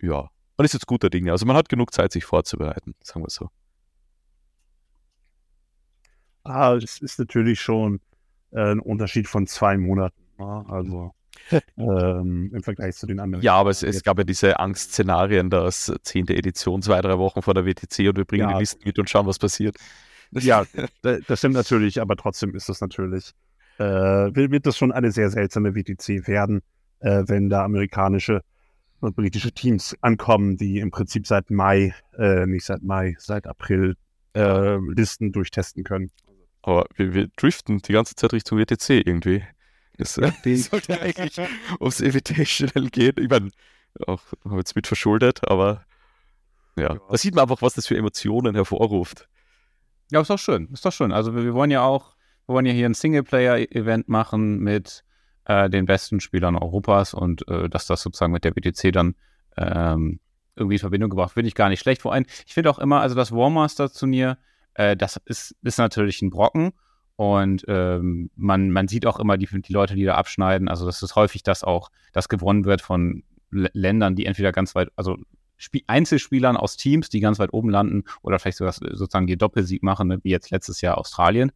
ja, 0.00 0.30
man 0.56 0.64
ist 0.64 0.72
jetzt 0.72 0.86
guter 0.86 1.10
Dinge. 1.10 1.32
Also 1.32 1.44
man 1.44 1.56
hat 1.56 1.68
genug 1.68 1.92
Zeit, 1.92 2.12
sich 2.12 2.24
vorzubereiten, 2.24 2.94
sagen 3.02 3.22
wir 3.22 3.30
so. 3.30 3.50
Ah, 6.44 6.74
es 6.74 6.98
ist 7.00 7.18
natürlich 7.18 7.60
schon 7.60 8.00
äh, 8.52 8.60
ein 8.72 8.80
Unterschied 8.80 9.28
von 9.28 9.46
zwei 9.46 9.76
Monaten. 9.76 10.20
Ne? 10.38 10.64
Also. 10.68 11.12
ähm, 11.76 12.52
im 12.54 12.62
Vergleich 12.62 12.94
zu 12.96 13.06
den 13.06 13.18
anderen. 13.20 13.42
Ja, 13.44 13.54
aber 13.54 13.70
es, 13.70 13.82
es 13.82 14.02
gab 14.04 14.18
ja 14.18 14.24
diese 14.24 14.60
Angstszenarien, 14.60 15.50
dass 15.50 15.92
zehnte 16.02 16.34
Edition 16.36 16.80
zwei, 16.80 17.00
drei 17.00 17.18
Wochen 17.18 17.42
vor 17.42 17.54
der 17.54 17.66
WTC 17.66 18.08
und 18.08 18.16
wir 18.16 18.24
bringen 18.24 18.48
Ja. 18.48 18.54
die 18.54 18.60
Listen 18.60 18.82
mit 18.84 18.98
und 18.98 19.10
schauen, 19.10 19.26
was 19.26 19.38
passiert. 19.38 19.76
Ja, 20.30 20.64
da- 21.02 21.18
das 21.26 21.38
stimmt 21.40 21.54
natürlich, 21.54 22.00
aber 22.00 22.16
trotzdem 22.16 22.54
ist 22.54 22.68
das 22.68 22.80
natürlich, 22.80 23.32
äh, 23.78 23.84
wird 23.84 24.52
wird 24.52 24.66
das 24.66 24.76
schon 24.78 24.92
eine 24.92 25.10
sehr 25.10 25.28
seltsame 25.28 25.74
WTC 25.74 26.26
werden, 26.28 26.62
äh, 27.00 27.24
wenn 27.26 27.50
da 27.50 27.64
amerikanische 27.64 28.40
und 29.00 29.16
britische 29.16 29.52
Teams 29.52 29.96
ankommen, 30.00 30.56
die 30.56 30.78
im 30.78 30.90
Prinzip 30.92 31.26
seit 31.26 31.50
Mai, 31.50 31.94
äh, 32.16 32.46
nicht 32.46 32.64
seit 32.64 32.82
Mai, 32.82 33.16
seit 33.18 33.46
April 33.46 33.96
äh, 34.34 34.76
Listen 34.76 35.30
durchtesten 35.32 35.84
können. 35.84 36.10
Aber 36.66 36.86
wir, 36.96 37.12
wir 37.14 37.28
driften 37.36 37.78
die 37.78 37.92
ganze 37.92 38.14
Zeit 38.14 38.32
Richtung 38.32 38.58
WTC 38.58 38.90
irgendwie. 39.06 39.44
Das 39.98 40.18
äh, 40.18 40.32
sollte 40.56 41.00
eigentlich 41.00 41.40
aufs 41.78 42.00
Invitational 42.00 42.88
gehen. 42.90 43.14
Ich 43.18 43.28
meine, 43.28 43.50
auch 44.06 44.20
haben 44.44 44.52
wir 44.52 44.58
jetzt 44.58 44.74
mit 44.74 44.86
verschuldet, 44.86 45.46
aber 45.48 45.84
ja, 46.76 46.94
Ja. 46.94 47.00
da 47.08 47.16
sieht 47.16 47.34
man 47.34 47.42
einfach, 47.42 47.62
was 47.62 47.74
das 47.74 47.86
für 47.86 47.96
Emotionen 47.96 48.54
hervorruft. 48.54 49.28
Ja, 50.10 50.20
ist 50.20 50.30
doch 50.30 50.38
schön. 50.38 50.68
Ist 50.72 50.84
doch 50.84 50.92
schön. 50.92 51.12
Also 51.12 51.34
wir, 51.34 51.44
wir 51.44 51.54
wollen 51.54 51.70
ja 51.70 51.82
auch, 51.82 52.16
wir 52.46 52.54
wollen 52.54 52.66
ja 52.66 52.72
hier 52.72 52.86
ein 52.86 52.94
Singleplayer-Event 52.94 54.08
machen 54.08 54.58
mit 54.58 55.04
äh, 55.44 55.68
den 55.70 55.86
besten 55.86 56.20
Spielern 56.20 56.56
Europas 56.56 57.14
und 57.14 57.46
äh, 57.48 57.68
dass 57.68 57.86
das 57.86 58.02
sozusagen 58.02 58.32
mit 58.32 58.44
der 58.44 58.56
WTC 58.56 58.90
dann 58.92 59.14
ähm, 59.56 60.18
irgendwie 60.56 60.76
in 60.76 60.80
Verbindung 60.80 61.10
gebracht, 61.10 61.34
finde 61.34 61.48
ich 61.48 61.54
gar 61.54 61.68
nicht 61.68 61.80
schlecht. 61.80 62.02
Vor 62.02 62.12
allem, 62.12 62.26
ich 62.46 62.54
finde 62.54 62.70
auch 62.70 62.78
immer, 62.78 63.00
also 63.00 63.14
das 63.14 63.32
Warmaster-Turnier, 63.32 64.38
äh, 64.74 64.96
das 64.96 65.20
ist, 65.24 65.56
ist 65.62 65.78
natürlich 65.78 66.22
ein 66.22 66.30
Brocken 66.30 66.72
und 67.16 67.64
ähm, 67.68 68.30
man, 68.34 68.70
man 68.70 68.88
sieht 68.88 69.06
auch 69.06 69.20
immer 69.20 69.36
die, 69.36 69.46
die 69.46 69.72
Leute, 69.72 69.94
die 69.94 70.04
da 70.04 70.16
abschneiden. 70.16 70.68
Also 70.68 70.86
das 70.86 71.02
ist 71.02 71.14
häufig 71.14 71.42
das 71.42 71.62
auch, 71.62 71.90
das 72.12 72.28
gewonnen 72.28 72.64
wird 72.64 72.80
von 72.80 73.22
L 73.52 73.70
Ländern, 73.72 74.16
die 74.16 74.26
entweder 74.26 74.52
ganz 74.52 74.74
weit, 74.74 74.90
also 74.96 75.16
Spie 75.56 75.84
Einzelspielern 75.86 76.56
aus 76.56 76.76
Teams, 76.76 77.08
die 77.08 77.20
ganz 77.20 77.38
weit 77.38 77.52
oben 77.52 77.70
landen 77.70 78.04
oder 78.22 78.40
vielleicht 78.40 78.58
sogar 78.58 78.72
sozusagen 78.72 79.28
die 79.28 79.36
Doppelsieg 79.36 79.84
machen, 79.84 80.08
ne, 80.08 80.18
wie 80.22 80.30
jetzt 80.30 80.50
letztes 80.50 80.80
Jahr 80.80 80.98
Australien. 80.98 81.52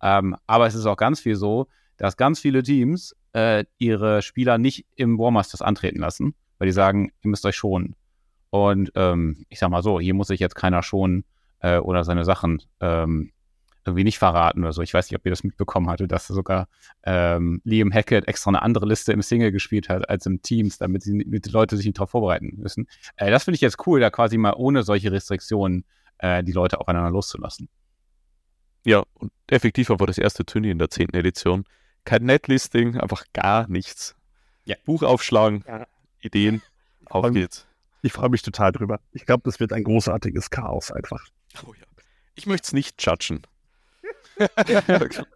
Ähm, 0.00 0.36
aber 0.46 0.66
es 0.68 0.76
ist 0.76 0.86
auch 0.86 0.96
ganz 0.96 1.20
viel 1.20 1.34
so, 1.34 1.66
dass 1.96 2.16
ganz 2.16 2.38
viele 2.38 2.62
Teams 2.62 3.16
äh, 3.32 3.64
ihre 3.78 4.22
Spieler 4.22 4.58
nicht 4.58 4.86
im 4.94 5.18
Warmasters 5.18 5.62
antreten 5.62 5.98
lassen, 5.98 6.34
weil 6.58 6.66
die 6.66 6.72
sagen, 6.72 7.10
ihr 7.22 7.30
müsst 7.30 7.44
euch 7.44 7.56
schonen. 7.56 7.96
Und 8.50 8.92
ähm, 8.94 9.44
ich 9.48 9.58
sag 9.58 9.70
mal 9.70 9.82
so, 9.82 9.98
hier 9.98 10.14
muss 10.14 10.28
sich 10.28 10.40
jetzt 10.40 10.54
keiner 10.54 10.82
schonen 10.82 11.24
äh, 11.62 11.78
oder 11.78 12.04
seine 12.04 12.24
Sachen 12.24 12.62
ähm, 12.80 13.32
irgendwie 13.84 14.04
nicht 14.04 14.18
verraten 14.18 14.62
oder 14.62 14.72
so. 14.72 14.82
Ich 14.82 14.94
weiß 14.94 15.10
nicht, 15.10 15.18
ob 15.18 15.26
ihr 15.26 15.30
das 15.30 15.42
mitbekommen 15.42 15.88
hattet, 15.88 16.12
dass 16.12 16.26
sogar 16.28 16.68
ähm, 17.02 17.60
Liam 17.64 17.92
Hackett 17.92 18.28
extra 18.28 18.50
eine 18.50 18.62
andere 18.62 18.86
Liste 18.86 19.12
im 19.12 19.22
Single 19.22 19.50
gespielt 19.50 19.88
hat 19.88 20.08
als 20.08 20.26
im 20.26 20.42
Teams, 20.42 20.78
damit, 20.78 21.02
sie, 21.02 21.18
damit 21.24 21.46
die 21.46 21.50
Leute 21.50 21.76
sich 21.76 21.86
nicht 21.86 21.98
darauf 21.98 22.10
vorbereiten 22.10 22.52
müssen. 22.56 22.86
Äh, 23.16 23.30
das 23.30 23.44
finde 23.44 23.56
ich 23.56 23.60
jetzt 23.60 23.86
cool, 23.86 24.00
da 24.00 24.10
quasi 24.10 24.36
mal 24.38 24.54
ohne 24.56 24.82
solche 24.82 25.10
Restriktionen 25.10 25.84
äh, 26.18 26.44
die 26.44 26.52
Leute 26.52 26.80
aufeinander 26.80 27.10
loszulassen. 27.10 27.68
Ja, 28.84 29.02
und 29.14 29.32
effektiv 29.48 29.90
war 29.90 30.06
das 30.06 30.18
erste 30.18 30.44
Turnier 30.44 30.72
in 30.72 30.78
der 30.78 30.90
zehnten 30.90 31.16
Edition. 31.16 31.64
Kein 32.04 32.24
Netlisting, 32.24 32.98
einfach 32.98 33.24
gar 33.32 33.68
nichts. 33.68 34.16
Ja. 34.64 34.76
Buch 34.84 35.02
aufschlagen, 35.02 35.64
Ja. 35.66 35.86
Ideen, 36.20 36.62
auf 37.06 37.32
geht's. 37.32 37.66
Ich 38.02 38.12
freue 38.12 38.30
mich 38.30 38.42
total 38.42 38.72
drüber. 38.72 39.00
Ich 39.12 39.26
glaube, 39.26 39.42
das 39.44 39.60
wird 39.60 39.72
ein 39.72 39.84
großartiges 39.84 40.50
Chaos 40.50 40.90
einfach. 40.90 41.24
Oh 41.66 41.74
ja. 41.74 41.86
Ich 42.34 42.46
möchte 42.46 42.66
es 42.66 42.72
nicht 42.72 43.04
judgen. 43.04 43.42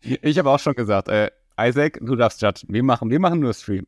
Ich 0.00 0.38
habe 0.38 0.50
auch 0.50 0.60
schon 0.60 0.74
gesagt, 0.74 1.08
äh, 1.08 1.28
Isaac, 1.60 1.98
du 2.00 2.14
darfst 2.14 2.40
judgen. 2.40 2.72
Wir 2.72 2.84
machen, 2.84 3.10
wir 3.10 3.18
machen 3.18 3.40
nur 3.40 3.52
Stream. 3.52 3.86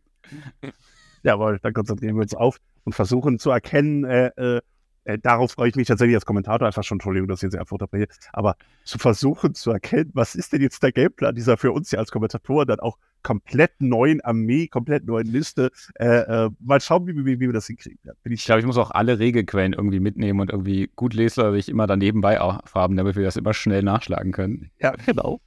Jawohl, 1.23 1.61
dann 1.63 1.73
konzentrieren 1.73 2.17
wir 2.17 2.23
uns 2.23 2.35
auf 2.35 2.59
und 2.85 2.95
versuchen 2.95 3.39
zu 3.39 3.51
erkennen, 3.51 4.05
äh, 4.05 4.27
äh, 4.37 4.61
äh, 5.05 5.19
darauf 5.19 5.53
freue 5.53 5.69
ich 5.69 5.77
mich 5.77 5.89
tatsächlich 5.89 6.17
als 6.17 6.27
Kommentator 6.27 6.67
einfach 6.67 6.85
schon, 6.85 6.97
Entschuldigung, 6.97 7.29
dass 7.29 7.41
ich 7.43 7.45
jetzt 7.45 7.57
einfach 7.59 7.73
unterbreche, 7.73 8.09
aber 8.33 8.57
zu 8.85 8.99
versuchen 8.99 9.55
zu 9.55 9.71
erkennen, 9.71 10.11
was 10.15 10.35
ist 10.35 10.53
denn 10.53 10.61
jetzt 10.61 10.83
der 10.83 10.93
Gameplan 10.93 11.35
dieser 11.35 11.57
für 11.57 11.73
uns 11.73 11.91
ja 11.91 11.99
als 11.99 12.11
Kommentatoren 12.11 12.67
dann 12.67 12.81
auch 12.81 12.99
komplett 13.23 13.73
neuen 13.81 14.21
Armee, 14.23 14.67
komplett 14.69 15.05
neuen 15.07 15.27
Liste. 15.27 15.71
Äh, 15.95 16.07
äh, 16.47 16.51
mal 16.61 16.81
schauen, 16.81 17.07
wie, 17.07 17.15
wie, 17.17 17.25
wie 17.25 17.41
wir 17.41 17.53
das 17.53 17.67
hinkriegen. 17.67 17.99
Ja, 18.05 18.13
bin 18.23 18.33
Ich 18.33 18.45
glaube, 18.45 18.61
ich 18.61 18.67
muss 18.67 18.79
auch 18.79 18.91
alle 18.91 19.19
Regelquellen 19.19 19.75
irgendwie 19.75 20.01
mitnehmen 20.01 20.41
und 20.41 20.51
irgendwie 20.51 20.91
gut 20.97 21.15
leserlich 21.15 21.69
immer 21.69 21.87
daneben 21.87 22.21
bei 22.23 22.39
haben, 22.39 22.97
damit 22.97 23.17
wir 23.17 23.25
das 23.25 23.37
immer 23.37 23.53
schnell 23.55 23.83
nachschlagen 23.83 24.33
können. 24.33 24.71
Ja, 24.79 24.93
genau. 25.05 25.41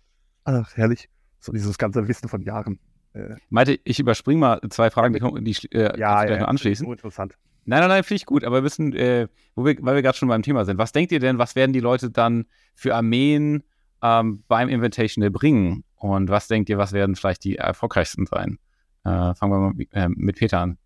Ach, 0.43 0.75
herrlich. 0.75 1.09
So 1.39 1.51
dieses 1.51 1.77
ganze 1.77 2.07
Wissen 2.07 2.29
von 2.29 2.41
Jahren. 2.41 2.79
Äh, 3.13 3.35
Meinte, 3.49 3.79
ich 3.83 3.99
überspringe 3.99 4.39
mal 4.39 4.61
zwei 4.69 4.89
Fragen, 4.89 5.13
die, 5.13 5.19
kommen- 5.19 5.43
die 5.43 5.55
äh, 5.71 5.99
ja, 5.99 6.25
ja, 6.25 6.45
anschließen. 6.45 6.87
Interessant. 6.87 7.35
Nein, 7.65 7.79
nein, 7.79 7.89
nein, 7.89 8.03
finde 8.03 8.17
ich 8.17 8.25
gut, 8.25 8.43
aber 8.43 8.57
wir 8.57 8.63
wissen, 8.63 8.93
äh, 8.93 9.27
wo 9.55 9.63
wir, 9.65 9.75
weil 9.81 9.95
wir 9.95 10.01
gerade 10.01 10.17
schon 10.17 10.27
beim 10.29 10.41
Thema 10.43 10.65
sind, 10.65 10.77
was 10.77 10.91
denkt 10.91 11.11
ihr 11.11 11.19
denn, 11.19 11.37
was 11.37 11.55
werden 11.55 11.71
die 11.73 11.79
Leute 11.79 12.11
dann 12.11 12.45
für 12.75 12.93
Armeen 12.95 13.63
ähm, 14.01 14.43
beim 14.47 14.67
Invitational 14.69 15.29
bringen? 15.31 15.83
Und 15.95 16.29
was 16.29 16.49
denkt 16.49 16.69
ihr, 16.69 16.77
was 16.77 16.91
werden 16.91 17.15
vielleicht 17.15 17.45
die 17.45 17.55
erfolgreichsten 17.55 18.25
sein? 18.25 18.59
Äh, 19.05 19.33
fangen 19.35 19.51
wir 19.53 19.59
mal 19.59 19.73
mit, 19.73 19.89
äh, 19.93 20.09
mit 20.09 20.35
Peter 20.37 20.59
an. 20.59 20.77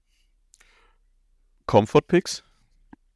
Comfort 1.65 2.03
Picks. 2.07 2.43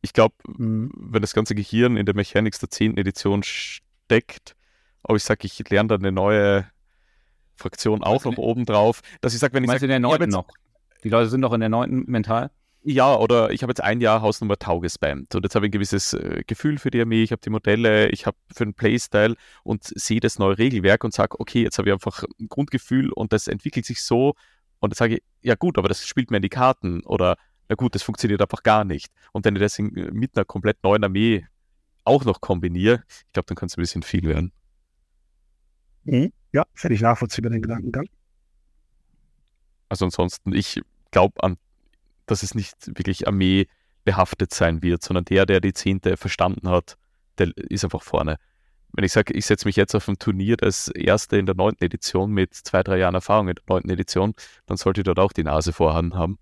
Ich 0.01 0.13
glaube, 0.13 0.33
Mhm. 0.47 0.91
wenn 0.95 1.21
das 1.21 1.33
ganze 1.33 1.53
Gehirn 1.55 1.95
in 1.97 2.05
der 2.05 2.15
Mechanics 2.15 2.59
der 2.59 2.69
10. 2.71 2.97
Edition 2.97 3.43
steckt, 3.43 4.55
aber 5.03 5.15
ich 5.15 5.23
sage, 5.23 5.45
ich 5.45 5.69
lerne 5.69 5.87
da 5.89 5.95
eine 5.95 6.11
neue 6.11 6.65
Fraktion 7.55 8.03
auch 8.03 8.25
noch 8.25 8.33
die- 8.33 8.39
oben 8.41 8.65
drauf, 8.65 9.01
dass 9.21 9.33
ich 9.35 9.39
sage, 9.39 9.53
wenn 9.53 9.63
ich 9.63 9.69
sage, 9.69 9.85
in 9.85 9.89
der 9.89 9.97
ich 9.99 10.03
hab 10.03 10.09
neunten 10.19 10.23
jetzt- 10.23 10.33
noch? 10.33 10.47
Die 11.03 11.09
Leute 11.09 11.29
sind 11.29 11.41
doch 11.41 11.53
in 11.53 11.59
der 11.59 11.69
neunten 11.69 12.09
mental. 12.11 12.49
Ja, 12.83 13.15
oder 13.15 13.51
ich 13.51 13.61
habe 13.61 13.71
jetzt 13.71 13.81
ein 13.81 14.01
Jahr 14.01 14.21
Hausnummer 14.21 14.57
Tau 14.57 14.79
gespammt 14.79 15.35
und 15.35 15.43
jetzt 15.43 15.53
habe 15.53 15.65
ich 15.65 15.69
ein 15.69 15.73
gewisses 15.73 16.13
äh, 16.13 16.43
Gefühl 16.47 16.79
für 16.79 16.89
die 16.89 16.99
Armee, 16.99 17.21
ich 17.21 17.31
habe 17.31 17.41
die 17.41 17.51
Modelle, 17.51 18.09
ich 18.09 18.25
habe 18.25 18.37
für 18.51 18.65
den 18.65 18.73
Playstyle 18.73 19.35
und 19.63 19.83
sehe 19.83 20.19
das 20.19 20.39
neue 20.39 20.57
Regelwerk 20.57 21.03
und 21.03 21.13
sage, 21.13 21.39
okay, 21.39 21.61
jetzt 21.61 21.77
habe 21.77 21.89
ich 21.89 21.93
einfach 21.93 22.23
ein 22.39 22.47
Grundgefühl 22.49 23.11
und 23.11 23.33
das 23.33 23.47
entwickelt 23.47 23.85
sich 23.85 24.01
so 24.01 24.33
und 24.79 24.91
jetzt 24.91 24.97
sage 24.97 25.15
ich, 25.15 25.23
ja 25.43 25.53
gut, 25.53 25.77
aber 25.77 25.89
das 25.89 26.07
spielt 26.07 26.31
mir 26.31 26.37
in 26.37 26.43
die 26.43 26.49
Karten 26.49 27.01
oder 27.03 27.37
na 27.69 27.75
gut, 27.75 27.95
das 27.95 28.03
funktioniert 28.03 28.41
einfach 28.41 28.63
gar 28.63 28.83
nicht. 28.83 29.13
Und 29.31 29.45
wenn 29.45 29.55
ich 29.55 29.61
das 29.61 29.79
in, 29.79 29.93
mit 30.11 30.35
einer 30.35 30.43
komplett 30.43 30.83
neuen 30.83 31.03
Armee 31.03 31.45
auch 32.03 32.25
noch 32.25 32.41
kombiniere, 32.41 33.03
ich 33.07 33.31
glaube, 33.31 33.45
dann 33.45 33.55
kann 33.55 33.67
es 33.67 33.77
ein 33.77 33.81
bisschen 33.81 34.03
viel 34.03 34.23
werden. 34.23 34.51
Mhm. 36.03 36.33
Ja, 36.51 36.65
völlig 36.73 36.99
nachvollziehbar 36.99 37.51
den 37.51 37.61
Gedankengang. 37.61 38.09
Also 39.87 40.05
ansonsten, 40.05 40.53
ich 40.53 40.81
glaube 41.11 41.41
an, 41.43 41.57
dass 42.31 42.43
es 42.43 42.55
nicht 42.55 42.97
wirklich 42.97 43.27
Armee 43.27 43.67
behaftet 44.03 44.53
sein 44.53 44.81
wird, 44.81 45.03
sondern 45.03 45.25
der, 45.25 45.45
der 45.45 45.59
die 45.59 45.73
Zehnte 45.73 46.17
verstanden 46.17 46.69
hat, 46.69 46.97
der 47.37 47.51
ist 47.55 47.83
einfach 47.83 48.01
vorne. 48.01 48.37
Wenn 48.93 49.05
ich 49.05 49.11
sage, 49.11 49.33
ich 49.33 49.45
setze 49.45 49.67
mich 49.67 49.75
jetzt 49.75 49.95
auf 49.95 50.07
ein 50.07 50.17
Turnier 50.17 50.57
als 50.61 50.87
Erster 50.87 51.37
in 51.37 51.45
der 51.45 51.55
neunten 51.55 51.83
Edition 51.83 52.31
mit 52.31 52.53
zwei, 52.53 52.83
drei 52.83 52.97
Jahren 52.97 53.15
Erfahrung 53.15 53.49
in 53.49 53.55
der 53.55 53.63
neunten 53.67 53.89
Edition, 53.89 54.33
dann 54.65 54.77
sollte 54.77 55.01
ich 55.01 55.05
dort 55.05 55.19
auch 55.19 55.33
die 55.33 55.43
Nase 55.43 55.71
vorhanden 55.71 56.15
haben. 56.15 56.39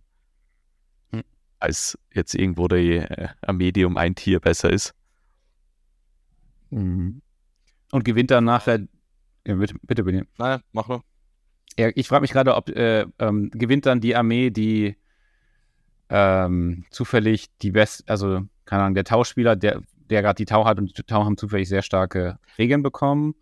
Hm. 1.12 1.24
Als 1.60 1.98
jetzt 2.14 2.34
irgendwo 2.34 2.68
die 2.68 2.98
äh, 2.98 3.30
Armee, 3.42 3.72
die 3.72 3.86
um 3.86 3.98
ein 3.98 4.16
Tier 4.16 4.40
besser 4.40 4.72
ist. 4.72 4.94
Und 7.92 8.06
gewinnt 8.06 8.32
dann 8.32 8.46
nachher. 8.46 8.88
Ja, 9.46 9.56
bitte, 9.56 9.76
bitte, 9.82 10.04
bitte. 10.04 10.28
Naja, 10.38 10.62
mach 10.72 10.88
nur. 10.88 11.04
Ja, 11.78 11.90
ich 11.96 12.08
frage 12.08 12.22
mich 12.22 12.32
gerade, 12.32 12.56
ob 12.56 12.70
äh, 12.70 13.06
ähm, 13.20 13.50
gewinnt 13.52 13.86
dann 13.86 14.02
die 14.02 14.16
Armee, 14.16 14.50
die 14.50 14.96
ähm, 16.10 16.86
zufällig 16.90 17.48
die 17.62 17.72
best, 17.72 18.10
also 18.10 18.42
keine 18.66 18.84
Ahnung, 18.84 18.96
der 18.96 19.04
Tauspieler, 19.04 19.56
der, 19.56 19.82
der 20.10 20.22
gerade 20.22 20.38
die 20.38 20.46
Tau 20.46 20.66
hat 20.66 20.78
und 20.80 20.98
die 20.98 21.04
Tau 21.04 21.24
haben 21.24 21.38
zufällig 21.38 21.70
sehr 21.70 21.82
starke 21.82 22.38
Regeln 22.58 22.84
bekommen. 22.84 23.36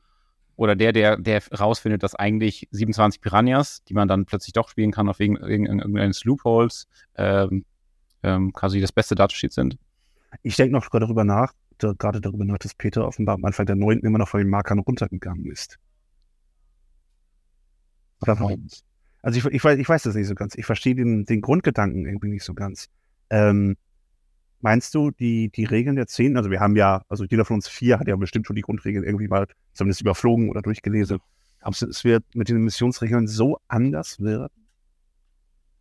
Oder 0.57 0.75
der, 0.75 0.91
der, 0.91 1.17
der 1.17 1.41
rausfindet, 1.59 2.01
dass 2.01 2.15
eigentlich 2.15 2.67
27 2.71 3.21
Piranhas, 3.21 3.83
die 3.83 3.93
man 3.93 4.07
dann 4.07 4.25
plötzlich 4.25 4.53
doch 4.53 4.69
spielen 4.69 4.91
kann, 4.91 5.07
auf 5.07 5.19
wegen, 5.19 5.37
wegen 5.39 5.67
irgendeines 5.67 6.23
Loopholes, 6.23 6.87
ähm, 7.15 7.63
ähm, 8.23 8.51
quasi 8.53 8.81
das 8.81 8.91
beste 8.91 9.13
Datasheet 9.13 9.53
sind. 9.53 9.77
Ich 10.41 10.55
denke 10.55 10.73
noch 10.73 10.89
darüber 10.89 11.23
nach, 11.23 11.53
da, 11.77 11.93
gerade 11.93 12.21
darüber 12.21 12.43
nach, 12.43 12.57
dass 12.57 12.73
Peter 12.73 13.07
offenbar 13.07 13.35
am 13.35 13.45
Anfang 13.45 13.67
der 13.67 13.75
9. 13.75 13.99
immer 13.99 14.17
noch 14.17 14.29
von 14.29 14.39
den 14.39 14.49
Markern 14.49 14.79
runtergegangen 14.79 15.45
ist. 15.51 15.77
Oder 18.21 18.39
warum? 18.39 18.67
Also 19.27 19.39
ich, 19.39 19.45
ich, 19.55 19.61
weiß, 19.61 19.77
ich 19.77 19.89
weiß 19.89 20.03
das 20.03 20.15
nicht 20.15 20.27
so 20.27 20.35
ganz. 20.35 20.55
Ich 20.55 20.65
verstehe 20.65 20.95
den, 20.95 21.25
den 21.25 21.41
Grundgedanken 21.41 22.05
irgendwie 22.05 22.29
nicht 22.29 22.45
so 22.45 22.53
ganz. 22.53 22.87
Ähm, 23.29 23.75
meinst 24.61 24.95
du, 24.95 25.11
die, 25.11 25.49
die 25.49 25.65
Regeln 25.65 25.97
der 25.97 26.07
10, 26.07 26.37
also 26.37 26.49
wir 26.49 26.61
haben 26.61 26.77
ja, 26.77 27.03
also 27.09 27.25
jeder 27.25 27.43
von 27.43 27.55
uns 27.55 27.67
vier 27.67 27.99
hat 27.99 28.07
ja 28.07 28.15
bestimmt 28.15 28.47
schon 28.47 28.55
die 28.55 28.61
Grundregeln 28.61 29.03
irgendwie 29.03 29.27
mal 29.27 29.45
zumindest 29.73 29.99
überflogen 29.99 30.49
oder 30.49 30.61
durchgelesen. 30.61 31.19
Glaubst 31.59 31.81
du, 31.81 31.87
es 31.87 32.05
wird 32.05 32.23
mit 32.35 32.47
den 32.47 32.63
Missionsregeln 32.63 33.27
so 33.27 33.57
anders 33.67 34.17
werden? 34.21 34.65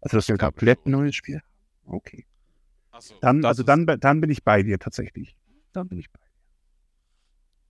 Also 0.01 0.17
das 0.17 0.25
ist 0.25 0.31
ein 0.33 0.39
komplett 0.39 0.85
neues 0.85 1.15
Spiel? 1.15 1.41
Okay. 1.85 2.27
Also, 2.91 3.15
Dann, 3.21 3.45
also 3.45 3.63
dann, 3.63 3.87
dann 3.87 4.21
bin 4.21 4.31
ich 4.31 4.43
bei 4.43 4.65
dir 4.65 4.81
tatsächlich. 4.81 5.37
Dann 5.73 5.87
bin 5.87 6.01
ich 6.01 6.11
bei 6.11 6.19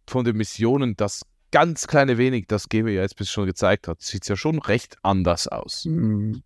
von 0.09 0.25
den 0.25 0.37
Missionen, 0.37 0.97
das 0.97 1.27
ganz 1.51 1.87
kleine 1.87 2.19
wenig, 2.19 2.47
das 2.49 2.69
Game 2.69 2.89
ja 2.89 3.03
jetzt 3.03 3.17
bis 3.17 3.31
schon 3.31 3.47
gezeigt 3.47 3.89
hat, 3.89 4.01
sieht 4.03 4.23
es 4.23 4.29
ja 4.29 4.37
schon 4.37 4.59
recht 4.59 4.97
anders 5.03 5.49
aus. 5.49 5.85
Mhm. 5.85 6.43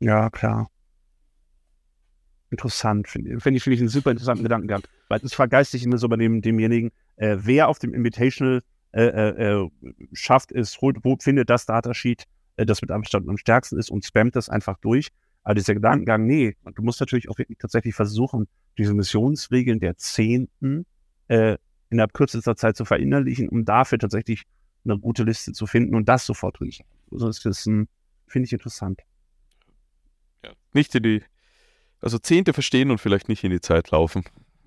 Ja, 0.00 0.30
klar. 0.30 0.68
Interessant, 2.50 3.08
finde 3.08 3.40
find 3.40 3.56
ich, 3.56 3.62
finde 3.62 3.74
ich 3.74 3.80
einen 3.80 3.88
super 3.88 4.10
interessanten 4.10 4.44
Gedanken 4.44 4.68
gehabt. 4.68 4.88
Weil 5.08 5.20
es 5.22 5.34
vergeistigt 5.34 5.84
immer 5.84 5.98
so 5.98 6.08
bei 6.08 6.16
dem, 6.16 6.42
demjenigen, 6.42 6.90
äh, 7.16 7.36
wer 7.40 7.68
auf 7.68 7.78
dem 7.78 7.94
Invitational 7.94 8.62
äh, 8.92 9.04
äh, 9.04 9.62
äh 9.62 9.70
schafft 10.12 10.52
es, 10.52 10.80
holt, 10.80 10.98
wo 11.02 11.16
findet 11.16 11.50
das 11.50 11.66
Datasheet, 11.66 12.24
äh, 12.56 12.66
das 12.66 12.82
mit 12.82 12.90
Abstand 12.90 13.28
am 13.28 13.36
stärksten 13.36 13.78
ist 13.78 13.90
und 13.90 14.04
spammt 14.04 14.36
das 14.36 14.48
einfach 14.48 14.78
durch. 14.78 15.08
Aber 15.42 15.54
dieser 15.54 15.74
Gedankengang, 15.74 16.26
nee, 16.26 16.56
du 16.74 16.82
musst 16.82 17.00
natürlich 17.00 17.28
auch 17.28 17.38
wirklich 17.38 17.58
tatsächlich 17.58 17.94
versuchen, 17.94 18.48
diese 18.78 18.94
Missionsregeln 18.94 19.78
der 19.80 19.96
Zehnten 19.96 20.86
äh, 21.28 21.56
innerhalb 21.90 22.12
kürzester 22.14 22.56
Zeit 22.56 22.76
zu 22.76 22.84
verinnerlichen, 22.84 23.48
um 23.48 23.64
dafür 23.64 23.98
tatsächlich 23.98 24.44
eine 24.84 24.98
gute 24.98 25.24
Liste 25.24 25.52
zu 25.52 25.66
finden 25.66 25.94
und 25.94 26.08
das 26.08 26.26
sofort 26.26 26.60
drin. 26.60 26.72
Also 27.10 27.26
das 27.26 27.44
ist, 27.44 27.64
finde 27.64 28.46
ich 28.46 28.52
interessant. 28.52 29.00
Ja. 30.44 30.52
Nicht 30.72 30.94
in 30.94 31.02
die, 31.02 31.22
also 32.00 32.18
Zehnte 32.18 32.52
verstehen 32.52 32.90
und 32.90 32.98
vielleicht 32.98 33.28
nicht 33.28 33.44
in 33.44 33.50
die 33.50 33.60
Zeit 33.60 33.90
laufen. 33.90 34.24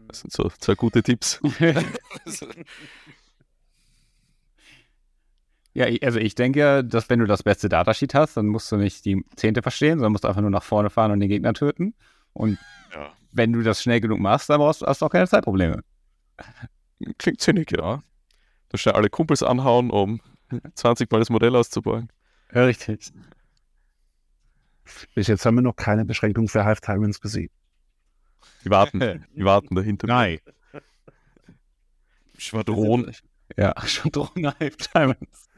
Das 0.07 0.21
sind 0.21 0.31
so 0.31 0.49
zwei 0.57 0.75
gute 0.75 1.03
Tipps. 1.03 1.39
ja, 5.73 5.85
also 6.01 6.19
ich 6.19 6.35
denke, 6.35 6.83
dass 6.83 7.09
wenn 7.09 7.19
du 7.19 7.25
das 7.27 7.43
beste 7.43 7.69
Datasheet 7.69 8.15
hast, 8.15 8.35
dann 8.37 8.47
musst 8.47 8.71
du 8.71 8.77
nicht 8.77 9.05
die 9.05 9.23
Zehnte 9.35 9.61
verstehen, 9.61 9.99
sondern 9.99 10.13
musst 10.13 10.25
einfach 10.25 10.41
nur 10.41 10.49
nach 10.49 10.63
vorne 10.63 10.89
fahren 10.89 11.11
und 11.11 11.19
den 11.19 11.29
Gegner 11.29 11.53
töten. 11.53 11.93
Und 12.33 12.57
ja. 12.93 13.13
wenn 13.31 13.53
du 13.53 13.61
das 13.61 13.83
schnell 13.83 14.01
genug 14.01 14.19
machst, 14.19 14.49
dann 14.49 14.57
brauchst, 14.57 14.81
hast 14.81 15.01
du 15.01 15.05
auch 15.05 15.11
keine 15.11 15.27
Zeitprobleme. 15.27 15.83
Klingt 17.17 17.41
sinnig, 17.41 17.71
ja. 17.71 18.03
Du 18.69 18.77
schnell 18.77 18.95
alle 18.95 19.09
Kumpels 19.09 19.43
anhauen, 19.43 19.89
um 19.89 20.21
20 20.75 21.11
Mal 21.11 21.19
das 21.19 21.29
Modell 21.29 21.55
auszubauen. 21.55 22.09
Ja, 22.53 22.65
richtig. 22.65 23.11
Bis 25.13 25.27
jetzt 25.27 25.45
haben 25.45 25.55
wir 25.55 25.61
noch 25.61 25.75
keine 25.75 26.05
Beschränkung 26.05 26.47
für 26.47 26.65
Half 26.65 26.81
Tyrants 26.81 27.21
gesehen. 27.21 27.51
Die 28.65 28.69
warten, 28.69 28.99
die 29.35 29.45
warten 29.45 29.75
dahinter. 29.75 30.07
Nein. 30.07 30.39
Schwadron. 32.37 33.11
Ja, 33.57 33.75
Schwadron 33.85 34.47
Half 34.59 34.77
Tyrants. 34.77 35.49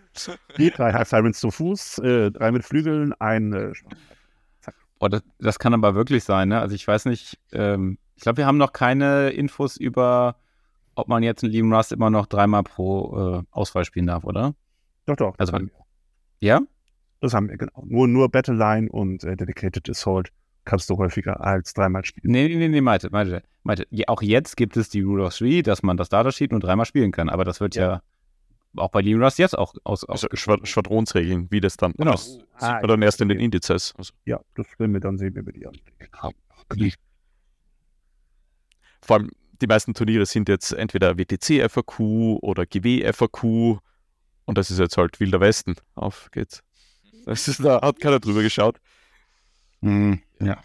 Die 0.57 0.69
drei 0.71 0.91
Half 0.91 1.09
Tyrants 1.09 1.39
zu 1.39 1.51
Fuß, 1.51 1.99
äh, 1.99 2.31
drei 2.31 2.51
mit 2.51 2.65
Flügeln, 2.65 3.13
ein 3.13 3.53
äh, 3.53 3.73
Oh, 5.03 5.07
das, 5.07 5.23
das, 5.39 5.57
kann 5.57 5.73
aber 5.73 5.95
wirklich 5.95 6.23
sein, 6.23 6.49
ne? 6.49 6.59
Also 6.59 6.75
ich 6.75 6.87
weiß 6.87 7.05
nicht, 7.05 7.39
ähm, 7.53 7.97
ich 8.15 8.21
glaube, 8.21 8.37
wir 8.37 8.45
haben 8.45 8.59
noch 8.59 8.71
keine 8.71 9.31
Infos 9.31 9.75
über, 9.75 10.35
ob 10.95 11.07
man 11.07 11.23
jetzt 11.23 11.43
einen 11.43 11.53
Liam 11.53 11.73
Rust 11.73 11.91
immer 11.91 12.09
noch 12.09 12.27
dreimal 12.27 12.63
pro 12.63 13.39
äh, 13.39 13.43
Auswahl 13.51 13.85
spielen 13.85 14.07
darf, 14.07 14.23
oder? 14.23 14.53
Doch, 15.05 15.15
doch. 15.15 15.35
Also, 15.37 15.57
ja? 16.39 16.61
Das 17.19 17.33
haben 17.33 17.49
wir, 17.49 17.57
genau. 17.57 17.83
Nur, 17.85 18.07
nur 18.07 18.29
Battleline 18.29 18.89
und 18.89 19.23
äh, 19.23 19.35
Dedicated 19.35 19.89
Assault 19.89 20.31
kannst 20.65 20.89
du 20.89 20.97
häufiger 20.97 21.41
als 21.41 21.73
dreimal 21.73 22.05
spielen. 22.05 22.31
Nee, 22.31 22.47
nee, 22.47 22.55
nee, 22.55 22.67
nee 22.67 22.81
meinte, 22.81 23.09
meinte, 23.09 23.43
meinte. 23.63 23.87
Auch 24.07 24.21
jetzt 24.21 24.57
gibt 24.57 24.77
es 24.77 24.89
die 24.89 25.01
Rule 25.01 25.25
of 25.25 25.35
Three, 25.35 25.61
dass 25.61 25.83
man 25.83 25.97
das 25.97 26.09
Datasheet 26.09 26.51
nur 26.51 26.59
dreimal 26.59 26.85
spielen 26.85 27.11
kann, 27.11 27.29
aber 27.29 27.45
das 27.45 27.59
wird 27.59 27.75
ja, 27.75 27.83
ja 27.83 28.01
auch 28.75 28.89
bei 28.89 29.01
Liam 29.01 29.21
Rust 29.21 29.39
jetzt 29.39 29.57
auch 29.57 29.73
aus. 29.83 30.07
Also 30.07 30.27
Schwad 30.33 30.67
Schwadronsregeln, 30.67 31.47
wie 31.51 31.59
das 31.59 31.77
dann 31.77 31.93
genau. 31.93 32.13
Aus, 32.13 32.39
ah, 32.59 32.79
oder 32.79 32.89
dann 32.89 33.01
erst 33.01 33.21
in 33.21 33.29
den 33.29 33.39
Indizes. 33.39 33.93
Also. 33.97 34.13
Ja, 34.25 34.39
das 34.55 34.67
werden 34.79 34.93
wir 34.93 35.01
dann 35.01 35.17
sehen, 35.17 35.35
wenn 35.35 35.45
wir 35.45 35.53
die 35.53 35.67
an. 35.67 35.75
Vor 39.01 39.17
allem, 39.17 39.31
die 39.61 39.67
meisten 39.67 39.93
Turniere 39.93 40.25
sind 40.25 40.49
jetzt 40.49 40.71
entweder 40.71 41.17
WTC 41.17 41.69
FAQ 41.69 41.99
oder 42.41 42.65
GW 42.65 43.11
FAQ 43.13 43.79
und 44.45 44.57
das 44.57 44.71
ist 44.71 44.79
jetzt 44.79 44.97
halt 44.97 45.19
Wilder 45.19 45.39
Westen. 45.39 45.75
Auf 45.95 46.29
geht's. 46.31 46.63
Das 47.25 47.47
ist, 47.47 47.63
da 47.63 47.81
hat 47.81 47.99
keiner 47.99 48.19
drüber 48.19 48.41
geschaut. 48.41 48.79
Mhm, 49.81 50.21
ja. 50.39 50.61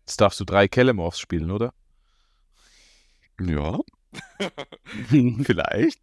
Jetzt 0.00 0.20
darfst 0.20 0.40
du 0.40 0.44
drei 0.44 0.66
Kellemorphs 0.68 1.20
spielen, 1.20 1.50
oder? 1.50 1.72
Ja. 3.40 3.78
Vielleicht. 5.44 6.00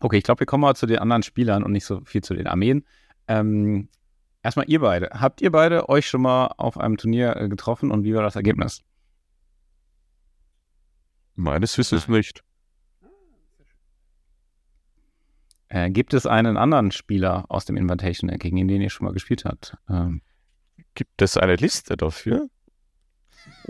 okay, 0.00 0.18
ich 0.18 0.24
glaube, 0.24 0.40
wir 0.40 0.46
kommen 0.46 0.62
mal 0.62 0.74
zu 0.74 0.86
den 0.86 0.98
anderen 0.98 1.22
Spielern 1.22 1.62
und 1.62 1.72
nicht 1.72 1.84
so 1.84 2.00
viel 2.04 2.22
zu 2.22 2.34
den 2.34 2.48
Armeen. 2.48 2.84
Ähm, 3.28 3.88
erstmal 4.46 4.68
ihr 4.68 4.80
beide. 4.80 5.10
Habt 5.10 5.40
ihr 5.42 5.52
beide 5.52 5.88
euch 5.88 6.08
schon 6.08 6.22
mal 6.22 6.46
auf 6.56 6.78
einem 6.78 6.96
Turnier 6.96 7.36
äh, 7.36 7.48
getroffen 7.48 7.90
und 7.90 8.04
wie 8.04 8.14
war 8.14 8.22
das 8.22 8.36
Ergebnis? 8.36 8.82
Meines 11.34 11.76
Wissens 11.76 12.08
nicht. 12.08 12.42
Äh, 15.68 15.90
gibt 15.90 16.14
es 16.14 16.26
einen 16.26 16.56
anderen 16.56 16.92
Spieler 16.92 17.44
aus 17.48 17.64
dem 17.64 17.76
Invitational, 17.76 18.38
gegen 18.38 18.68
den 18.68 18.80
ihr 18.80 18.90
schon 18.90 19.06
mal 19.06 19.12
gespielt 19.12 19.44
habt? 19.44 19.76
Ähm. 19.88 20.22
Gibt 20.94 21.20
es 21.20 21.36
eine 21.36 21.56
Liste 21.56 21.96
dafür? 21.96 22.48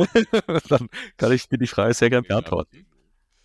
Dann 0.68 0.88
kann 1.16 1.32
ich 1.32 1.48
dir 1.48 1.58
die 1.58 1.66
Frage 1.66 1.92
sehr 1.92 2.08
gerne 2.08 2.26
beantworten. 2.26 2.86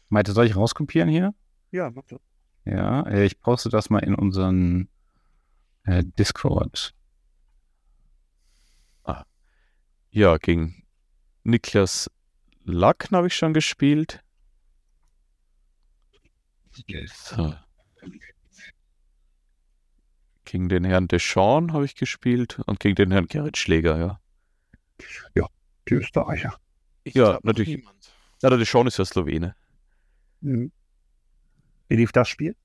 Meinte, 0.09 0.33
soll 0.33 0.45
ich 0.45 0.55
rauskopieren 0.55 1.09
hier? 1.09 1.33
Ja, 1.71 1.89
mach 1.89 2.05
das. 2.07 2.19
Ja, 2.65 3.01
äh, 3.07 3.25
ich 3.25 3.39
poste 3.39 3.69
das 3.69 3.89
mal 3.89 3.99
in 3.99 4.13
unseren 4.13 4.87
äh, 5.83 6.03
Discord. 6.19 6.93
Ah. 9.03 9.25
Ja, 10.11 10.37
gegen 10.37 10.83
Niklas 11.43 12.11
Lacken 12.63 13.15
habe 13.15 13.27
ich 13.27 13.35
schon 13.35 13.53
gespielt. 13.53 14.21
So. 17.07 17.55
Gegen 20.43 20.67
den 20.67 20.83
Herrn 20.83 21.07
Deschamps 21.07 21.73
habe 21.73 21.85
ich 21.85 21.95
gespielt 21.95 22.59
und 22.65 22.79
gegen 22.79 22.95
den 22.95 23.11
Herrn 23.11 23.27
Gerrit 23.27 23.57
Schläger, 23.57 23.97
ja. 23.97 24.21
Ja, 25.33 25.47
die 25.87 25.95
Österreicher. 25.95 26.57
Ich 27.03 27.13
ja, 27.13 27.39
natürlich. 27.43 27.77
Niemand. 27.77 28.13
Ja, 28.41 28.49
der 28.49 28.57
Deschamps 28.57 28.93
ist 28.93 28.97
ja 28.97 29.05
Slowene. 29.05 29.55
Mhm. 30.41 30.71
Wie 31.87 31.95
lief 31.95 32.11
das 32.11 32.27
Spiel? 32.27 32.55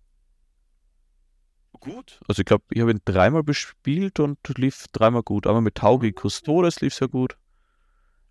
Gut. 1.87 2.21
Also 2.27 2.41
ich 2.41 2.47
glaube, 2.47 2.65
ich 2.71 2.81
habe 2.81 2.91
ihn 2.91 3.01
dreimal 3.05 3.45
bespielt 3.45 4.19
und 4.19 4.39
lief 4.59 4.87
dreimal 4.93 5.23
gut. 5.23 5.47
Einmal 5.47 5.63
mit 5.63 5.77
Tau 5.77 5.99
gegen 5.99 6.17
Custodes 6.19 6.81
lief 6.81 6.95
sehr 6.95 7.09
gut. 7.09 7.37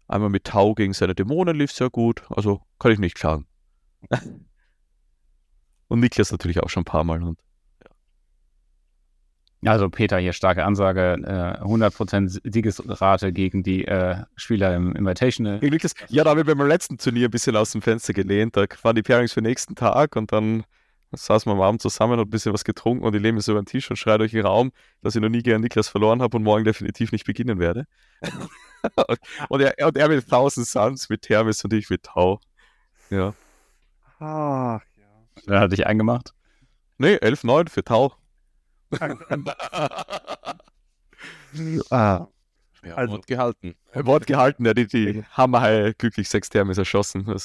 Einmal 0.08 0.30
mit 0.30 0.44
Tau 0.44 0.74
gegen 0.74 0.94
seine 0.94 1.16
Dämonen 1.16 1.56
lief 1.56 1.72
sehr 1.72 1.90
gut. 1.90 2.24
Also 2.30 2.62
kann 2.80 2.92
ich 2.92 3.00
nicht 3.00 3.16
klagen. 3.16 3.48
und 5.88 6.00
Niklas 6.02 6.32
natürlich 6.32 6.62
auch 6.62 6.70
schon 6.70 6.82
ein 6.82 6.86
paar 6.86 7.06
Mal. 7.06 7.24
Und 7.24 7.40
also 9.64 9.90
Peter 9.90 10.18
hier 10.20 10.34
starke 10.34 10.66
Ansage, 10.66 11.14
äh, 11.24 11.64
100% 11.64 12.42
Siegesrate 12.44 13.32
gegen 13.32 13.64
die 13.64 13.86
äh, 13.86 14.18
Spieler 14.36 14.76
im 14.76 14.94
Invitational. 14.96 15.60
Ja, 16.10 16.24
da 16.24 16.32
haben 16.32 16.46
wir 16.46 16.56
beim 16.56 16.68
letzten 16.68 16.98
Turnier 16.98 17.30
ein 17.30 17.32
bisschen 17.32 17.56
aus 17.56 17.72
dem 17.72 17.82
Fenster 17.82 18.14
gelehnt. 18.14 18.58
Da 18.58 18.66
waren 18.84 18.96
die 18.96 19.02
Pairings 19.02 19.32
für 19.34 19.42
den 19.42 19.50
nächsten 19.50 19.76
Tag 19.76 20.18
und 20.18 20.32
dann 20.34 20.66
saßen 21.18 21.50
wir 21.50 21.56
am 21.56 21.62
Abend 21.62 21.82
zusammen 21.82 22.20
und 22.20 22.28
ein 22.28 22.30
bisschen 22.30 22.54
was 22.54 22.64
getrunken 22.64 23.04
und 23.04 23.16
ich 23.16 23.22
lehne 23.22 23.34
mich 23.34 23.46
so 23.46 23.52
über 23.52 23.62
den 23.62 23.66
Tisch 23.66 23.90
und 23.90 23.98
schreie 23.98 24.18
durch 24.18 24.32
den 24.32 24.46
Raum, 24.46 24.72
dass 25.02 25.16
ich 25.16 25.22
noch 25.22 25.30
nie 25.30 25.44
gegen 25.44 25.62
Niklas 25.62 25.88
verloren 25.88 26.22
habe 26.22 26.38
und 26.38 26.44
morgen 26.44 26.64
definitiv 26.64 27.12
nicht 27.12 27.26
beginnen 27.26 27.60
werde. 27.60 27.86
und, 29.50 29.62
er, 29.62 29.88
und 29.88 29.98
er 29.98 30.10
mit 30.10 30.24
1000 30.24 30.68
Suns, 30.68 31.10
mit 31.10 31.24
Thermis 31.24 31.64
und 31.64 31.74
ich 31.74 31.90
mit 31.90 32.04
Tau. 32.04 32.40
Ja. 33.10 33.34
Ach, 34.20 34.82
ja. 34.98 35.06
Wer 35.46 35.60
hat 35.62 35.72
dich 35.72 35.86
eingemacht? 35.86 36.34
Nee, 36.98 37.16
11-9 37.16 37.70
für 37.70 37.84
Tau 37.84 38.14
ah. 41.90 42.28
Ja, 42.84 42.96
also, 42.96 43.14
Wort 43.14 43.28
gehalten. 43.28 43.76
Wort 43.94 44.28
gehalten, 44.28 44.66
ja, 44.66 44.74
die, 44.74 44.88
die 44.88 45.24
Hammerhai 45.32 45.94
glücklich 45.98 46.28
sechs 46.30 46.50
Thermes 46.50 46.78
erschossen. 46.78 47.26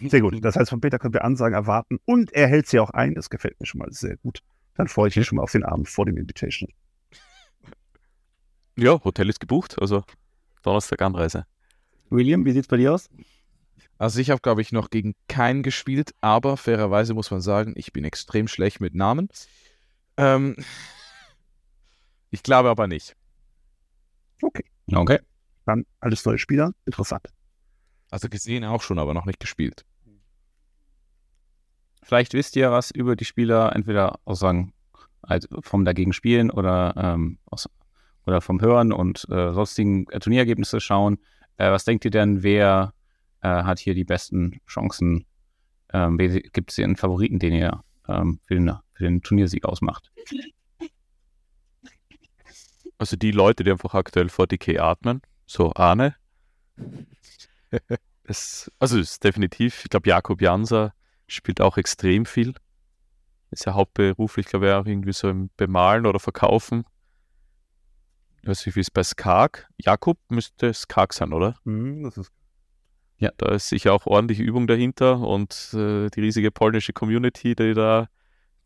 sehr 0.00 0.20
gut. 0.20 0.44
Das 0.44 0.56
heißt, 0.56 0.70
von 0.70 0.80
Peter 0.80 0.98
können 0.98 1.14
wir 1.14 1.24
Ansagen 1.24 1.54
erwarten 1.54 1.98
und 2.04 2.32
er 2.32 2.48
hält 2.48 2.66
sie 2.66 2.78
auch 2.80 2.90
ein. 2.90 3.14
Das 3.14 3.30
gefällt 3.30 3.58
mir 3.60 3.66
schon 3.66 3.78
mal 3.80 3.90
sehr 3.92 4.16
gut. 4.18 4.40
Dann 4.74 4.88
freue 4.88 5.08
ich 5.08 5.16
mich 5.16 5.26
schon 5.26 5.36
mal 5.36 5.42
auf 5.42 5.52
den 5.52 5.64
Abend 5.64 5.88
vor 5.88 6.06
dem 6.06 6.16
Invitation. 6.16 6.68
Ja, 8.76 9.02
Hotel 9.04 9.28
ist 9.28 9.40
gebucht, 9.40 9.80
also 9.80 10.02
Donnerstag 10.62 11.00
Anreise. 11.02 11.46
William, 12.10 12.44
wie 12.44 12.52
sieht 12.52 12.62
es 12.62 12.68
bei 12.68 12.76
dir 12.76 12.92
aus? 12.92 13.08
Also 13.98 14.20
ich 14.20 14.30
habe, 14.30 14.40
glaube 14.40 14.60
ich, 14.60 14.72
noch 14.72 14.90
gegen 14.90 15.14
keinen 15.28 15.62
gespielt, 15.62 16.14
aber 16.20 16.56
fairerweise 16.56 17.14
muss 17.14 17.30
man 17.30 17.40
sagen, 17.40 17.74
ich 17.76 17.92
bin 17.92 18.04
extrem 18.04 18.48
schlecht 18.48 18.80
mit 18.80 18.94
Namen. 18.94 19.28
Ähm, 20.16 20.56
ich 22.30 22.42
glaube 22.42 22.68
aber 22.68 22.88
nicht. 22.88 23.14
Okay. 24.42 24.64
Okay. 24.92 25.20
Dann 25.66 25.86
alles 26.00 26.24
neue 26.24 26.38
Spieler. 26.38 26.72
Interessant. 26.84 27.28
Also 28.14 28.28
gesehen 28.28 28.62
auch 28.62 28.80
schon, 28.80 29.00
aber 29.00 29.12
noch 29.12 29.24
nicht 29.24 29.40
gespielt. 29.40 29.84
Vielleicht 32.00 32.32
wisst 32.32 32.54
ihr 32.54 32.70
was 32.70 32.92
über 32.92 33.16
die 33.16 33.24
Spieler, 33.24 33.74
entweder 33.74 34.20
aus 34.24 34.38
sagen, 34.38 34.72
also 35.20 35.48
vom 35.62 35.84
dagegen 35.84 36.12
spielen 36.12 36.52
oder 36.52 36.94
ähm, 36.96 37.38
aus, 37.46 37.68
oder 38.24 38.40
vom 38.40 38.60
Hören 38.60 38.92
und 38.92 39.26
äh, 39.30 39.52
sonstigen 39.52 40.06
äh, 40.10 40.20
Turnierergebnisse 40.20 40.78
schauen. 40.78 41.18
Äh, 41.56 41.72
was 41.72 41.84
denkt 41.84 42.04
ihr 42.04 42.12
denn, 42.12 42.44
wer 42.44 42.94
äh, 43.40 43.48
hat 43.48 43.80
hier 43.80 43.94
die 43.94 44.04
besten 44.04 44.60
Chancen? 44.68 45.26
Ähm, 45.92 46.16
Gibt 46.16 46.70
es 46.70 46.76
hier 46.76 46.84
einen 46.84 46.94
Favoriten, 46.94 47.40
den 47.40 47.52
ihr 47.52 47.82
ähm, 48.06 48.38
für, 48.44 48.54
den, 48.54 48.72
für 48.92 49.02
den 49.02 49.22
Turniersieg 49.22 49.64
ausmacht? 49.64 50.12
Also 52.96 53.16
die 53.16 53.32
Leute, 53.32 53.64
die 53.64 53.72
einfach 53.72 53.94
aktuell 53.94 54.28
vor 54.28 54.46
DK 54.46 54.78
atmen, 54.78 55.20
so 55.46 55.72
Arne. 55.74 56.14
es, 58.24 58.70
also 58.78 58.98
es 58.98 59.12
ist 59.12 59.24
definitiv, 59.24 59.84
ich 59.84 59.90
glaube, 59.90 60.08
Jakob 60.08 60.40
Janser 60.40 60.94
spielt 61.26 61.60
auch 61.60 61.76
extrem 61.76 62.26
viel. 62.26 62.54
Ist 63.50 63.66
ja 63.66 63.74
hauptberuflich, 63.74 64.46
glaube 64.46 64.66
ich, 64.66 64.72
auch 64.72 64.86
irgendwie 64.86 65.12
so 65.12 65.28
im 65.28 65.50
Bemalen 65.56 66.06
oder 66.06 66.18
Verkaufen. 66.18 66.84
Ich 68.42 68.48
weiß 68.48 68.66
nicht, 68.66 68.76
wie 68.76 68.80
es 68.80 68.90
bei 68.90 69.02
Skag. 69.02 69.68
Jakob 69.78 70.18
müsste 70.28 70.74
Skag 70.74 71.12
sein, 71.12 71.32
oder? 71.32 71.56
Mhm, 71.64 72.04
das 72.04 72.16
ist 72.18 72.32
Ja, 73.18 73.30
da 73.36 73.54
ist 73.54 73.68
sicher 73.68 73.92
auch 73.92 74.06
ordentliche 74.06 74.42
Übung 74.42 74.66
dahinter 74.66 75.20
und 75.20 75.72
äh, 75.72 76.10
die 76.10 76.20
riesige 76.20 76.50
polnische 76.50 76.92
Community, 76.92 77.54
die 77.54 77.74
da 77.74 78.08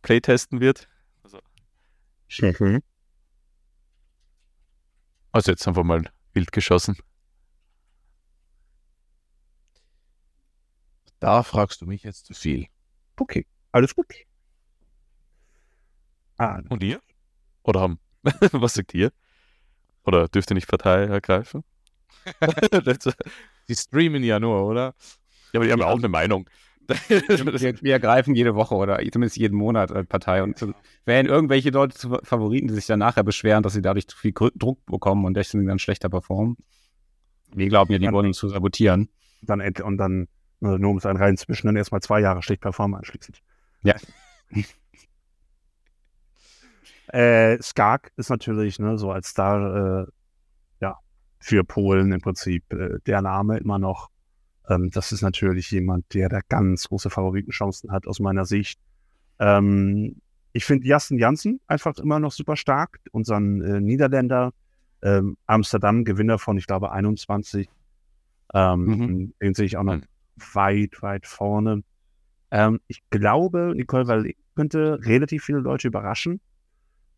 playtesten 0.03 0.61
wird. 0.61 0.89
mhm. 2.61 2.83
Also 5.33 5.53
jetzt 5.53 5.69
einfach 5.69 5.85
mal 5.85 6.03
wild 6.33 6.51
geschossen. 6.53 6.97
Da 11.21 11.43
fragst 11.43 11.81
du 11.81 11.87
mich 11.87 12.03
jetzt 12.05 12.27
zu 12.27 12.35
viel. 12.35 12.67
Okay, 13.17 13.47
alles 13.73 13.95
gut. 13.95 14.07
Ah, 16.37 16.61
Und 16.69 16.83
ihr? 16.83 17.01
Oder 17.65 17.81
haben? 17.81 17.99
Was 18.53 18.75
sagt 18.75 18.95
ihr? 18.95 19.11
Oder 20.05 20.29
dürft 20.29 20.51
ihr 20.51 20.55
nicht 20.55 20.69
Partei 20.69 21.05
ergreifen? 21.05 21.65
Die 23.69 23.75
streamen 23.75 24.23
ja 24.23 24.41
nur, 24.41 24.65
oder? 24.65 24.95
ja, 25.53 25.59
aber 25.59 25.67
die 25.67 25.73
haben 25.73 25.81
ja 25.81 25.87
auch 25.87 25.99
eine 25.99 26.09
Meinung. 26.09 26.49
Wir, 27.09 27.83
wir 27.83 27.93
ergreifen 27.93 28.35
jede 28.35 28.55
Woche 28.55 28.75
oder 28.75 28.99
zumindest 29.13 29.37
jeden 29.37 29.59
Monat 29.59 29.93
eine 29.93 30.05
Partei 30.05 30.43
und 30.43 30.57
so 30.59 30.73
wählen 31.05 31.27
irgendwelche 31.27 31.69
Leute 31.69 31.95
zu 31.95 32.19
Favoriten, 32.23 32.69
die 32.69 32.75
sich 32.75 32.87
dann 32.87 33.01
nachher 33.01 33.25
beschweren, 33.25 33.63
dass 33.63 33.75
sie 33.75 33.83
dadurch 33.83 34.09
zu 34.09 34.17
viel 34.17 34.33
Druck 34.33 34.87
bekommen 34.87 35.27
und 35.27 35.35
deswegen 35.35 35.67
dann 35.67 35.79
schlechter 35.79 36.09
performen. 36.09 36.57
Wir 37.53 37.69
glauben 37.69 37.93
ja, 37.93 37.99
die 37.99 38.11
wollen 38.11 38.29
uns 38.29 38.39
zu 38.39 38.49
sabotieren. 38.49 39.11
dann 39.43 39.61
und 39.61 39.99
dann, 39.99 40.29
äh, 40.63 40.79
nur 40.79 40.91
um 40.91 40.99
es 40.99 41.07
einen 41.07 41.19
reinzwischen, 41.19 41.67
dann 41.67 41.77
erstmal 41.77 42.01
zwei 42.03 42.21
Jahre 42.21 42.43
schlecht 42.43 42.63
performen 42.63 42.99
anschließend. 42.99 43.41
Ja. 43.83 43.95
Äh, 47.11 47.61
Skak 47.63 48.13
ist 48.17 48.29
natürlich 48.29 48.79
ne, 48.79 48.99
so 48.99 49.11
als 49.11 49.29
Star 49.29 50.03
äh, 50.03 50.07
ja, 50.83 50.99
für 51.41 51.65
Polen 51.65 52.13
im 52.13 52.21
Prinzip 52.21 52.71
äh, 52.73 52.99
der 53.07 53.23
Name 53.23 53.57
immer 53.57 53.79
noch. 53.79 54.11
Ähm, 54.69 54.91
das 54.91 55.13
ist 55.13 55.23
natürlich 55.23 55.71
jemand, 55.71 56.13
der 56.13 56.29
da 56.29 56.41
ganz 56.49 56.89
große 56.89 57.09
Favoritenchancen 57.09 57.91
hat 57.93 58.07
aus 58.07 58.21
meiner 58.21 58.45
Sicht. 58.45 58.79
Ähm, 59.39 60.21
ich 60.53 60.67
finde 60.67 60.87
Jassen 60.87 61.19
Janssen 61.19 61.61
einfach 61.67 61.97
immer 61.99 62.21
noch 62.21 62.33
super 62.33 62.57
stark, 62.57 63.01
unseren 63.13 63.63
äh, 63.63 63.81
Niederländer, 63.81 64.53
ähm, 65.01 65.37
Amsterdam, 65.47 66.05
Gewinner 66.05 66.39
von, 66.39 66.59
ich 66.59 66.67
glaube, 66.67 66.93
21. 66.93 67.71
Ähm, 68.53 68.85
Mhm. 68.85 69.35
Den 69.41 69.55
sehe 69.55 69.67
ich 69.67 69.77
auch 69.77 69.83
noch. 69.83 69.99
Weit, 70.55 71.03
weit 71.03 71.27
vorne. 71.27 71.83
Ähm, 72.51 72.81
ich 72.87 73.03
glaube, 73.11 73.73
Nicole 73.75 74.07
Valle 74.07 74.33
könnte 74.55 74.99
relativ 75.03 75.45
viele 75.45 75.59
Leute 75.59 75.89
überraschen. 75.89 76.41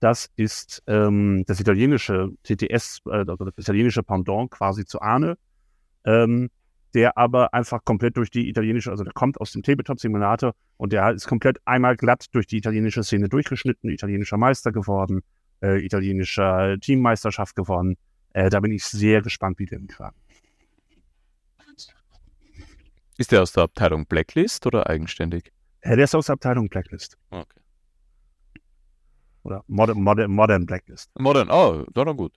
Das 0.01 0.31
ist 0.37 0.83
ähm, 0.87 1.45
das 1.47 1.61
italienische 1.61 2.31
TTS, 2.43 3.01
äh, 3.11 3.25
das 3.25 3.39
italienische 3.57 4.03
Pendant 4.03 4.51
quasi 4.51 4.85
zu 4.85 5.01
Arne, 5.01 5.37
ähm, 6.05 6.49
der 6.95 7.19
aber 7.19 7.53
einfach 7.55 7.85
komplett 7.85 8.17
durch 8.17 8.31
die 8.31 8.49
italienische, 8.49 8.91
also 8.91 9.05
der 9.05 9.13
kommt 9.13 9.41
aus 9.41 9.53
dem 9.53 9.63
Tabletop-Simulator 9.63 10.55
und 10.79 10.93
der 10.93 11.11
ist 11.13 11.27
komplett 11.27 11.59
einmal 11.67 11.97
glatt 11.97 12.27
durch 12.33 12.47
die 12.47 12.57
italienische 12.57 13.05
Szene 13.05 13.29
durchgeschnitten, 13.29 13.91
italienischer 13.91 14.39
Meister 14.39 14.73
geworden, 14.73 15.21
äh, 15.63 15.85
italienischer 15.85 16.79
Teammeisterschaft 16.81 17.55
gewonnen. 17.55 17.97
Äh, 18.33 18.49
da 18.49 18.61
bin 18.61 18.73
ich 18.73 18.85
sehr 18.85 19.21
gespannt, 19.23 19.59
wie 19.59 19.67
der 19.67 19.79
hinkriegt. 19.79 20.15
Ist 23.21 23.33
der 23.33 23.43
aus 23.43 23.53
der 23.53 23.65
Abteilung 23.65 24.07
Blacklist 24.07 24.65
oder 24.65 24.89
eigenständig? 24.89 25.53
Äh, 25.83 25.95
der 25.95 26.05
ist 26.05 26.15
aus 26.15 26.25
der 26.25 26.33
Abteilung 26.33 26.71
Blacklist 26.71 27.19
Okay. 27.29 27.61
oder 29.43 29.63
Modern, 29.67 30.01
Modern, 30.01 30.31
Modern 30.31 30.65
Blacklist. 30.65 31.11
Modern, 31.19 31.51
oh, 31.51 31.85
dann, 31.93 32.07
dann 32.07 32.17
gut. 32.17 32.33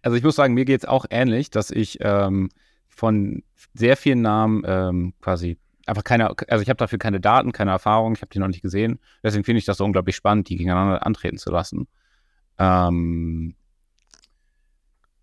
Also 0.00 0.16
ich 0.16 0.22
muss 0.22 0.36
sagen, 0.36 0.54
mir 0.54 0.64
geht 0.64 0.80
es 0.80 0.88
auch 0.88 1.04
ähnlich, 1.10 1.50
dass 1.50 1.70
ich 1.70 1.98
ähm, 2.00 2.48
von 2.88 3.42
sehr 3.74 3.98
vielen 3.98 4.22
Namen 4.22 4.62
ähm, 4.66 5.12
quasi 5.20 5.58
einfach 5.86 6.04
keine, 6.04 6.30
also 6.48 6.62
ich 6.62 6.70
habe 6.70 6.78
dafür 6.78 6.98
keine 6.98 7.20
Daten, 7.20 7.52
keine 7.52 7.70
Erfahrung, 7.72 8.14
ich 8.14 8.22
habe 8.22 8.30
die 8.30 8.38
noch 8.38 8.48
nicht 8.48 8.62
gesehen. 8.62 8.98
Deswegen 9.22 9.44
finde 9.44 9.58
ich 9.58 9.66
das 9.66 9.76
so 9.76 9.84
unglaublich 9.84 10.16
spannend, 10.16 10.48
die 10.48 10.56
gegeneinander 10.56 11.04
antreten 11.04 11.36
zu 11.36 11.50
lassen. 11.50 11.86
Ähm, 12.58 13.56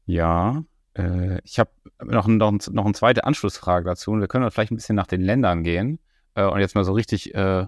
ja, 0.05 0.63
äh, 0.99 1.39
ich 1.43 1.59
habe 1.59 1.71
noch, 2.03 2.27
noch, 2.27 2.51
noch 2.51 2.85
eine 2.85 2.93
zweite 2.93 3.23
Anschlussfrage 3.23 3.85
dazu 3.85 4.11
wir 4.19 4.27
können 4.27 4.49
vielleicht 4.51 4.71
ein 4.71 4.75
bisschen 4.75 4.95
nach 4.95 5.07
den 5.07 5.21
Ländern 5.21 5.63
gehen 5.63 5.99
äh, 6.35 6.43
und 6.43 6.59
jetzt 6.59 6.75
mal 6.75 6.83
so 6.83 6.93
richtig 6.93 7.33
äh, 7.35 7.65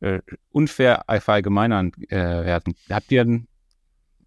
äh, 0.00 0.20
unfair 0.50 1.04
verallgemeinern 1.08 1.92
äh, 2.08 2.16
werden. 2.16 2.74
Habt 2.90 3.10
ihr 3.10 3.22
ein 3.22 3.48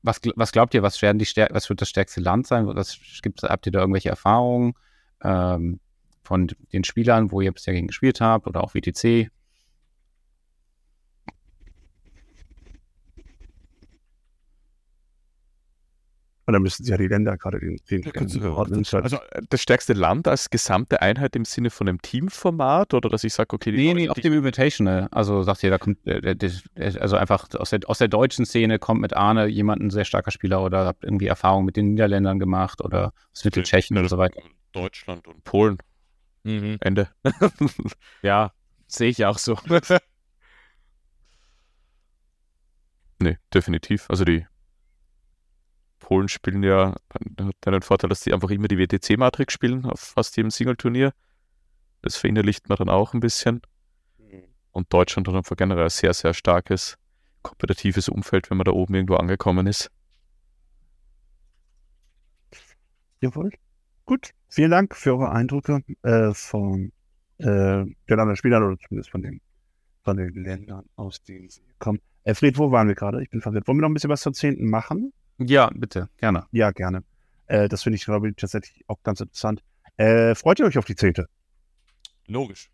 was, 0.08 0.22
was 0.36 0.52
glaubt 0.52 0.74
ihr, 0.74 0.84
was, 0.84 1.02
werden 1.02 1.20
die 1.20 1.26
was 1.26 1.70
wird 1.70 1.82
das 1.82 1.90
stärkste 1.90 2.22
Land 2.22 2.48
sein? 2.48 2.66
Was 2.68 3.00
gibt's, 3.22 3.44
habt 3.44 3.66
ihr 3.66 3.72
da 3.72 3.80
irgendwelche 3.80 4.10
Erfahrungen 4.10 4.74
ähm, 5.22 5.80
von 6.24 6.48
den 6.72 6.84
Spielern, 6.84 7.32
wo 7.32 7.42
ihr 7.42 7.52
bisher 7.52 7.74
gegen 7.74 7.88
gespielt 7.88 8.22
habt 8.22 8.48
oder 8.48 8.64
auch 8.64 8.74
WTC? 8.74 9.30
Und 16.48 16.54
dann 16.54 16.62
müssen 16.62 16.86
sie 16.86 16.92
ja 16.92 16.98
die 16.98 17.10
Länder 17.10 17.38
gerade 17.38 17.60
den, 17.60 17.78
den, 17.90 18.04
den 18.04 18.46
ordnen. 18.46 18.86
Also 18.94 19.18
äh, 19.18 19.42
das 19.50 19.62
stärkste 19.62 19.92
Land 19.92 20.30
als 20.30 20.50
gesamte 20.50 21.02
Einheit 21.02 21.36
im 21.36 21.44
Sinne 21.44 21.70
von 21.70 21.90
einem 21.90 22.02
Teamformat 22.02 22.94
oder 22.94 23.10
dass 23.10 23.26
ich 23.26 23.34
sage, 23.34 23.54
okay, 23.54 23.72
die 23.72 23.78
Nee, 23.78 23.94
nee, 23.94 24.08
auf 24.08 24.18
dem 24.18 24.32
Invitational. 24.32 25.10
Also 25.12 25.44
sagt 25.44 25.62
ihr, 25.64 25.72
da 25.72 25.78
kommt, 25.78 26.08
äh, 26.08 26.38
also 27.02 27.18
einfach 27.18 27.50
aus 27.54 27.72
der, 27.72 27.82
aus 27.88 27.98
der 27.98 28.08
deutschen 28.08 28.46
Szene 28.46 28.80
kommt 28.80 29.02
mit 29.02 29.14
Arne 29.14 29.48
jemand 29.48 29.82
ein 29.82 29.90
sehr 29.90 30.06
starker 30.06 30.32
Spieler 30.32 30.64
oder 30.64 30.86
habt 30.86 31.04
irgendwie 31.04 31.28
Erfahrung 31.28 31.66
mit 31.66 31.76
den 31.76 31.90
Niederländern 31.90 32.40
gemacht 32.40 32.82
oder 32.82 33.12
aus 33.34 33.44
Mitteltschechien 33.44 33.98
und 33.98 34.08
so 34.08 34.18
weiter. 34.18 34.42
Deutschland 34.72 35.28
und 35.28 35.44
Polen. 35.44 35.80
Mhm. 36.44 36.78
Ende. 36.80 37.10
Ja, 38.22 38.54
sehe 38.88 39.10
ich 39.10 39.26
auch 39.26 39.38
so. 39.38 39.60
nee, 43.20 43.38
definitiv. 43.54 44.06
Also 44.10 44.24
die 44.24 44.46
Polen 46.00 46.28
spielen 46.28 46.64
ja, 46.64 46.96
hat 47.14 47.56
den 47.66 47.82
Vorteil, 47.82 48.10
dass 48.10 48.22
die 48.22 48.34
einfach 48.34 48.50
immer 48.50 48.68
die 48.68 48.78
WTC-Matrix 48.78 49.54
spielen 49.54 49.86
auf 49.86 50.00
fast 50.00 50.38
jedem 50.38 50.52
Single-Turnier. 50.52 51.14
Das 52.02 52.16
verinnerlicht 52.18 52.70
man 52.70 52.78
dann 52.78 52.90
auch 52.90 53.14
ein 53.14 53.20
bisschen. 53.20 53.62
Und 54.72 54.94
Deutschland 54.94 55.28
hat 55.28 55.36
einfach 55.36 55.56
generell 55.56 55.86
ein 55.86 55.90
sehr, 55.90 56.14
sehr 56.14 56.34
starkes 56.34 56.98
kompetitives 57.42 58.10
Umfeld, 58.10 58.50
wenn 58.50 58.58
man 58.58 58.66
da 58.66 58.72
oben 58.72 58.94
irgendwo 58.94 59.16
angekommen 59.16 59.66
ist. 59.68 59.90
Jawohl. 63.22 63.52
Gut. 64.06 64.32
Vielen 64.50 64.72
Dank 64.72 64.96
für 64.96 65.14
eure 65.14 65.32
Eindrücke 65.32 65.82
äh, 66.04 66.34
von 66.34 66.92
äh, 67.40 67.46
den 67.46 67.96
anderen 68.10 68.36
Spielern 68.36 68.64
oder 68.64 68.78
zumindest 68.78 69.10
von 69.10 69.22
den, 69.22 69.42
von 70.04 70.18
den 70.18 70.34
Ländern, 70.36 70.86
aus 70.96 71.24
denen 71.24 71.50
sie 71.50 71.62
kommen. 71.80 72.00
Äh, 72.24 72.36
Fred, 72.36 72.58
wo 72.58 72.72
waren 72.72 72.88
wir 72.88 72.96
gerade? 72.96 73.22
Ich 73.24 73.30
bin 73.30 73.42
verwirrt. 73.42 73.68
Wollen 73.68 73.80
wir 73.80 73.82
noch 73.82 73.90
ein 73.90 73.94
bisschen 73.94 74.10
was 74.10 74.22
zur 74.22 74.34
10. 74.34 74.70
machen? 74.70 75.12
Ja, 75.40 75.70
bitte, 75.74 76.10
gerne. 76.18 76.46
Ja, 76.52 76.72
gerne. 76.72 77.04
Äh, 77.48 77.70
das 77.70 77.84
finde 77.84 77.96
ich, 77.98 78.06
glaube 78.06 78.30
ich, 78.30 78.36
tatsächlich 78.36 78.84
auch 78.88 79.02
ganz 79.04 79.22
interessant. 79.22 79.64
Äh, 79.98 80.36
freut 80.36 80.60
ihr 80.60 80.66
euch 80.66 80.78
auf 80.78 80.86
die 80.86 80.96
10.? 80.96 81.26
Logisch. 82.28 82.70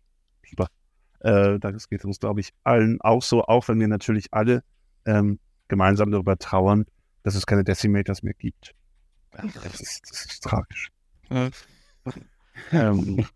Äh, 1.24 1.58
das 1.58 1.88
geht 1.88 2.04
uns, 2.04 2.20
glaube 2.20 2.40
ich, 2.40 2.52
allen 2.64 3.00
auch 3.00 3.22
so, 3.22 3.44
auch 3.44 3.66
wenn 3.68 3.80
wir 3.80 3.88
natürlich 3.88 4.26
alle 4.32 4.62
ähm, 5.06 5.38
gemeinsam 5.68 6.10
darüber 6.10 6.36
trauern, 6.36 6.84
dass 7.22 7.34
es 7.34 7.46
keine 7.46 7.64
Decimators 7.64 8.22
mehr 8.22 8.34
gibt. 8.34 8.74
Das 9.32 9.80
ist, 9.80 10.02
das 10.10 10.26
ist 10.26 10.44
tragisch. 10.44 10.90
ähm, 12.72 13.26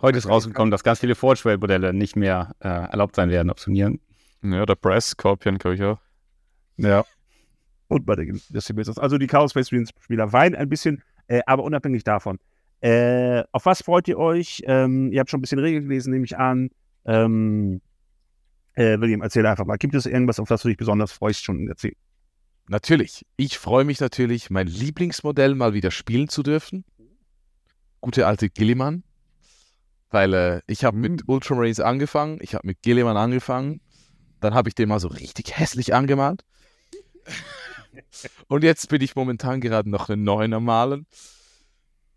Heute 0.00 0.18
ist 0.18 0.28
rausgekommen, 0.28 0.70
dass 0.70 0.84
ganz 0.84 1.00
viele 1.00 1.16
Forge-Modelle 1.16 1.92
nicht 1.92 2.14
mehr 2.14 2.54
äh, 2.60 2.68
erlaubt 2.68 3.16
sein 3.16 3.30
werden 3.30 3.50
auf 3.50 3.58
Turnieren. 3.58 4.00
Ja, 4.42 4.64
der 4.64 4.76
Brass 4.76 5.08
Scorpion, 5.08 5.58
glaube 5.58 5.74
ich 5.74 5.82
auch. 5.82 5.98
Ja. 6.78 7.04
Und 7.88 8.06
bei 8.06 8.16
den 8.16 8.40
Decimators. 8.48 8.98
Also 8.98 9.18
die 9.18 9.26
Chaos 9.26 9.50
Space 9.50 9.70
Marines 9.70 9.90
Spieler 10.00 10.32
weinen 10.32 10.54
ein 10.54 10.68
bisschen, 10.68 11.02
äh, 11.26 11.40
aber 11.46 11.64
unabhängig 11.64 12.04
davon. 12.04 12.38
Äh, 12.80 13.44
auf 13.52 13.66
was 13.66 13.82
freut 13.82 14.08
ihr 14.08 14.18
euch? 14.18 14.62
Ähm, 14.66 15.12
ihr 15.12 15.20
habt 15.20 15.30
schon 15.30 15.38
ein 15.38 15.42
bisschen 15.42 15.58
Regeln 15.58 15.84
gelesen, 15.84 16.12
nehme 16.12 16.24
ich 16.24 16.36
an. 16.38 16.70
Ähm, 17.04 17.80
Äh, 18.74 19.00
William, 19.00 19.22
erzähl 19.22 19.44
einfach 19.44 19.66
mal. 19.66 19.76
Gibt 19.76 19.96
es 19.96 20.06
irgendwas, 20.06 20.38
auf 20.38 20.48
das 20.48 20.62
du 20.62 20.68
dich 20.68 20.76
besonders 20.76 21.10
freust, 21.10 21.42
schon 21.42 21.66
erzählen? 21.66 21.96
Natürlich. 22.68 23.26
Ich 23.36 23.58
freue 23.58 23.84
mich 23.84 23.98
natürlich, 23.98 24.50
mein 24.50 24.68
Lieblingsmodell 24.68 25.56
mal 25.56 25.74
wieder 25.74 25.90
spielen 25.90 26.28
zu 26.28 26.44
dürfen. 26.44 26.84
Gute 28.00 28.26
alte 28.28 28.48
Gilliman. 28.50 29.02
Weil 30.10 30.32
äh, 30.34 30.60
ich 30.68 30.84
habe 30.84 30.96
mit 30.96 31.24
Ultramarines 31.26 31.80
angefangen, 31.80 32.38
ich 32.40 32.54
habe 32.54 32.66
mit 32.68 32.80
Gilliman 32.82 33.16
angefangen, 33.16 33.80
dann 34.40 34.54
habe 34.54 34.68
ich 34.68 34.76
den 34.76 34.88
mal 34.88 35.00
so 35.00 35.08
richtig 35.08 35.58
hässlich 35.58 35.92
angemalt. 35.92 36.44
Und 38.48 38.64
jetzt 38.64 38.88
bin 38.88 39.02
ich 39.02 39.16
momentan 39.16 39.60
gerade 39.60 39.88
noch 39.90 40.08
einen 40.08 40.24
neuen 40.24 40.52
am 40.54 40.64
Malen. 40.64 41.06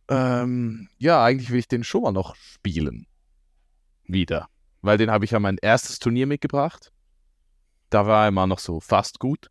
Ähm, 0.10 0.90
ja, 0.98 1.24
eigentlich 1.24 1.50
will 1.52 1.60
ich 1.60 1.68
den 1.68 1.84
schon 1.84 2.02
mal 2.04 2.12
noch 2.12 2.36
spielen. 2.36 3.08
Wieder. 4.06 4.50
Weil 4.82 4.98
den 4.98 5.12
habe 5.12 5.26
ich 5.26 5.32
ja 5.32 5.40
mein 5.40 5.58
erstes 5.62 6.00
Turnier 6.00 6.28
mitgebracht. 6.28 6.92
Da 7.90 8.06
war 8.08 8.24
er 8.26 8.28
immer 8.30 8.48
noch 8.48 8.60
so 8.60 8.80
fast 8.80 9.20
gut. 9.20 9.50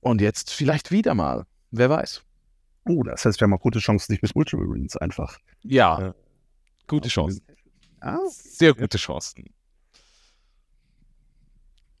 Und 0.00 0.20
jetzt 0.20 0.52
vielleicht 0.52 0.90
wieder 0.90 1.14
mal. 1.14 1.46
Wer 1.70 1.90
weiß. 1.90 2.22
Oh, 2.86 3.02
das 3.02 3.24
heißt, 3.24 3.40
wir 3.40 3.44
haben 3.46 3.54
auch 3.54 3.60
gute 3.60 3.80
Chancen, 3.80 4.12
nicht 4.12 4.22
mit 4.22 4.34
Ultramarines 4.34 4.96
einfach. 4.96 5.38
Ja, 5.62 6.00
Ja. 6.00 6.14
gute 6.86 7.08
Chancen. 7.08 7.44
Ah, 8.00 8.18
Sehr 8.30 8.74
gute 8.74 8.96
Chancen. 8.96 9.52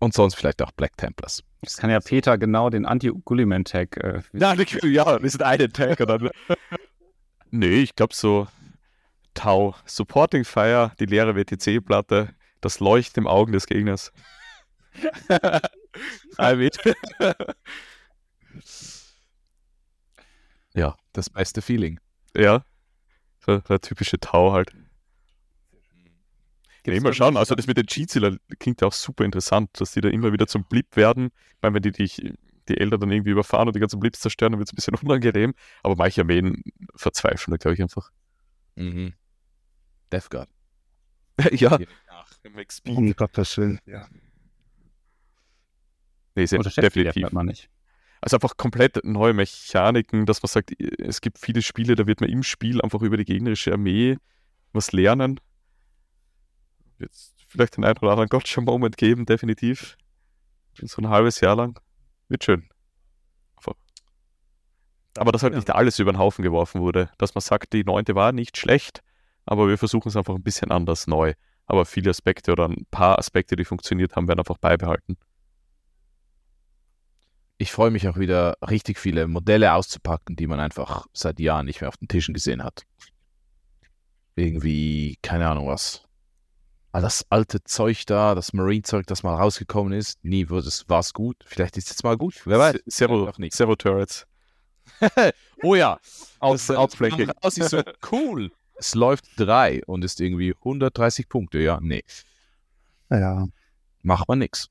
Und 0.00 0.14
sonst 0.14 0.34
vielleicht 0.36 0.62
auch 0.62 0.70
Black 0.72 0.96
Templars. 0.96 1.42
Das 1.62 1.76
kann 1.76 1.90
ja 1.90 1.98
Peter 1.98 2.38
genau 2.38 2.70
den 2.70 2.86
Anti-Gulliman-Tag. 2.86 3.96
Äh, 3.96 4.22
Ja, 4.32 4.54
ja, 4.54 5.20
wir 5.22 5.30
sind 5.30 5.42
eine 5.42 5.68
Tag 5.70 6.00
oder? 6.00 6.30
nee, 7.50 7.80
ich 7.80 7.96
glaube 7.96 8.14
so 8.14 8.46
Tau, 9.34 9.74
Supporting 9.84 10.44
Fire, 10.44 10.92
die 11.00 11.06
leere 11.06 11.34
WTC-Platte, 11.34 12.34
das 12.60 12.80
Leuchten 12.80 13.24
im 13.24 13.26
Augen 13.26 13.52
des 13.52 13.66
Gegners. 13.66 14.12
I 16.40 16.54
mean. 16.56 16.70
Ja, 20.74 20.96
das 21.12 21.30
beste 21.30 21.60
Feeling. 21.62 21.98
ja, 22.36 22.62
so 23.44 23.58
der 23.58 23.80
typische 23.80 24.18
Tau 24.20 24.52
halt. 24.52 24.72
Nee, 26.92 27.00
mal 27.00 27.14
schauen. 27.14 27.36
Also 27.36 27.54
das 27.54 27.66
mit 27.66 27.76
den 27.76 27.86
Cheatsealer 27.86 28.36
klingt 28.58 28.80
ja 28.80 28.88
auch 28.88 28.92
super 28.92 29.24
interessant, 29.24 29.70
dass 29.80 29.92
die 29.92 30.00
da 30.00 30.08
immer 30.08 30.32
wieder 30.32 30.46
zum 30.46 30.64
Blip 30.64 30.96
werden. 30.96 31.30
Ich 31.56 31.62
meine, 31.62 31.74
wenn 31.74 31.82
die 31.82 31.92
dich, 31.92 32.22
die 32.68 32.76
Eltern 32.76 33.00
dann 33.00 33.10
irgendwie 33.10 33.30
überfahren 33.30 33.68
und 33.68 33.76
die 33.76 33.80
ganzen 33.80 34.00
Blips 34.00 34.20
zerstören, 34.20 34.52
dann 34.52 34.58
wird 34.58 34.68
es 34.68 34.72
ein 34.72 34.76
bisschen 34.76 34.94
unangenehm. 35.02 35.54
Aber 35.82 35.96
manche 35.96 36.22
Armeen 36.22 36.62
verzweifeln 36.94 37.52
da, 37.52 37.56
glaube 37.56 37.74
ich, 37.74 37.82
einfach. 37.82 38.10
Mhm. 38.76 39.14
Death 40.12 40.30
Guard. 40.30 40.48
ja. 41.52 41.78
um 42.86 43.14
Gottes 43.14 43.56
Willen. 43.58 43.78
Ja. 43.86 44.08
Nee, 46.34 46.46
sehr, 46.46 46.58
unterschätzt 46.58 46.94
die 46.96 47.04
definitiv. 47.04 47.32
Man 47.32 47.46
nicht. 47.46 47.68
Also 48.20 48.36
einfach 48.36 48.56
komplett 48.56 49.04
neue 49.04 49.32
Mechaniken, 49.32 50.26
dass 50.26 50.42
man 50.42 50.48
sagt, 50.48 50.72
es 50.98 51.20
gibt 51.20 51.38
viele 51.38 51.62
Spiele, 51.62 51.94
da 51.94 52.06
wird 52.06 52.20
man 52.20 52.30
im 52.30 52.42
Spiel 52.42 52.80
einfach 52.80 53.02
über 53.02 53.16
die 53.16 53.24
gegnerische 53.24 53.72
Armee 53.72 54.16
was 54.72 54.92
lernen. 54.92 55.40
Jetzt 56.98 57.34
vielleicht 57.48 57.76
den 57.76 57.84
einen 57.84 57.98
oder 57.98 58.10
anderen 58.10 58.28
Gotcha-Moment 58.28 58.96
geben, 58.96 59.26
definitiv. 59.26 59.96
So 60.74 61.00
ein 61.02 61.08
halbes 61.08 61.40
Jahr 61.40 61.56
lang. 61.56 61.78
Wird 62.28 62.44
schön. 62.44 62.68
Aber 65.16 65.32
dass 65.32 65.42
halt 65.42 65.52
Ja. 65.52 65.58
nicht 65.58 65.70
alles 65.70 65.98
über 65.98 66.12
den 66.12 66.18
Haufen 66.18 66.44
geworfen 66.44 66.80
wurde. 66.80 67.10
Dass 67.18 67.34
man 67.34 67.42
sagt, 67.42 67.72
die 67.72 67.82
neunte 67.82 68.14
war 68.14 68.30
nicht 68.30 68.56
schlecht, 68.56 69.02
aber 69.46 69.66
wir 69.66 69.76
versuchen 69.76 70.08
es 70.10 70.16
einfach 70.16 70.34
ein 70.34 70.42
bisschen 70.42 70.70
anders 70.70 71.08
neu. 71.08 71.34
Aber 71.66 71.84
viele 71.86 72.10
Aspekte 72.10 72.52
oder 72.52 72.68
ein 72.68 72.86
paar 72.90 73.18
Aspekte, 73.18 73.56
die 73.56 73.64
funktioniert 73.64 74.14
haben, 74.14 74.28
werden 74.28 74.38
einfach 74.38 74.58
beibehalten. 74.58 75.16
Ich 77.56 77.72
freue 77.72 77.90
mich 77.90 78.06
auch 78.06 78.16
wieder, 78.16 78.56
richtig 78.62 78.98
viele 78.98 79.26
Modelle 79.26 79.72
auszupacken, 79.72 80.36
die 80.36 80.46
man 80.46 80.60
einfach 80.60 81.06
seit 81.12 81.40
Jahren 81.40 81.66
nicht 81.66 81.80
mehr 81.80 81.88
auf 81.88 81.96
den 81.96 82.06
Tischen 82.06 82.32
gesehen 82.32 82.62
hat. 82.62 82.84
Irgendwie, 84.36 85.18
keine 85.20 85.48
Ahnung 85.48 85.66
was. 85.66 86.07
All 86.92 87.02
das 87.02 87.26
alte 87.30 87.62
Zeug 87.64 88.06
da, 88.06 88.34
das 88.34 88.52
Marine-Zeug, 88.54 89.06
das 89.06 89.22
mal 89.22 89.34
rausgekommen 89.34 89.92
ist, 89.92 90.22
nie 90.24 90.48
wurde 90.48 90.68
es, 90.68 90.88
war 90.88 91.00
es 91.00 91.12
gut. 91.12 91.36
Vielleicht 91.46 91.76
ist 91.76 91.84
es 91.84 91.90
jetzt 91.90 92.04
mal 92.04 92.16
gut, 92.16 92.40
wer 92.46 92.58
weiß. 92.58 92.78
Zero, 92.88 93.26
Einfach 93.26 93.38
nicht. 93.38 93.52
Zero 93.54 93.76
Turrets. 93.76 94.26
Oh 95.62 95.74
ja, 95.74 95.98
Aus, 96.38 96.68
Das, 96.68 96.76
äh, 96.76 96.78
Outflanking. 96.78 97.30
Aus 97.42 97.58
ist 97.58 97.70
so 97.70 97.82
cool. 98.12 98.50
Es 98.80 98.94
läuft 98.94 99.24
drei 99.36 99.82
und 99.86 100.04
ist 100.04 100.20
irgendwie 100.20 100.54
130 100.54 101.28
Punkte. 101.28 101.58
Ja, 101.58 101.80
nee, 101.82 102.04
Ja. 103.10 103.48
macht 104.02 104.28
man 104.28 104.38
nix. 104.38 104.70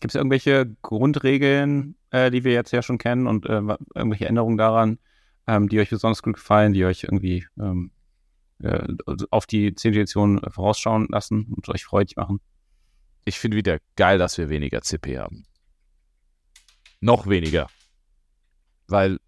Gibt 0.00 0.12
es 0.12 0.16
irgendwelche 0.16 0.66
Grundregeln, 0.82 1.96
äh, 2.10 2.30
die 2.30 2.44
wir 2.44 2.52
jetzt 2.52 2.72
ja 2.72 2.82
schon 2.82 2.98
kennen 2.98 3.26
und 3.26 3.46
äh, 3.46 3.54
irgendwelche 3.94 4.26
Änderungen 4.26 4.58
daran, 4.58 4.98
ähm, 5.46 5.70
die 5.70 5.80
euch 5.80 5.88
besonders 5.88 6.22
gut 6.22 6.34
gefallen, 6.34 6.74
die 6.74 6.84
euch 6.84 7.04
irgendwie 7.04 7.46
ähm, 7.58 7.90
äh, 8.62 8.86
auf 9.30 9.46
die 9.46 9.74
10. 9.74 9.92
Edition 9.92 10.40
vorausschauen 10.50 11.06
lassen 11.10 11.52
und 11.54 11.68
euch 11.68 11.84
freudig 11.84 12.16
machen? 12.16 12.40
Ich 13.24 13.38
finde 13.38 13.56
wieder 13.56 13.78
geil, 13.96 14.18
dass 14.18 14.38
wir 14.38 14.48
weniger 14.48 14.82
CP 14.82 15.18
haben. 15.18 15.44
Noch 17.00 17.26
weniger. 17.26 17.68
Weil 18.86 19.18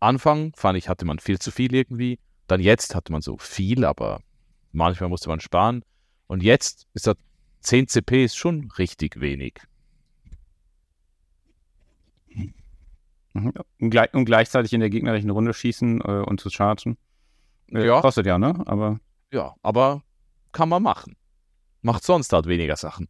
Anfang 0.00 0.52
fand 0.54 0.78
ich, 0.78 0.88
hatte 0.88 1.04
man 1.04 1.18
viel 1.18 1.38
zu 1.38 1.50
viel 1.50 1.74
irgendwie. 1.74 2.18
Dann 2.46 2.60
jetzt 2.60 2.94
hatte 2.94 3.12
man 3.12 3.22
so 3.22 3.36
viel, 3.38 3.84
aber 3.84 4.20
manchmal 4.72 5.08
musste 5.08 5.28
man 5.28 5.40
sparen. 5.40 5.82
Und 6.26 6.42
jetzt 6.42 6.86
ist 6.94 7.06
das 7.06 7.16
10 7.60 7.88
CP 7.88 8.24
ist 8.24 8.36
schon 8.36 8.70
richtig 8.78 9.20
wenig. 9.20 9.54
Mhm. 13.32 13.52
Und 13.78 14.24
gleichzeitig 14.24 14.72
in 14.72 14.80
der 14.80 14.90
gegnerischen 14.90 15.30
Runde 15.30 15.52
schießen 15.52 16.00
äh, 16.00 16.22
und 16.24 16.40
zu 16.40 16.50
chargen. 16.50 16.96
Ja. 17.82 18.00
Kostet 18.00 18.26
ja, 18.26 18.38
ne? 18.38 18.62
Aber 18.66 19.00
Ja, 19.32 19.54
aber 19.62 20.02
kann 20.52 20.68
man 20.68 20.82
machen. 20.82 21.16
Macht 21.82 22.04
sonst 22.04 22.32
halt 22.32 22.46
weniger 22.46 22.76
Sachen. 22.76 23.08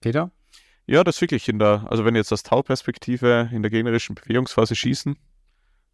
Peter? 0.00 0.30
Ja, 0.86 1.04
das 1.04 1.20
wirklich 1.20 1.48
in 1.48 1.58
der, 1.58 1.86
also 1.88 2.04
wenn 2.04 2.16
jetzt 2.16 2.32
aus 2.32 2.42
Tau-Perspektive 2.42 3.50
in 3.52 3.62
der 3.62 3.70
gegnerischen 3.70 4.14
Bewegungsphase 4.14 4.74
schießen, 4.74 5.16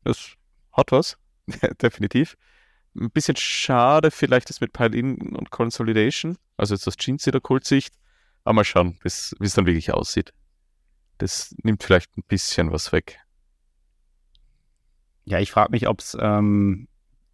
das 0.04 0.36
hat 0.72 0.92
was, 0.92 1.18
definitiv. 1.82 2.36
Ein 2.94 3.10
bisschen 3.10 3.36
schade 3.36 4.10
vielleicht 4.10 4.48
ist 4.48 4.60
mit 4.60 4.72
Pile-In 4.72 5.36
und 5.36 5.50
Consolidation, 5.50 6.38
also 6.56 6.74
jetzt 6.74 6.86
aus 6.86 6.96
Jeans-Kult-Sicht, 6.96 7.94
aber 8.44 8.54
mal 8.54 8.64
schauen, 8.64 8.98
bis 9.02 9.34
wie 9.38 9.46
es 9.46 9.54
dann 9.54 9.66
wirklich 9.66 9.92
aussieht. 9.92 10.32
Das 11.18 11.54
nimmt 11.62 11.82
vielleicht 11.82 12.16
ein 12.16 12.22
bisschen 12.22 12.72
was 12.72 12.92
weg. 12.92 13.18
Ja, 15.26 15.38
ich 15.40 15.50
frage 15.50 15.72
mich, 15.72 15.88
ob 15.88 16.00
es 16.00 16.16
ähm, 16.20 16.88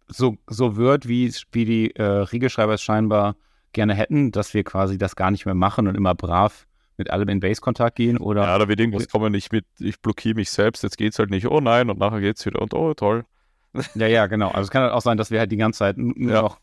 so, 0.07 0.37
so 0.47 0.75
wird, 0.75 1.07
wie, 1.07 1.25
es- 1.27 1.43
wie 1.51 1.65
die 1.65 1.95
äh, 1.95 2.03
Regelschreiber 2.03 2.73
es 2.73 2.81
scheinbar 2.81 3.35
gerne 3.71 3.93
hätten, 3.93 4.31
dass 4.31 4.53
wir 4.53 4.63
quasi 4.63 4.97
das 4.97 5.15
gar 5.15 5.31
nicht 5.31 5.45
mehr 5.45 5.55
machen 5.55 5.87
und 5.87 5.95
immer 5.95 6.13
brav 6.15 6.67
mit 6.97 7.09
allem 7.09 7.29
in 7.29 7.39
Base-Kontakt 7.39 7.95
gehen 7.95 8.17
oder 8.17 8.43
Ja, 8.43 8.57
da 8.57 8.67
wird 8.67 8.79
irgendwas 8.79 9.07
kommen, 9.07 9.33
ich 9.33 9.51
mit, 9.51 9.65
ich 9.79 9.99
blockiere 9.99 10.35
mich 10.35 10.51
selbst, 10.51 10.83
jetzt 10.83 10.97
geht's 10.97 11.17
halt 11.17 11.29
nicht, 11.31 11.47
oh 11.47 11.59
nein, 11.59 11.89
und 11.89 11.97
nachher 11.99 12.19
geht's 12.21 12.45
wieder 12.45 12.61
und 12.61 12.73
oh 12.73 12.93
toll. 12.93 13.25
Ja, 13.95 14.05
ja, 14.05 14.27
genau. 14.27 14.49
Also 14.49 14.61
es 14.67 14.69
kann 14.69 14.83
halt 14.83 14.91
auch 14.93 15.01
sein, 15.01 15.17
dass 15.17 15.31
wir 15.31 15.39
halt 15.39 15.51
die 15.51 15.57
ganze 15.57 15.79
Zeit 15.79 15.97
Ja. 15.97 16.41
noch 16.43 16.59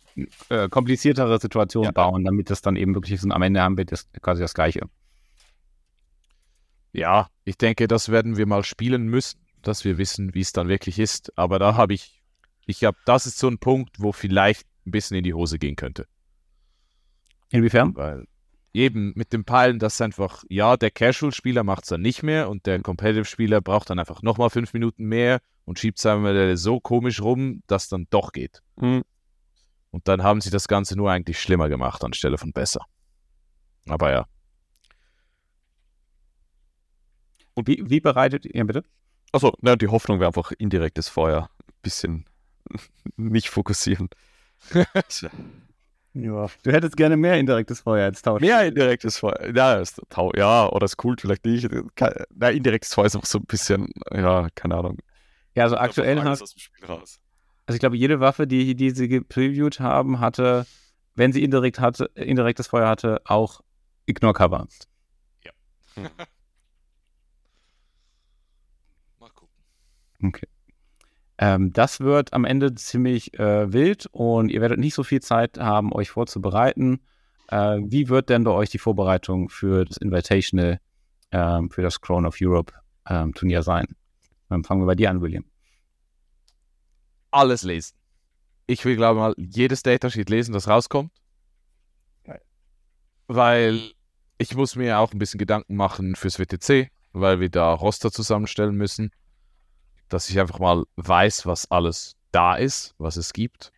äh, 0.49 0.69
kompliziertere 0.69 1.41
Situationen 1.41 1.87
Ja. 1.89 1.91
bauen, 1.93 2.25
damit 2.25 2.51
das 2.51 2.63
dann 2.63 2.77
eben 2.77 2.95
wirklich 2.95 3.15
ist 3.15 3.25
und 3.25 3.33
am 3.33 3.43
Ende 3.43 3.61
haben 3.63 3.77
wir 3.77 3.85
das 3.85 4.09
quasi 4.21 4.43
das 4.43 4.55
Gleiche. 4.55 4.83
Ja, 6.93 7.29
ich 7.45 7.57
denke, 7.59 7.87
das 7.89 8.09
werden 8.11 8.37
wir 8.37 8.47
mal 8.47 8.65
spielen 8.65 9.07
müssen, 9.09 9.41
dass 9.63 9.85
wir 9.85 9.99
wissen, 9.99 10.35
wie 10.35 10.41
es 10.41 10.53
dann 10.53 10.69
wirklich 10.69 10.99
ist. 10.99 11.37
Aber 11.39 11.59
da 11.59 11.75
habe 11.77 11.95
ich, 11.95 12.23
ich 12.67 12.85
habe, 12.85 12.97
das 13.05 13.27
ist 13.27 13.39
so 13.39 13.49
ein 13.49 13.59
Punkt, 13.59 14.01
wo 14.01 14.13
vielleicht 14.13 14.67
ein 14.87 14.91
bisschen 14.91 15.17
in 15.17 15.25
die 15.25 15.35
Hose 15.35 15.59
gehen 15.59 15.77
könnte. 15.77 16.07
Inwiefern? 17.51 17.95
Weil 17.97 18.27
eben 18.73 19.13
mit 19.17 19.33
dem 19.33 19.45
Peilen, 19.45 19.79
das 19.79 19.95
ist 19.95 20.01
einfach, 20.01 20.45
ja, 20.49 20.77
der 20.77 20.91
Casual-Spieler 20.91 21.65
macht 21.65 21.85
es 21.85 21.89
dann 21.89 22.03
nicht 22.03 22.23
mehr 22.23 22.49
und 22.49 22.67
der 22.67 22.81
Competitive-Spieler 22.81 23.61
braucht 23.61 23.91
dann 23.91 23.99
einfach 23.99 24.23
nochmal 24.23 24.51
fünf 24.51 24.73
Minuten 24.73 25.05
mehr 25.05 25.41
und 25.65 25.79
schiebt 25.79 25.99
seine 25.99 26.21
Modelle 26.21 26.57
so 26.57 26.81
komisch 26.81 27.21
rum, 27.21 27.63
dass 27.67 27.89
dann 27.89 28.07
doch 28.11 28.33
geht. 28.33 28.63
Hm. 28.79 29.03
Und 29.91 30.07
dann 30.07 30.23
haben 30.23 30.41
sie 30.41 30.51
das 30.51 30.69
Ganze 30.69 30.97
nur 30.97 31.11
eigentlich 31.11 31.41
schlimmer 31.41 31.69
gemacht, 31.69 32.05
anstelle 32.05 32.39
von 32.39 32.53
besser. 32.53 32.85
Aber 33.89 34.13
ja. 34.13 34.27
Und 37.55 37.67
wie, 37.67 37.83
wie 37.91 38.01
bereitet 38.01 38.47
ihr, 38.47 38.65
bitte? 38.65 38.85
Also, 39.33 39.53
na, 39.61 39.77
die 39.77 39.89
Hoffnung 39.89 40.19
wäre 40.21 40.29
einfach 40.29 40.53
indirektes 40.59 41.09
Feuer. 41.09 41.49
Ein 41.69 41.75
bisschen 41.83 42.25
nicht 43.17 43.49
fokussieren. 43.49 44.09
Ja. 46.13 46.49
Du 46.65 46.73
hättest 46.73 46.97
gerne 46.97 47.17
mehr 47.17 47.39
indirektes 47.39 47.83
Feuer 47.83 48.07
als 48.07 48.21
Tausch. 48.21 48.41
Mehr 48.41 48.67
indirektes 48.67 49.19
Feuer. 49.19 49.55
Ja, 49.55 49.81
Tau, 50.09 50.33
ja, 50.35 50.69
oder 50.69 50.85
ist 50.87 50.97
cool, 51.05 51.15
vielleicht 51.17 51.45
nicht. 51.45 51.69
Ke- 51.95 52.27
Na, 52.35 52.51
indirektes 52.51 52.93
Feuer 52.95 53.07
ist 53.07 53.15
auch 53.15 53.25
so 53.25 53.39
ein 53.39 53.45
bisschen, 53.45 53.89
ja, 54.13 54.49
keine 54.57 54.75
Ahnung. 54.75 54.99
Ja, 55.55 55.63
also 55.63 55.77
aktuell 55.77 56.19
Einfach 56.19 56.27
alles 56.27 56.41
hast, 56.41 56.43
aus 56.43 56.55
dem 56.55 56.59
Spiel 56.59 56.85
raus. 56.87 57.21
Also 57.67 57.77
ich 57.77 57.81
glaube, 57.81 57.97
jede 57.97 58.19
Waffe, 58.19 58.49
die, 58.49 58.75
die 58.75 58.91
sie 58.91 59.07
gepreviewt 59.07 59.79
haben, 59.79 60.19
hatte, 60.19 60.67
wenn 61.15 61.33
sie 61.33 61.45
indirekt 61.45 61.79
hatte, 61.79 62.11
indirektes 62.17 62.67
Feuer 62.67 62.89
hatte, 62.89 63.21
auch 63.25 63.61
Ignore 64.07 64.35
Cover. 64.35 64.67
Mal 69.21 69.31
gucken. 69.31 69.55
Okay. 70.25 70.47
Ähm, 71.43 71.73
das 71.73 72.01
wird 72.01 72.35
am 72.35 72.45
Ende 72.45 72.75
ziemlich 72.75 73.33
äh, 73.39 73.73
wild 73.73 74.07
und 74.13 74.51
ihr 74.51 74.61
werdet 74.61 74.79
nicht 74.79 74.93
so 74.93 75.03
viel 75.03 75.21
Zeit 75.21 75.59
haben, 75.59 75.91
euch 75.91 76.11
vorzubereiten. 76.11 77.01
Äh, 77.49 77.79
wie 77.83 78.11
wird 78.11 78.29
denn 78.29 78.45
bei 78.45 78.51
euch 78.51 78.69
die 78.69 78.79
Vorbereitung 78.79 79.49
für 79.49 79.87
das 79.87 79.97
Invitational, 79.97 80.81
ähm, 81.33 81.71
für 81.71 81.81
das 81.81 82.03
Crown 82.03 82.27
of 82.27 82.37
Europe 82.43 82.75
ähm, 83.09 83.33
Turnier 83.33 83.63
sein? 83.63 83.87
Dann 84.51 84.65
fangen 84.65 84.83
wir 84.83 84.87
bei 84.87 84.95
dir 84.95 85.09
an, 85.09 85.23
William. 85.23 85.47
Alles 87.31 87.63
lesen. 87.63 87.97
Ich 88.67 88.85
will, 88.85 88.97
glaube 88.97 89.19
ich 89.19 89.23
mal, 89.23 89.35
jedes 89.39 89.83
Datasheet 89.83 90.29
lesen, 90.29 90.53
das 90.53 90.69
rauskommt. 90.69 91.11
Weil 93.29 93.81
ich 94.37 94.55
muss 94.55 94.77
mir 94.77 94.99
auch 94.99 95.13
ein 95.13 95.19
bisschen 95.19 95.39
Gedanken 95.39 95.75
machen 95.75 96.17
fürs 96.17 96.39
WTC, 96.39 96.91
weil 97.13 97.41
wir 97.41 97.49
da 97.49 97.73
Roster 97.73 98.13
zusammenstellen 98.13 98.75
müssen. 98.75 99.11
Dass 100.11 100.29
ich 100.29 100.39
einfach 100.39 100.59
mal 100.59 100.85
weiß, 100.97 101.47
was 101.47 101.71
alles 101.71 102.17
da 102.33 102.57
ist, 102.57 102.95
was 102.99 103.17
es 103.17 103.33
gibt. 103.33 103.73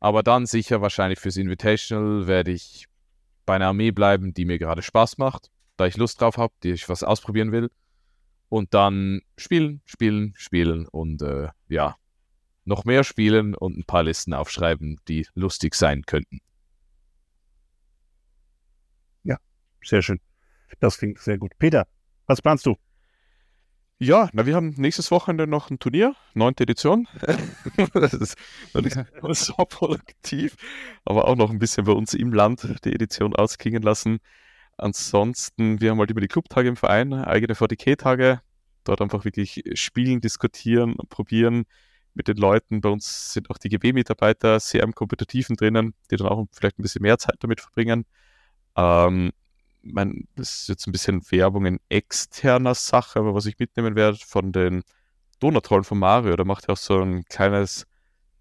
Aber 0.00 0.24
dann 0.24 0.46
sicher 0.46 0.82
wahrscheinlich 0.82 1.20
fürs 1.20 1.36
Invitational 1.36 2.26
werde 2.26 2.50
ich 2.50 2.88
bei 3.44 3.54
einer 3.54 3.68
Armee 3.68 3.92
bleiben, 3.92 4.34
die 4.34 4.44
mir 4.44 4.58
gerade 4.58 4.82
Spaß 4.82 5.18
macht, 5.18 5.52
da 5.76 5.86
ich 5.86 5.96
Lust 5.96 6.20
drauf 6.20 6.36
habe, 6.36 6.52
die 6.64 6.72
ich 6.72 6.88
was 6.88 7.04
ausprobieren 7.04 7.52
will. 7.52 7.70
Und 8.48 8.74
dann 8.74 9.20
spielen, 9.36 9.82
spielen, 9.84 10.34
spielen 10.36 10.88
und 10.88 11.22
äh, 11.22 11.50
ja, 11.68 11.94
noch 12.64 12.84
mehr 12.84 13.04
spielen 13.04 13.54
und 13.54 13.78
ein 13.78 13.84
paar 13.84 14.02
Listen 14.02 14.34
aufschreiben, 14.34 14.98
die 15.06 15.28
lustig 15.34 15.76
sein 15.76 16.02
könnten. 16.02 16.40
Sehr 19.86 20.02
schön. 20.02 20.20
Das 20.80 20.98
klingt 20.98 21.20
sehr 21.20 21.38
gut. 21.38 21.52
Peter, 21.58 21.86
was 22.26 22.42
planst 22.42 22.66
du? 22.66 22.76
Ja, 23.98 24.28
na, 24.34 24.44
wir 24.44 24.54
haben 24.54 24.74
nächstes 24.76 25.10
Wochenende 25.10 25.46
noch 25.46 25.70
ein 25.70 25.78
Turnier, 25.78 26.14
neunte 26.34 26.64
Edition. 26.64 27.08
das 27.94 28.12
ist 28.12 28.36
noch 28.74 28.82
nicht 28.82 28.94
so 29.30 29.54
produktiv, 29.54 30.54
aber 31.06 31.26
auch 31.26 31.34
noch 31.34 31.50
ein 31.50 31.58
bisschen 31.58 31.86
bei 31.86 31.92
uns 31.92 32.12
im 32.12 32.30
Land 32.34 32.84
die 32.84 32.92
Edition 32.92 33.34
ausklingen 33.34 33.82
lassen. 33.82 34.18
Ansonsten, 34.76 35.80
wir 35.80 35.90
haben 35.90 35.98
halt 35.98 36.10
immer 36.10 36.20
die 36.20 36.28
Clubtage 36.28 36.68
im 36.68 36.76
Verein, 36.76 37.14
eigene 37.14 37.54
40k-Tage, 37.54 38.42
dort 38.84 39.00
einfach 39.00 39.24
wirklich 39.24 39.62
spielen, 39.72 40.20
diskutieren, 40.20 40.96
probieren 41.08 41.64
mit 42.12 42.28
den 42.28 42.36
Leuten. 42.36 42.82
Bei 42.82 42.90
uns 42.90 43.32
sind 43.32 43.48
auch 43.48 43.56
die 43.56 43.70
GB-Mitarbeiter 43.70 44.60
sehr 44.60 44.82
im 44.82 44.94
Kompetitiven 44.94 45.56
drinnen, 45.56 45.94
die 46.10 46.16
dann 46.16 46.28
auch 46.28 46.44
vielleicht 46.52 46.78
ein 46.78 46.82
bisschen 46.82 47.00
mehr 47.00 47.16
Zeit 47.16 47.36
damit 47.40 47.62
verbringen. 47.62 48.04
Ähm, 48.76 49.32
mein, 49.92 50.28
das 50.36 50.60
ist 50.60 50.68
jetzt 50.68 50.86
ein 50.86 50.92
bisschen 50.92 51.22
Werbung 51.30 51.66
in 51.66 51.80
externer 51.88 52.74
Sache, 52.74 53.18
aber 53.18 53.34
was 53.34 53.46
ich 53.46 53.58
mitnehmen 53.58 53.96
werde 53.96 54.18
von 54.18 54.52
den 54.52 54.82
Donatrollen 55.40 55.84
von 55.84 55.98
Mario, 55.98 56.36
da 56.36 56.44
macht 56.44 56.68
er 56.68 56.74
auch 56.74 56.78
so 56.78 57.00
ein 57.00 57.24
kleines 57.24 57.86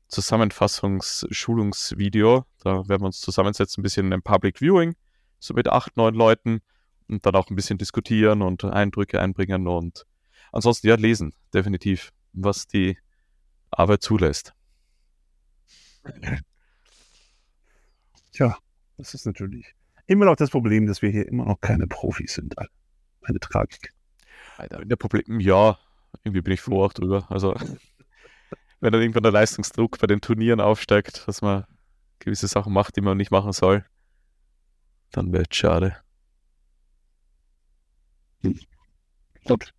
Zusammenfassungs-Schulungsvideo. 0.08 2.46
Da 2.60 2.88
werden 2.88 3.02
wir 3.02 3.08
uns 3.08 3.20
zusammensetzen, 3.20 3.82
ein 3.82 3.84
bisschen 3.84 4.12
im 4.12 4.22
Public 4.22 4.60
Viewing, 4.60 4.96
so 5.40 5.54
mit 5.54 5.68
acht, 5.68 5.98
neun 5.98 6.16
Leuten 6.16 6.62
und 7.08 7.26
dann 7.26 7.36
auch 7.36 7.50
ein 7.50 7.56
bisschen 7.56 7.78
diskutieren 7.78 8.42
und 8.42 8.64
Eindrücke 8.64 9.20
einbringen 9.20 9.68
und 9.68 10.06
ansonsten 10.52 10.88
ja, 10.88 10.96
lesen, 10.96 11.34
definitiv, 11.54 12.12
was 12.34 12.68
die 12.68 12.98
Arbeit 13.72 14.04
zulässt. 14.04 14.54
Tja, 18.32 18.58
das 18.98 19.14
ist 19.14 19.26
natürlich 19.26 19.76
immer 20.08 20.26
noch 20.26 20.36
das 20.36 20.50
Problem, 20.50 20.86
dass 20.86 21.02
wir 21.02 21.10
hier 21.10 21.28
immer 21.28 21.46
noch 21.46 21.62
keine 21.62 21.88
Profis 21.88 22.34
sind. 22.34 22.58
Alter. 22.58 22.72
Eine 23.24 23.40
Tragik. 23.40 23.92
Der 24.84 24.96
Problem, 24.96 25.40
ja, 25.40 25.78
irgendwie 26.24 26.42
bin 26.42 26.54
ich 26.54 26.62
froh 26.62 26.84
auch 26.84 26.94
drüber. 26.94 27.26
Also, 27.30 27.56
wenn 28.80 28.94
dann 28.94 29.02
irgendwann 29.02 29.24
der 29.24 29.32
Leistungsdruck 29.32 29.98
bei 30.00 30.08
den 30.08 30.22
Turnieren 30.22 30.62
aufsteigt, 30.62 31.28
dass 31.28 31.42
man 31.42 31.66
gewisse 32.20 32.48
Sachen 32.48 32.72
macht, 32.72 32.96
die 32.96 33.02
man 33.02 33.18
nicht 33.18 33.32
machen 33.32 33.52
soll, 33.52 33.86
dann 35.12 35.34
wäre 35.34 35.46
es 35.50 35.56
schade. 35.56 35.98
Gut. 39.46 39.74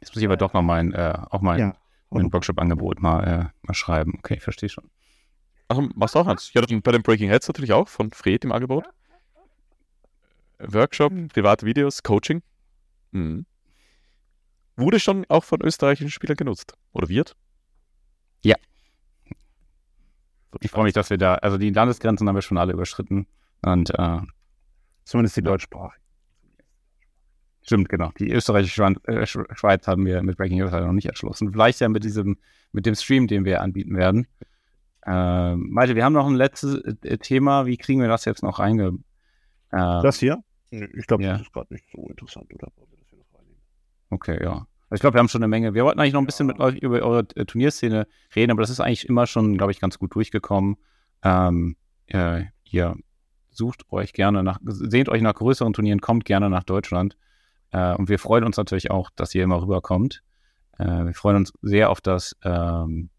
Jetzt 0.00 0.14
muss 0.14 0.18
ich 0.18 0.24
aber 0.26 0.36
doch 0.36 0.52
noch 0.52 0.62
mein, 0.62 0.92
äh, 0.92 1.14
auch 1.30 1.40
mein, 1.40 1.58
Ja. 1.58 1.76
mein 2.10 2.32
Workshop-Angebot 2.32 3.00
mal, 3.00 3.24
äh, 3.24 3.44
mal 3.62 3.74
schreiben. 3.74 4.14
Okay, 4.18 4.34
ich 4.34 4.42
verstehe 4.42 4.68
schon. 4.68 4.90
Ach, 5.68 5.80
machst 5.94 6.14
du 6.14 6.20
auch 6.20 6.26
eins? 6.26 6.52
Ja, 6.52 6.60
dann 6.62 6.82
bei 6.82 6.92
den 6.92 7.02
Breaking 7.02 7.28
Heads 7.28 7.48
natürlich 7.48 7.72
auch, 7.72 7.88
von 7.88 8.10
Fred 8.10 8.44
im 8.44 8.52
Angebot. 8.52 8.84
Workshop, 10.58 11.12
private 11.32 11.66
Videos, 11.66 12.02
Coaching. 12.02 12.42
Mhm. 13.10 13.46
Wurde 14.76 15.00
schon 15.00 15.24
auch 15.28 15.44
von 15.44 15.60
österreichischen 15.62 16.10
Spielern 16.10 16.36
genutzt. 16.36 16.74
Oder 16.92 17.08
wird? 17.08 17.34
Ja. 18.44 18.56
Ich 20.60 20.70
freue 20.70 20.84
mich, 20.84 20.94
dass 20.94 21.10
wir 21.10 21.18
da, 21.18 21.34
also 21.36 21.58
die 21.58 21.70
Landesgrenzen 21.70 22.28
haben 22.28 22.34
wir 22.34 22.42
schon 22.42 22.58
alle 22.58 22.72
überschritten. 22.72 23.26
Und 23.62 23.90
äh, 23.98 24.20
Zumindest 25.04 25.36
die 25.36 25.42
Deutschsprache. 25.42 25.96
stimmt, 27.62 27.88
genau. 27.88 28.10
Die 28.18 28.30
österreichische 28.30 28.82
äh, 28.82 29.22
Sch- 29.22 29.56
Schweiz 29.56 29.86
haben 29.86 30.04
wir 30.06 30.22
mit 30.22 30.36
Breaking 30.36 30.58
News 30.58 30.72
leider 30.72 30.86
noch 30.86 30.92
nicht 30.92 31.06
erschlossen. 31.06 31.52
Vielleicht 31.52 31.80
ja 31.80 31.88
mit 31.88 32.04
diesem, 32.04 32.38
mit 32.72 32.86
dem 32.86 32.94
Stream, 32.94 33.26
den 33.26 33.44
wir 33.44 33.60
anbieten 33.60 33.96
werden. 33.96 34.26
Ähm, 35.06 35.68
Malte, 35.70 35.94
wir 35.94 36.04
haben 36.04 36.12
noch 36.12 36.26
ein 36.26 36.34
letztes 36.34 36.74
äh, 37.02 37.18
Thema. 37.18 37.66
Wie 37.66 37.76
kriegen 37.76 38.00
wir 38.00 38.08
das 38.08 38.24
jetzt 38.24 38.42
noch 38.42 38.58
reinge... 38.58 38.98
Äh, 39.70 40.02
Das 40.02 40.18
hier? 40.18 40.42
Ich 40.70 41.06
glaube, 41.06 41.22
Ja. 41.22 41.32
das 41.32 41.42
ist 41.42 41.52
gerade 41.52 41.72
nicht 41.72 41.86
so 41.92 42.08
interessant, 42.08 42.52
oder? 42.52 42.68
Okay, 44.10 44.42
ja. 44.42 44.66
Also 44.88 44.94
ich 44.96 45.00
glaube, 45.00 45.14
wir 45.14 45.18
haben 45.20 45.28
schon 45.28 45.42
eine 45.42 45.48
Menge. 45.48 45.74
Wir 45.74 45.84
wollten 45.84 45.98
eigentlich 46.00 46.12
noch 46.12 46.20
ein 46.20 46.26
bisschen 46.26 46.46
mit 46.46 46.60
euch 46.60 46.76
über 46.76 47.00
eure 47.02 47.26
äh, 47.34 47.44
Turnierszene 47.44 48.06
reden, 48.34 48.52
aber 48.52 48.62
das 48.62 48.70
ist 48.70 48.80
eigentlich 48.80 49.08
immer 49.08 49.26
schon, 49.26 49.56
glaube 49.56 49.72
ich, 49.72 49.80
ganz 49.80 49.98
gut 49.98 50.14
durchgekommen. 50.14 50.76
Ähm, 51.22 51.76
äh, 52.06 52.44
ihr 52.64 52.96
sucht 53.50 53.90
euch 53.90 54.12
gerne 54.12 54.42
nach, 54.42 54.58
sehnt 54.64 55.08
euch 55.08 55.22
nach 55.22 55.34
größeren 55.34 55.72
Turnieren, 55.72 56.00
kommt 56.00 56.24
gerne 56.24 56.50
nach 56.50 56.62
Deutschland. 56.64 57.16
Äh, 57.72 57.94
und 57.94 58.08
wir 58.08 58.18
freuen 58.18 58.44
uns 58.44 58.56
natürlich 58.56 58.90
auch, 58.90 59.10
dass 59.16 59.34
ihr 59.34 59.42
immer 59.42 59.60
rüberkommt. 59.60 60.22
Äh, 60.78 61.04
wir 61.06 61.14
freuen 61.14 61.36
uns 61.36 61.52
sehr 61.62 61.90
auf 61.90 62.00
das 62.00 62.36
ähm, 62.44 63.10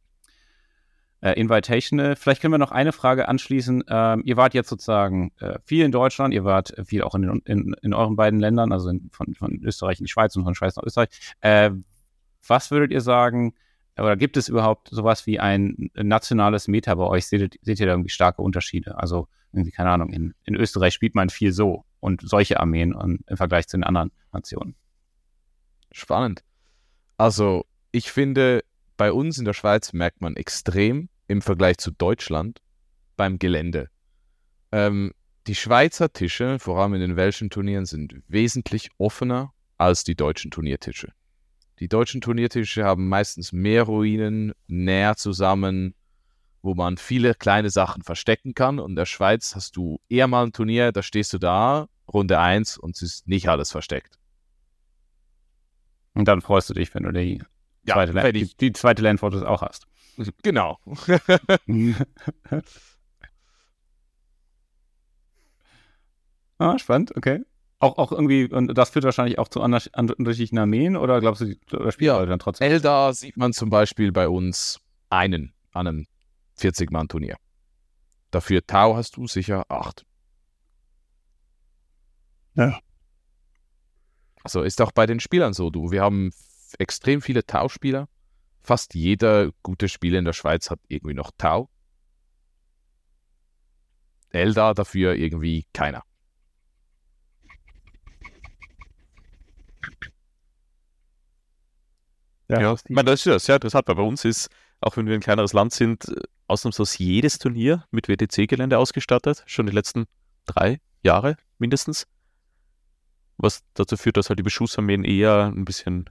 äh, 1.22 1.32
Invitational. 1.39 2.15
Vielleicht 2.15 2.41
können 2.41 2.53
wir 2.53 2.57
noch 2.59 2.72
eine 2.72 2.91
Frage 2.91 3.28
anschließen. 3.28 3.84
Ähm, 3.88 4.22
ihr 4.26 4.38
wart 4.38 4.53
jetzt 4.53 4.70
sozusagen 4.70 5.32
äh, 5.39 5.57
viel 5.65 5.84
in 5.86 5.91
Deutschland, 5.91 6.34
ihr 6.34 6.43
wart 6.43 6.78
äh, 6.78 6.86
viel 6.86 7.03
auch 7.03 7.15
in, 7.15 7.41
in, 7.45 7.76
in 7.82 7.93
euren 7.93 8.15
beiden 8.15 8.39
Ländern, 8.39 8.72
also 8.72 8.89
in, 8.89 9.09
von, 9.11 9.34
von 9.36 9.59
Österreich 9.63 9.99
in 9.99 10.05
die 10.05 10.11
Schweiz 10.11 10.36
und 10.36 10.43
von 10.43 10.55
Schweiz 10.55 10.76
nach 10.76 10.84
Österreich. 10.84 11.09
Äh, 11.41 11.72
was 12.47 12.72
würdet 12.72 12.91
ihr 12.91 13.01
sagen, 13.01 13.53
oder 13.97 14.15
gibt 14.15 14.38
es 14.38 14.47
überhaupt 14.47 14.89
sowas 14.89 15.26
wie 15.26 15.39
ein 15.39 15.89
nationales 15.95 16.68
Meta 16.68 16.93
bei 16.93 17.05
euch? 17.05 17.26
Seht, 17.28 17.41
ihr- 17.41 17.59
seht 17.63 17.80
ihr 17.80 17.88
da 17.88 17.93
irgendwie 17.93 18.09
starke 18.11 18.41
Unterschiede? 18.43 18.97
Also 18.99 19.28
irgendwie, 19.53 19.72
keine 19.72 19.89
Ahnung, 19.89 20.09
in, 20.11 20.36
in 20.43 20.55
Österreich 20.55 20.93
spielt 20.93 21.15
man 21.15 21.30
viel 21.30 21.51
so 21.51 21.84
und 21.99 22.22
solche 22.22 22.59
Armeen 22.59 22.93
und, 22.93 23.22
im 23.28 23.38
Vergleich 23.38 23.68
zu 23.68 23.76
den 23.76 23.84
anderen 23.84 24.11
Nationen. 24.32 24.76
Spannend. 25.91 26.43
Also, 27.18 27.65
ich 27.91 28.11
finde, 28.11 28.63
bei 28.97 29.11
uns 29.11 29.37
in 29.37 29.45
der 29.45 29.53
Schweiz 29.53 29.93
merkt 29.93 30.21
man 30.21 30.35
extrem 30.35 31.09
im 31.27 31.41
Vergleich 31.41 31.77
zu 31.77 31.91
Deutschland 31.91 32.61
beim 33.15 33.39
Gelände. 33.39 33.89
Ähm, 34.71 35.13
die 35.45 35.55
Schweizer 35.55 36.11
Tische, 36.11 36.59
vor 36.59 36.79
allem 36.79 36.95
in 36.95 37.01
den 37.01 37.15
welschen 37.15 37.49
Turnieren, 37.49 37.85
sind 37.85 38.15
wesentlich 38.27 38.89
offener 38.97 39.53
als 39.77 40.03
die 40.03 40.15
deutschen 40.15 40.51
Turniertische. 40.51 41.13
Die 41.79 41.87
deutschen 41.87 42.21
Turniertische 42.21 42.83
haben 42.83 43.07
meistens 43.07 43.53
mehr 43.53 43.83
Ruinen, 43.83 44.53
näher 44.67 45.15
zusammen, 45.15 45.93
wo 46.63 46.73
man 46.73 46.97
viele 46.97 47.35
kleine 47.35 47.69
Sachen 47.69 48.01
verstecken 48.03 48.55
kann. 48.55 48.79
Und 48.79 48.91
in 48.91 48.95
der 48.95 49.05
Schweiz 49.05 49.55
hast 49.55 49.77
du 49.77 50.01
eher 50.09 50.27
mal 50.27 50.45
ein 50.45 50.53
Turnier, 50.53 50.91
da 50.91 51.03
stehst 51.03 51.33
du 51.33 51.37
da, 51.37 51.87
Runde 52.11 52.39
1 52.39 52.77
und 52.77 52.95
es 52.95 53.01
ist 53.03 53.27
nicht 53.27 53.47
alles 53.47 53.71
versteckt. 53.71 54.17
Und 56.13 56.27
dann 56.27 56.41
freust 56.41 56.69
du 56.69 56.73
dich, 56.73 56.93
wenn 56.95 57.03
du 57.03 57.11
die 57.11 57.43
Ja, 57.88 57.95
zweite, 57.95 58.11
Land, 58.13 58.35
die, 58.35 58.55
die 58.57 58.73
zweite 58.73 59.01
Landfortress 59.01 59.43
auch 59.43 59.61
hast. 59.61 59.85
Genau. 60.41 60.79
ah, 66.57 66.77
spannend, 66.79 67.15
okay. 67.15 67.41
Auch, 67.79 67.97
auch 67.99 68.11
irgendwie, 68.11 68.51
und 68.51 68.75
das 68.75 68.89
führt 68.89 69.05
wahrscheinlich 69.05 69.38
auch 69.38 69.47
zu 69.49 69.61
unterschiedlichen 69.61 70.57
Armeen 70.57 70.97
oder 70.97 71.19
glaubst 71.19 71.41
du, 71.41 71.45
die, 71.45 71.59
oder 71.71 71.91
spielt 71.91 72.07
Ja. 72.07 72.25
dann 72.25 72.39
trotzdem? 72.39 72.67
Eldar 72.71 73.13
sieht 73.13 73.38
man 73.38 73.53
zum 73.53 73.69
Beispiel 73.69 74.11
bei 74.11 74.27
uns 74.27 74.79
einen 75.09 75.53
an 75.73 75.85
einem 75.88 76.07
40-Mann-Turnier. 76.59 77.38
Dafür 78.31 78.65
Tau 78.65 78.95
hast 78.95 79.15
du 79.17 79.27
sicher 79.27 79.63
acht. 79.69 80.05
Ja. 82.55 82.79
Also 84.43 84.63
ist 84.63 84.81
auch 84.81 84.91
bei 84.91 85.05
den 85.05 85.19
Spielern 85.19 85.53
so, 85.53 85.69
du. 85.69 85.91
Wir 85.91 86.01
haben 86.01 86.31
extrem 86.76 87.22
viele 87.22 87.45
Tau-Spieler, 87.45 88.07
fast 88.61 88.93
jeder 88.95 89.51
gute 89.63 89.89
Spieler 89.89 90.20
in 90.20 90.26
der 90.26 90.34
Schweiz 90.34 90.70
hat 90.70 90.80
irgendwie 90.88 91.13
noch 91.13 91.32
Tau. 91.38 91.70
Eldar 94.30 94.74
dafür 94.76 95.15
irgendwie 95.15 95.65
keiner. 95.74 96.03
Ja, 102.49 102.74
ich 102.74 102.89
meine, 102.89 103.11
das 103.11 103.22
ist 103.22 103.26
ja 103.26 103.39
sehr 103.39 103.55
interessant, 103.55 103.88
weil 103.88 103.95
bei 103.95 104.03
uns 104.03 104.24
ist, 104.24 104.49
auch 104.80 104.95
wenn 104.95 105.05
wir 105.05 105.15
ein 105.15 105.22
kleineres 105.22 105.53
Land 105.53 105.74
sind, 105.74 106.05
ausnahmslos 106.47 106.97
jedes 106.97 107.39
Turnier 107.39 107.86
mit 107.91 108.07
WTC-Gelände 108.07 108.78
ausgestattet, 108.78 109.43
schon 109.47 109.65
die 109.65 109.74
letzten 109.74 110.05
drei 110.45 110.80
Jahre 111.03 111.36
mindestens. 111.57 112.07
Was 113.38 113.63
dazu 113.74 113.97
führt, 113.97 114.18
dass 114.18 114.30
halt 114.30 114.39
die 114.39 114.43
Beschussarmeen 114.43 115.03
eher 115.03 115.51
ein 115.53 115.65
bisschen 115.65 116.09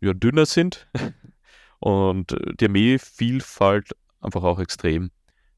ja, 0.00 0.12
dünner 0.12 0.46
sind 0.46 0.88
und 1.78 2.32
äh, 2.32 2.54
die 2.60 2.66
Armeevielfalt 2.66 3.92
einfach 4.20 4.42
auch 4.42 4.58
extrem. 4.58 5.10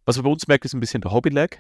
Was 0.05 0.17
man 0.17 0.25
bei 0.25 0.31
uns 0.31 0.49
merkt, 0.49 0.65
ist 0.65 0.75
ein 0.75 0.81
bisschen 0.81 1.03
der 1.03 1.13
Hobby-Lag. 1.13 1.59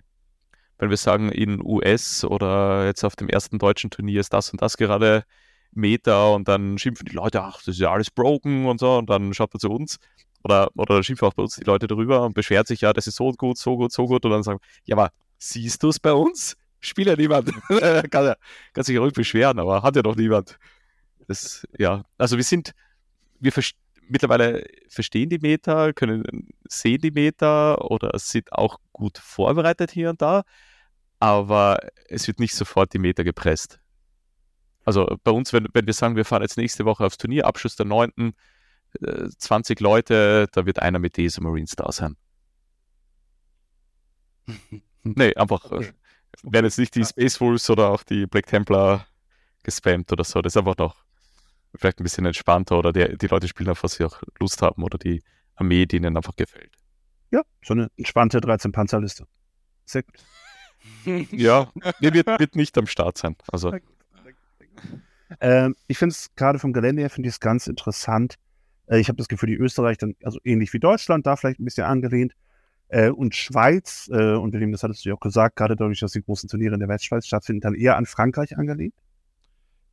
Wenn 0.78 0.90
wir 0.90 0.96
sagen, 0.96 1.30
in 1.30 1.60
US 1.62 2.24
oder 2.24 2.86
jetzt 2.86 3.04
auf 3.04 3.14
dem 3.14 3.28
ersten 3.28 3.58
deutschen 3.58 3.90
Turnier 3.90 4.20
ist 4.20 4.32
das 4.32 4.50
und 4.50 4.62
das 4.62 4.76
gerade 4.76 5.24
Meter 5.72 6.32
und 6.32 6.48
dann 6.48 6.78
schimpfen 6.78 7.06
die 7.06 7.14
Leute, 7.14 7.42
ach, 7.42 7.58
das 7.58 7.68
ist 7.68 7.80
ja 7.80 7.92
alles 7.92 8.10
broken 8.10 8.66
und 8.66 8.80
so 8.80 8.96
und 8.96 9.08
dann 9.10 9.34
schaut 9.34 9.52
man 9.52 9.60
zu 9.60 9.70
uns 9.70 9.98
oder, 10.42 10.70
oder 10.74 11.02
schimpfen 11.02 11.28
auch 11.28 11.34
bei 11.34 11.42
uns 11.42 11.56
die 11.56 11.64
Leute 11.64 11.86
darüber 11.86 12.22
und 12.22 12.34
beschwert 12.34 12.66
sich, 12.66 12.80
ja, 12.80 12.92
das 12.92 13.06
ist 13.06 13.16
so 13.16 13.30
gut, 13.32 13.58
so 13.58 13.76
gut, 13.76 13.92
so 13.92 14.06
gut 14.06 14.24
und 14.24 14.30
dann 14.30 14.42
sagen, 14.42 14.60
ja, 14.84 14.96
aber 14.96 15.10
siehst 15.38 15.82
du 15.82 15.88
es 15.88 16.00
bei 16.00 16.12
uns? 16.12 16.56
Spielt 16.80 17.08
ja 17.08 17.16
niemand. 17.16 17.52
kann, 18.10 18.24
ja, 18.24 18.36
kann 18.72 18.84
sich 18.84 18.98
ruhig 18.98 19.12
beschweren, 19.12 19.58
aber 19.58 19.82
hat 19.82 19.96
ja 19.96 20.02
noch 20.02 20.16
niemand. 20.16 20.58
Das, 21.30 21.64
ja, 21.78 22.02
also 22.18 22.36
wir 22.38 22.42
sind, 22.42 22.74
wir 23.38 23.52
ver 23.52 23.62
mittlerweile 24.08 24.66
verstehen 24.88 25.30
die 25.30 25.38
Meter, 25.38 25.92
können 25.92 26.48
sehen 26.68 27.00
die 27.00 27.12
Meter 27.12 27.88
oder 27.88 28.18
sind 28.18 28.52
auch 28.52 28.80
gut 28.92 29.16
vorbereitet 29.16 29.92
hier 29.92 30.10
und 30.10 30.20
da, 30.20 30.42
aber 31.20 31.78
es 32.08 32.26
wird 32.26 32.40
nicht 32.40 32.56
sofort 32.56 32.92
die 32.94 32.98
Meter 32.98 33.22
gepresst. 33.22 33.78
Also 34.84 35.06
bei 35.22 35.30
uns, 35.30 35.52
wenn, 35.52 35.68
wenn 35.72 35.86
wir 35.86 35.92
sagen, 35.92 36.16
wir 36.16 36.24
fahren 36.24 36.42
jetzt 36.42 36.56
nächste 36.56 36.84
Woche 36.84 37.06
aufs 37.06 37.16
Turnier, 37.16 37.46
Abschluss 37.46 37.76
der 37.76 37.86
9., 37.86 38.32
äh, 39.00 39.28
20 39.28 39.78
Leute, 39.78 40.48
da 40.50 40.66
wird 40.66 40.80
einer 40.80 40.98
mit 40.98 41.16
DSA 41.16 41.42
Marines 41.42 41.76
da 41.76 41.92
sein. 41.92 42.16
nee, 45.04 45.32
einfach 45.36 45.70
okay. 45.70 45.84
äh, 45.84 45.92
werden 46.42 46.64
jetzt 46.64 46.78
nicht 46.80 46.96
die 46.96 47.04
Space 47.04 47.40
Wolves 47.40 47.70
oder 47.70 47.90
auch 47.90 48.02
die 48.02 48.26
Black 48.26 48.46
Templar 48.46 49.06
gespammt 49.62 50.10
oder 50.10 50.24
so. 50.24 50.42
Das 50.42 50.54
ist 50.54 50.56
einfach 50.56 50.76
noch 50.76 51.04
vielleicht 51.74 52.00
ein 52.00 52.04
bisschen 52.04 52.26
entspannter 52.26 52.78
oder 52.78 52.92
die, 52.92 53.16
die 53.16 53.26
Leute 53.26 53.48
spielen 53.48 53.70
auf, 53.70 53.82
was 53.82 53.94
sie 53.94 54.04
auch 54.04 54.22
Lust 54.38 54.62
haben 54.62 54.82
oder 54.82 54.98
die 54.98 55.22
Armee, 55.54 55.86
die 55.86 55.96
ihnen 55.96 56.16
einfach 56.16 56.36
gefällt. 56.36 56.72
Ja, 57.30 57.42
so 57.62 57.74
eine 57.74 57.90
entspannte 57.96 58.40
13 58.40 58.72
Panzerliste. 58.72 59.26
Sehr 59.84 60.02
gut. 60.02 60.14
ja, 61.32 61.70
wird, 62.00 62.26
wird 62.26 62.56
nicht 62.56 62.76
am 62.78 62.86
Start 62.86 63.18
sein. 63.18 63.36
Also. 63.52 63.72
Ähm, 65.40 65.76
ich 65.86 65.98
finde 65.98 66.12
es 66.12 66.34
gerade 66.34 66.58
vom 66.58 66.72
Gelände 66.72 67.02
her, 67.02 67.10
finde 67.10 67.28
ich 67.28 67.34
es 67.34 67.40
ganz 67.40 67.68
interessant. 67.68 68.34
Äh, 68.86 68.98
ich 68.98 69.08
habe 69.08 69.16
das 69.16 69.28
Gefühl, 69.28 69.48
die 69.48 69.56
Österreich 69.56 69.98
dann, 69.98 70.16
also 70.24 70.40
ähnlich 70.42 70.72
wie 70.72 70.80
Deutschland, 70.80 71.26
da 71.26 71.36
vielleicht 71.36 71.60
ein 71.60 71.64
bisschen 71.64 71.84
angelehnt. 71.84 72.34
Äh, 72.88 73.10
und 73.10 73.36
Schweiz, 73.36 74.10
äh, 74.12 74.34
und 74.34 74.52
William, 74.52 74.72
das 74.72 74.82
hattest 74.82 75.04
du 75.04 75.10
ja 75.10 75.14
auch 75.14 75.20
gesagt, 75.20 75.54
gerade 75.54 75.76
dadurch, 75.76 76.00
dass 76.00 76.12
die 76.12 76.22
großen 76.22 76.48
Turniere 76.48 76.74
in 76.74 76.80
der 76.80 76.88
Westschweiz 76.88 77.26
stattfinden, 77.26 77.60
dann 77.60 77.74
eher 77.74 77.96
an 77.96 78.06
Frankreich 78.06 78.58
angelehnt? 78.58 78.94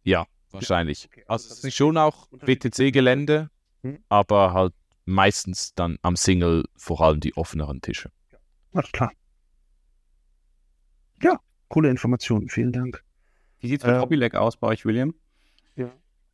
Ja, 0.03 0.25
wahrscheinlich. 0.51 1.05
Okay, 1.05 1.23
also, 1.27 1.49
also 1.49 1.67
ist 1.67 1.75
schon 1.75 1.97
auch 1.97 2.27
WTC-Gelände, 2.31 3.49
hm? 3.81 3.99
aber 4.09 4.53
halt 4.53 4.73
meistens 5.05 5.73
dann 5.73 5.97
am 6.01 6.15
Single 6.15 6.65
vor 6.75 7.01
allem 7.01 7.19
die 7.19 7.35
offeneren 7.37 7.81
Tische. 7.81 8.11
Ja, 8.31 8.37
alles 8.73 8.91
klar. 8.91 9.11
Ja, 11.21 11.39
coole 11.69 11.89
Informationen. 11.89 12.49
Vielen 12.49 12.71
Dank. 12.71 13.03
Wie 13.59 13.69
sieht 13.69 13.81
es 13.81 13.87
mit 13.87 13.95
äh, 13.95 13.99
Hobbyleg 13.99 14.35
aus 14.35 14.57
bei 14.57 14.67
euch, 14.67 14.85
William? 14.85 15.15
Ja, 15.75 15.91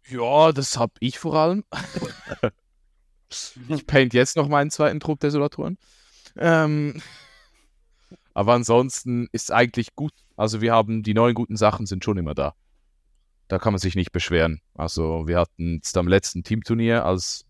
ja 0.09 0.51
das 0.51 0.78
habe 0.78 0.93
ich 0.99 1.20
vor 1.20 1.36
allem. 1.36 1.64
ich 3.70 3.88
paint 3.88 4.14
jetzt 4.14 4.36
noch 4.36 4.47
meinen 4.49 4.72
zweiten 4.72 4.99
Trupp 4.99 5.20
Desolatoren. 5.20 5.78
Ähm, 6.36 7.01
aber 8.34 8.53
ansonsten 8.53 9.28
ist 9.32 9.43
es 9.43 9.51
eigentlich 9.51 9.95
gut. 9.95 10.14
Also 10.36 10.61
wir 10.61 10.74
haben 10.74 11.03
die 11.03 11.14
neuen 11.14 11.36
guten 11.36 11.55
Sachen 11.55 11.86
sind 11.86 12.03
schon 12.03 12.18
immer 12.18 12.34
da. 12.34 12.55
Da 13.48 13.60
kann 13.60 13.74
man 13.74 13.80
sich 13.80 13.96
nicht 13.96 14.12
beschweren. 14.12 14.62
Also 14.74 15.28
wir 15.28 15.39
hatten 15.39 15.76
jetzt 15.76 15.98
am 15.98 16.08
letzten 16.08 16.44
Teamturnier, 16.44 17.06
als 17.06 17.46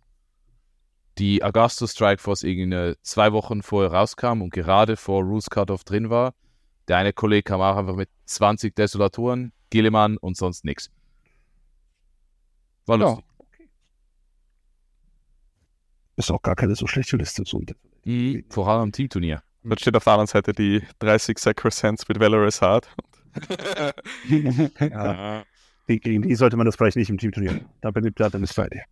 die 1.17 1.43
Augusto 1.43 1.87
Strike 1.87 2.21
Force 2.21 2.43
irgendwie 2.43 2.95
zwei 3.03 3.31
Wochen 3.33 3.61
vorher 3.61 3.91
rauskam 3.91 4.41
und 4.41 4.51
gerade 4.51 4.97
vor 4.97 5.23
Rules 5.23 5.49
Cutoff 5.49 5.83
drin 5.83 6.09
war, 6.09 6.33
der 6.87 6.97
eine 6.97 7.13
Kollege 7.13 7.43
kam 7.43 7.61
auch 7.61 7.77
einfach 7.77 7.95
mit 7.95 8.09
20 8.25 8.75
Desolatoren, 8.75 9.53
Gilliman 9.69 10.17
und 10.17 10.35
sonst 10.35 10.65
nichts. 10.65 10.89
War 12.85 12.97
lustig. 12.97 13.25
Ja, 13.25 13.35
okay. 13.37 13.69
Ist 16.17 16.31
auch 16.31 16.41
gar 16.41 16.55
keine 16.55 16.75
so 16.75 16.87
schlechte 16.87 17.15
Liste. 17.15 17.43
So. 17.45 17.61
Mhm, 18.03 18.43
vor 18.49 18.67
allem 18.67 18.81
am 18.81 18.91
Teamturnier. 18.91 19.41
Dann 19.63 19.77
steht 19.77 19.95
auf 19.95 20.03
der 20.03 20.13
anderen 20.13 20.27
Seite 20.27 20.51
die 20.51 20.81
30 20.99 21.37
Sacrosands 21.39 22.07
mit 22.07 22.19
Valorous 22.19 22.61
Hard. 22.61 22.89
ja. 24.79 25.45
Gegen 25.87 26.21
die 26.21 26.35
sollte 26.35 26.55
man 26.55 26.65
das 26.65 26.75
vielleicht 26.75 26.95
nicht 26.95 27.09
im 27.09 27.17
Teamturnier. 27.17 27.61
Da 27.81 27.91
bin 27.91 28.05
ich 28.05 28.15
dann 28.15 28.43
ist 28.43 28.55
bei 28.55 28.67
dir. 28.67 28.83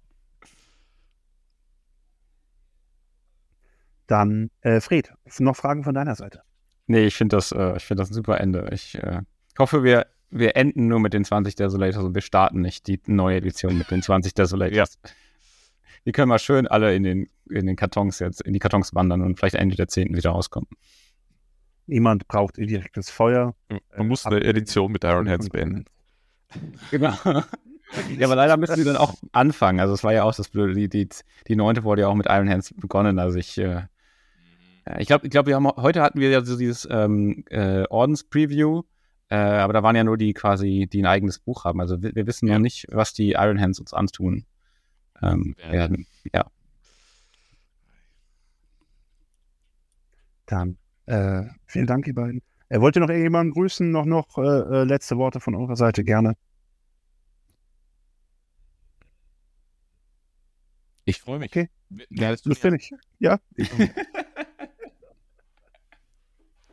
Dann, 4.08 4.52
äh, 4.60 4.82
Fred, 4.82 5.14
noch 5.40 5.56
Fragen 5.56 5.86
von 5.86 5.94
deiner 5.94 6.16
Seite? 6.16 6.42
Nee, 6.88 7.06
ich 7.06 7.16
finde 7.16 7.38
das, 7.38 7.54
äh, 7.54 7.80
find 7.80 7.98
das 7.98 8.10
ein 8.10 8.14
super 8.14 8.42
Ende. 8.42 8.68
Ich 8.74 8.96
äh, 8.96 9.22
hoffe, 9.58 9.84
wir, 9.84 10.08
wir 10.30 10.58
enden 10.58 10.88
nur 10.88 11.00
mit 11.00 11.14
den 11.14 11.24
20 11.24 11.56
Desolators 11.56 12.04
und 12.04 12.14
wir 12.14 12.22
starten 12.22 12.60
nicht 12.60 12.88
die 12.88 13.00
neue 13.06 13.38
Edition 13.38 13.78
mit 13.78 13.90
den 13.90 14.02
20 14.02 14.34
Desolators. 14.34 15.00
Ja. 15.02 15.12
Die 16.06 16.12
können 16.12 16.28
wir 16.30 16.40
schön 16.40 16.68
alle 16.68 16.94
in 16.94 17.04
den, 17.04 17.30
in 17.50 17.68
den 17.68 17.78
Kartons 17.78 18.20
jetzt, 18.20 18.42
in 18.42 18.52
die 18.52 18.60
Kartons 18.60 18.94
wandern 18.94 19.22
und 19.22 19.40
vielleicht 19.40 19.56
Ende 19.56 19.78
der 19.78 19.88
10. 19.88 20.14
wieder 20.16 20.32
rauskommen. 20.32 20.68
Niemand 21.86 22.28
braucht 22.28 22.58
indirektes 22.58 23.10
Feuer. 23.10 23.56
Man 23.96 24.08
muss 24.08 24.26
eine 24.26 24.44
Edition 24.44 24.92
mit 24.92 25.06
Iron 25.06 25.30
Hands 25.30 25.48
beenden. 25.50 25.86
Genau. 26.92 27.14
ja, 27.24 28.28
aber 28.28 28.36
leider 28.36 28.58
müssen 28.58 28.76
sie 28.76 28.84
dann 28.84 28.98
auch 28.98 29.16
anfangen. 29.32 29.80
Also 29.80 29.94
es 29.94 30.04
war 30.04 30.14
ja 30.14 30.24
auch 30.24 30.36
das 30.36 30.50
Blöde. 30.50 30.74
Die, 30.74 30.90
die, 30.90 31.10
die 31.48 31.56
neunte 31.56 31.84
wurde 31.84 32.02
ja 32.02 32.08
auch 32.08 32.16
mit 32.16 32.28
Iron 32.28 32.50
Hands 32.50 32.74
begonnen. 32.76 33.20
Also 33.20 33.38
ich, 33.38 33.58
äh, 33.58 33.84
ich 35.00 35.08
glaube, 35.08 35.26
ich 35.26 35.32
glaub, 35.32 35.46
wir 35.46 35.56
haben 35.56 35.68
heute 35.68 36.02
hatten 36.02 36.20
wir 36.20 36.30
ja 36.30 36.44
so 36.44 36.58
dieses 36.58 36.88
ähm, 36.90 37.44
äh, 37.50 37.84
Ordens-Preview, 37.90 38.84
äh, 39.30 39.36
aber 39.36 39.74
da 39.74 39.84
waren 39.84 39.96
ja 39.96 40.04
nur 40.04 40.18
die 40.18 40.34
quasi, 40.34 40.88
die 40.92 41.02
ein 41.02 41.06
eigenes 41.06 41.40
Buch 41.40 41.66
haben. 41.66 41.80
Also 41.80 42.02
wir, 42.02 42.16
wir 42.16 42.28
wissen 42.28 42.48
ja. 42.48 42.56
noch 42.56 42.62
nicht, 42.62 42.88
was 42.92 43.14
die 43.14 43.32
Iron 43.32 43.60
Hands 43.60 43.80
uns 43.80 43.94
antun 43.94 44.46
ähm, 45.22 45.56
werden. 45.70 46.08
Ja. 46.34 46.46
Dann 50.46 50.78
äh, 51.06 51.44
vielen 51.66 51.88
Dank, 51.88 52.08
ihr 52.08 52.16
beiden. 52.16 52.42
Äh, 52.72 52.80
wollt 52.80 52.96
ihr 52.96 53.02
noch 53.02 53.10
irgendjemanden 53.10 53.54
grüßen? 53.54 53.92
Noch, 53.92 54.06
noch 54.06 54.38
äh, 54.38 54.42
äh, 54.42 54.84
letzte 54.86 55.18
Worte 55.18 55.42
von 55.42 55.56
eurer 55.56 55.76
Seite? 55.76 56.06
Gerne. 56.06 56.38
Ich 61.04 61.20
freue 61.20 61.40
mich. 61.40 61.52
Okay. 61.52 61.70
Ja, 62.10 62.34
das 62.34 62.60
bin 62.60 62.76
ich. 62.76 62.94
Ja. 63.20 63.42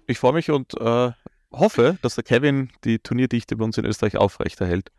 ich 0.06 0.18
freue 0.20 0.34
mich 0.34 0.52
und 0.52 0.74
äh, 0.80 1.10
hoffe, 1.50 1.98
dass 2.02 2.14
der 2.14 2.22
Kevin 2.22 2.70
die 2.84 3.00
Turnierdichte 3.00 3.56
bei 3.56 3.64
uns 3.64 3.76
in 3.76 3.84
Österreich 3.84 4.16
aufrechterhält. 4.16 4.92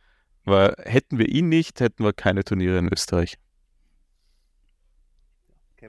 Weil 0.43 0.75
hätten 0.79 1.17
wir 1.17 1.29
ihn 1.29 1.47
nicht, 1.47 1.79
hätten 1.79 2.03
wir 2.03 2.11
keine 2.11 2.43
Turniere 2.43 2.77
in 2.77 2.91
Österreich. 2.91 3.37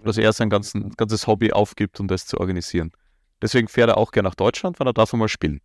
Dass 0.04 0.18
er 0.18 0.32
sein 0.32 0.50
ganzen, 0.50 0.90
ganzes 0.90 1.26
Hobby 1.26 1.50
aufgibt, 1.50 1.98
um 1.98 2.06
das 2.06 2.26
zu 2.26 2.38
organisieren. 2.38 2.92
Deswegen 3.42 3.68
fährt 3.68 3.88
er 3.88 3.96
auch 3.96 4.12
gerne 4.12 4.28
nach 4.28 4.34
Deutschland, 4.34 4.78
weil 4.80 4.86
er 4.86 4.92
darf 4.92 5.12
mal 5.12 5.28
spielen. 5.28 5.60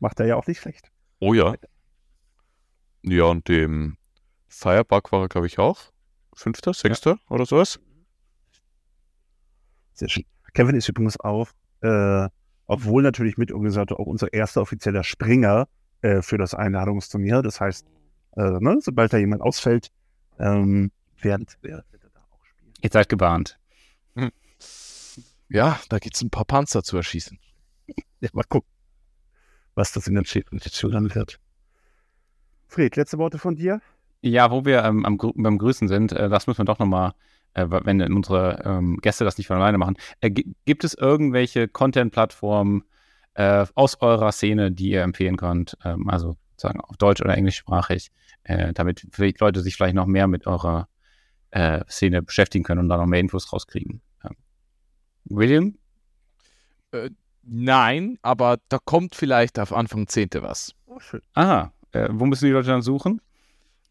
Macht 0.00 0.20
er 0.20 0.26
ja 0.26 0.36
auch 0.36 0.46
nicht 0.46 0.60
schlecht. 0.60 0.90
Oh 1.20 1.34
ja. 1.34 1.54
Ja, 3.02 3.24
und 3.24 3.48
dem 3.48 3.96
Firebug 4.48 5.12
war 5.12 5.22
er, 5.22 5.28
glaube 5.28 5.46
ich, 5.46 5.58
auch. 5.58 5.92
Fünfter, 6.34 6.74
sechster 6.74 7.12
ja. 7.12 7.30
oder 7.30 7.46
sowas. 7.46 7.78
Sehr 9.94 10.08
schön. 10.08 10.24
Kevin 10.52 10.76
ist 10.76 10.88
übrigens 10.88 11.18
auch, 11.20 11.48
äh, 11.82 12.28
obwohl 12.66 13.02
natürlich 13.02 13.38
Mitorganisator, 13.38 13.98
auch 14.00 14.06
unser 14.06 14.32
erster 14.32 14.62
offizieller 14.62 15.04
Springer 15.04 15.68
äh, 16.02 16.20
für 16.22 16.36
das 16.38 16.54
Einladungsturnier. 16.54 17.42
Das 17.42 17.60
heißt, 17.60 17.86
äh, 18.36 18.42
ne, 18.60 18.78
sobald 18.80 19.12
da 19.12 19.18
jemand 19.18 19.42
ausfällt, 19.42 19.88
ähm, 20.38 20.90
werden, 21.20 21.46
wird 21.62 21.84
er 22.02 22.10
da 22.12 22.20
auch 22.30 22.44
spielen. 22.44 22.72
Ihr 22.82 22.90
seid 22.92 23.08
gewarnt. 23.08 23.58
Hm. 24.14 24.30
Ja, 25.48 25.78
da 25.88 25.98
gibt 25.98 26.16
es 26.16 26.22
ein 26.22 26.30
paar 26.30 26.44
Panzer 26.44 26.82
zu 26.82 26.96
erschießen. 26.96 27.38
Ja, 28.20 28.30
mal 28.32 28.44
gucken, 28.44 28.70
was 29.74 29.92
das 29.92 30.06
in 30.06 30.14
der 30.14 30.24
Situation 30.24 30.92
dann 30.92 31.14
wird. 31.14 31.38
Fred, 32.66 32.96
letzte 32.96 33.18
Worte 33.18 33.38
von 33.38 33.56
dir? 33.56 33.82
Ja, 34.22 34.50
wo 34.50 34.64
wir 34.64 34.82
ähm, 34.84 35.04
am, 35.04 35.18
beim 35.18 35.58
Grüßen 35.58 35.86
sind, 35.86 36.12
äh, 36.12 36.30
das 36.30 36.46
müssen 36.46 36.60
wir 36.60 36.64
doch 36.64 36.78
nochmal, 36.78 37.12
äh, 37.52 37.66
wenn 37.68 38.00
unsere 38.12 38.62
ähm, 38.64 38.96
Gäste 39.02 39.24
das 39.24 39.36
nicht 39.36 39.48
von 39.48 39.56
alleine 39.56 39.76
machen. 39.76 39.96
Äh, 40.20 40.30
gibt 40.30 40.82
es 40.82 40.94
irgendwelche 40.94 41.68
Content-Plattformen 41.68 42.84
äh, 43.34 43.66
aus 43.74 44.00
eurer 44.00 44.32
Szene, 44.32 44.72
die 44.72 44.90
ihr 44.90 45.02
empfehlen 45.02 45.36
könnt? 45.36 45.76
Ähm, 45.84 46.08
also 46.08 46.36
sagen 46.56 46.80
auf 46.80 46.96
Deutsch 46.96 47.20
oder 47.20 47.36
englischsprachig, 47.36 48.10
äh, 48.44 48.72
damit 48.72 49.06
Leute 49.40 49.60
sich 49.60 49.76
vielleicht 49.76 49.94
noch 49.94 50.06
mehr 50.06 50.26
mit 50.26 50.46
eurer 50.46 50.88
äh, 51.50 51.84
Szene 51.88 52.22
beschäftigen 52.22 52.64
können 52.64 52.80
und 52.80 52.88
da 52.88 52.96
noch 52.96 53.06
mehr 53.06 53.20
Infos 53.20 53.52
rauskriegen. 53.52 54.00
William? 55.26 55.76
nein, 57.42 58.18
aber 58.22 58.58
da 58.68 58.78
kommt 58.78 59.14
vielleicht 59.14 59.58
auf 59.58 59.72
Anfang 59.72 60.06
10. 60.08 60.30
was. 60.36 60.72
Oh, 60.86 60.98
schön. 60.98 61.20
Aha, 61.34 61.72
wo 61.92 62.26
müssen 62.26 62.46
die 62.46 62.52
Leute 62.52 62.68
dann 62.68 62.82
suchen? 62.82 63.20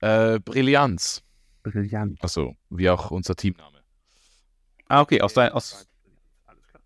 Äh, 0.01 0.39
Brillanz. 0.39 1.23
Brillant. 1.63 2.23
Achso, 2.23 2.55
wie 2.69 2.89
auch 2.89 3.11
unser 3.11 3.36
Teamname. 3.36 3.79
Ah, 4.88 5.01
okay, 5.01 5.21
aus 5.21 5.33
dein, 5.33 5.51
aus. 5.51 5.88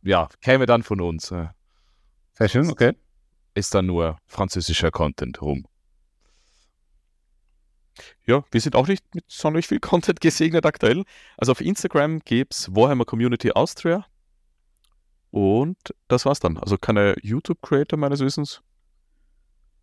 Ja, 0.02 0.30
käme 0.42 0.66
dann 0.66 0.84
von 0.84 1.02
uns. 1.02 1.32
Äh. 1.32 1.48
Sehr 2.34 2.50
schön, 2.50 2.70
okay. 2.70 2.94
Ist 3.56 3.74
dann 3.74 3.88
nur 3.88 4.18
französischer 4.26 4.92
Content 4.92 5.42
rum. 5.42 5.66
Ja, 8.26 8.46
wir 8.52 8.62
sind 8.62 8.76
auch 8.76 8.88
nicht 8.88 9.04
mit 9.14 9.26
sonderlich 9.28 9.68
viel 9.68 9.82
Content 9.82 10.22
gesegnet 10.22 10.66
aktuell. 10.66 11.04
Also 11.36 11.52
auf 11.52 11.60
Instagram 11.60 12.20
gibt 12.20 12.54
es 12.54 12.74
Warhammer 12.74 13.04
Community 13.04 13.52
Austria. 13.52 14.06
Und 15.32 15.78
das 16.08 16.26
war's 16.26 16.40
dann. 16.40 16.58
Also 16.58 16.78
keine 16.78 17.16
YouTube-Creator 17.22 17.98
meines 17.98 18.20
Wissens. 18.20 18.62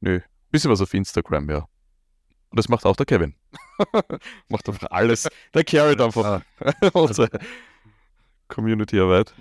Nö, 0.00 0.20
bisschen 0.50 0.70
was 0.70 0.80
auf 0.80 0.92
Instagram, 0.92 1.48
ja. 1.50 1.68
Und 2.50 2.58
das 2.58 2.68
macht 2.68 2.84
auch 2.86 2.96
der 2.96 3.06
Kevin. 3.06 3.34
macht 4.48 4.68
einfach 4.68 4.90
alles. 4.90 5.28
Der 5.54 5.64
carried 5.64 6.00
einfach 6.00 6.42
unsere 6.92 7.28
Community-Arbeit. 8.48 9.34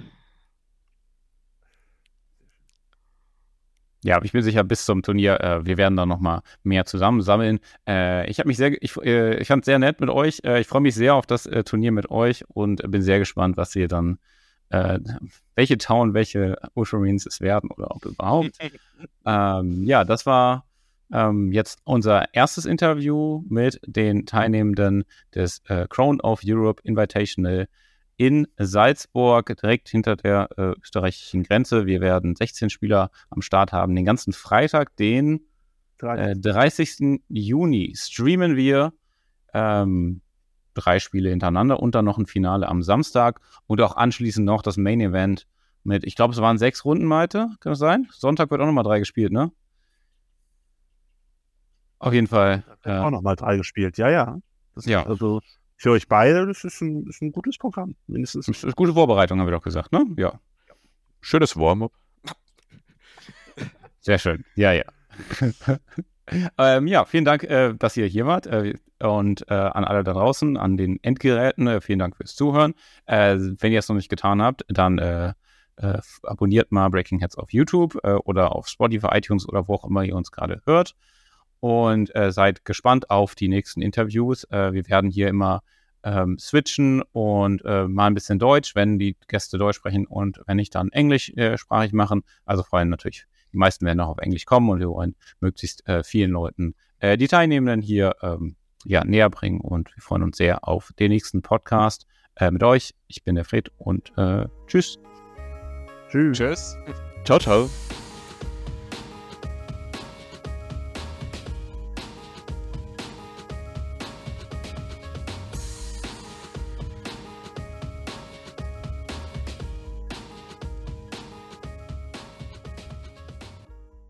Ja, 4.04 4.22
ich 4.24 4.34
bin 4.34 4.44
sicher, 4.44 4.64
bis 4.64 4.86
zum 4.86 5.02
Turnier, 5.02 5.42
äh, 5.42 5.66
wir 5.66 5.78
werden 5.78 5.98
da 5.98 6.06
nochmal 6.06 6.42
mehr 6.62 6.86
zusammensammeln. 6.86 7.60
Äh, 7.88 8.30
ich 8.30 8.38
habe 8.38 8.48
mich 8.48 8.58
sehr, 8.58 8.72
ich, 8.84 8.96
äh, 8.98 9.40
ich 9.40 9.48
fand 9.48 9.64
es 9.64 9.66
sehr 9.66 9.80
nett 9.80 10.00
mit 10.00 10.12
euch. 10.12 10.42
Äh, 10.44 10.62
ich 10.62 10.68
freue 10.68 10.82
mich 10.82 10.94
sehr 10.94 11.16
auf 11.16 11.26
das 11.26 11.48
äh, 11.48 11.64
Turnier 11.64 11.92
mit 11.92 12.12
euch 12.12 12.44
und 12.48 12.84
bin 12.92 13.02
sehr 13.02 13.18
gespannt, 13.18 13.58
was 13.58 13.76
ihr 13.76 13.88
dann, 13.88 14.20
äh, 14.70 15.00
welche 15.56 15.78
Town, 15.78 16.14
welche 16.14 16.58
Ultramarines 16.74 17.26
es 17.26 17.42
werden 17.42 17.70
oder 17.72 17.92
ob 17.92 18.06
überhaupt. 18.06 18.58
ähm, 19.26 19.84
ja, 19.84 20.04
das 20.04 20.26
war 20.26 20.66
ähm, 21.12 21.52
jetzt 21.52 21.80
unser 21.84 22.34
erstes 22.34 22.66
Interview 22.66 23.44
mit 23.48 23.80
den 23.86 24.26
Teilnehmenden 24.26 25.04
des 25.34 25.62
äh, 25.68 25.88
Crown 25.90 26.20
of 26.22 26.42
Europe 26.44 26.82
Invitational 26.84 27.68
in 28.18 28.48
Salzburg, 28.58 29.56
direkt 29.62 29.90
hinter 29.90 30.16
der 30.16 30.50
äh, 30.58 30.74
österreichischen 30.82 31.44
Grenze. 31.44 31.86
Wir 31.86 32.02
werden 32.02 32.36
16 32.36 32.70
Spieler 32.70 33.12
am 33.30 33.42
Start 33.42 33.74
haben. 33.74 33.96
Den 33.96 34.06
ganzen 34.06 34.34
Freitag, 34.34 34.96
den 34.96 35.42
äh, 36.02 36.36
30. 36.36 37.22
Juni, 37.28 37.94
streamen 37.96 38.56
wir 38.56 38.94
ähm, 39.54 40.22
drei 40.76 41.00
Spiele 41.00 41.30
hintereinander 41.30 41.80
und 41.80 41.96
dann 41.96 42.06
noch 42.06 42.18
ein 42.18 42.28
Finale 42.28 42.68
am 42.68 42.84
Samstag 42.84 43.42
und 43.68 43.82
auch 43.82 43.96
anschließend 43.96 44.46
noch 44.46 44.62
das 44.62 44.78
Main 44.78 45.02
Event 45.02 45.48
mit, 45.84 46.04
ich 46.04 46.16
glaube, 46.16 46.34
es 46.34 46.42
waren 46.42 46.58
sechs 46.58 46.84
Runden, 46.86 47.06
Malte, 47.06 47.50
kann 47.60 47.72
das 47.72 47.80
sein? 47.80 48.08
Sonntag 48.12 48.50
wird 48.52 48.62
auch 48.62 48.66
nochmal 48.66 48.84
drei 48.84 49.00
gespielt, 49.00 49.32
ne? 49.32 49.52
Auf 52.00 52.14
jeden 52.14 52.28
Fall. 52.28 52.64
Äh, 52.84 52.98
auch 52.98 53.12
nochmal 53.12 53.36
drei 53.36 53.58
gespielt, 53.58 53.98
ja, 53.98 54.10
ja. 54.10 54.40
Das 54.74 54.86
ja. 54.86 55.06
Also 55.06 55.42
für 55.78 55.92
euch 55.92 56.08
beide, 56.08 56.46
das 56.48 56.64
ist 56.64 56.82
ein, 56.82 57.06
ist 57.08 57.22
ein 57.22 57.32
gutes 57.32 57.58
Programm, 57.58 57.96
mindestens. 58.08 58.46
Das 58.48 58.64
ist 58.64 58.76
gute 58.76 58.94
Vorbereitung, 58.94 59.40
haben 59.40 59.48
wir 59.48 59.52
doch 59.52 59.64
gesagt, 59.64 59.92
ne? 59.92 60.06
Ja. 60.18 60.40
Schönes 61.22 61.56
Warm-up. 61.56 61.92
Sehr 64.00 64.20
schön. 64.20 64.46
Ja, 64.56 64.72
ja. 64.72 64.86
ähm, 66.58 66.88
ja, 66.88 67.06
vielen 67.06 67.26
Dank, 67.26 67.44
äh, 67.44 67.74
dass 67.74 67.98
ihr 67.98 68.06
hier 68.06 68.26
wart. 68.26 68.48
Äh, 68.48 68.76
und 69.00 69.46
äh, 69.50 69.54
an 69.54 69.84
alle 69.84 70.04
da 70.04 70.14
draußen, 70.14 70.58
an 70.58 70.78
den 70.78 71.04
Endgeräten, 71.04 71.68
äh, 71.68 71.82
vielen 71.82 72.00
Dank 72.00 72.16
fürs 72.16 72.36
Zuhören. 72.36 72.74
Äh, 73.06 73.38
wenn 73.60 73.72
ihr 73.72 73.80
es 73.80 73.90
noch 73.90 73.96
nicht 73.96 74.10
getan 74.10 74.42
habt, 74.42 74.66
dann 74.68 74.98
äh, 74.98 75.34
abonniert 76.24 76.72
mal 76.72 76.90
Breaking 76.90 77.20
Heads 77.20 77.38
auf 77.38 77.52
YouTube 77.52 78.00
oder 78.24 78.56
auf 78.56 78.70
Spotify, 78.70 79.08
iTunes 79.12 79.46
oder 79.46 79.68
wo 79.68 79.74
auch 79.74 79.84
immer 79.84 80.04
ihr 80.06 80.16
uns 80.16 80.32
gerade 80.32 80.62
hört 80.66 80.96
und 81.60 82.14
seid 82.30 82.64
gespannt 82.64 83.10
auf 83.10 83.36
die 83.36 83.50
nächsten 83.50 83.82
Interviews. 83.82 84.48
Wir 84.50 84.88
werden 84.88 85.10
hier 85.10 85.28
immer 85.28 85.64
ähm, 86.06 86.38
switchen 86.40 87.02
und 87.12 87.66
äh, 87.66 87.88
mal 87.88 88.08
ein 88.08 88.14
bisschen 88.14 88.40
Deutsch, 88.40 88.76
wenn 88.76 89.00
die 89.00 89.18
Gäste 89.28 89.58
Deutsch 89.58 89.78
sprechen 89.78 90.06
und 90.06 90.40
wenn 90.46 90.58
nicht, 90.58 90.74
dann 90.76 90.92
englischsprachig 90.92 91.92
äh, 91.92 91.96
machen. 91.96 92.24
Also 92.46 92.64
freuen 92.64 92.90
natürlich, 92.90 93.26
die 93.56 93.60
meisten 93.60 93.86
werden 93.86 94.02
auch 94.02 94.10
auf 94.10 94.18
Englisch 94.18 94.46
kommen 94.46 94.70
und 94.70 94.80
wir 94.80 94.90
wollen 94.90 95.16
möglichst 95.40 95.88
äh, 95.88 96.04
vielen 96.04 96.32
Leuten 96.32 96.76
äh, 97.00 97.18
die 97.18 97.30
Teilnehmenden 97.30 97.82
hier 97.82 98.16
ähm, 98.22 98.58
ja, 98.84 99.04
näher 99.04 99.30
bringen 99.30 99.62
und 99.62 99.96
wir 99.96 100.04
freuen 100.04 100.24
uns 100.24 100.38
sehr 100.38 100.68
auf 100.68 100.92
den 101.00 101.10
nächsten 101.10 101.42
Podcast 101.42 102.06
mit 102.52 102.64
euch. 102.64 102.94
Ich 103.08 103.24
bin 103.24 103.36
der 103.36 103.46
Fred 103.46 103.72
und 103.78 104.12
tschüss. 104.68 105.00
Tschüss. 106.10 106.38
Tschüss. 106.38 106.78
Ciao, 107.24 107.40
ciao. 107.40 107.70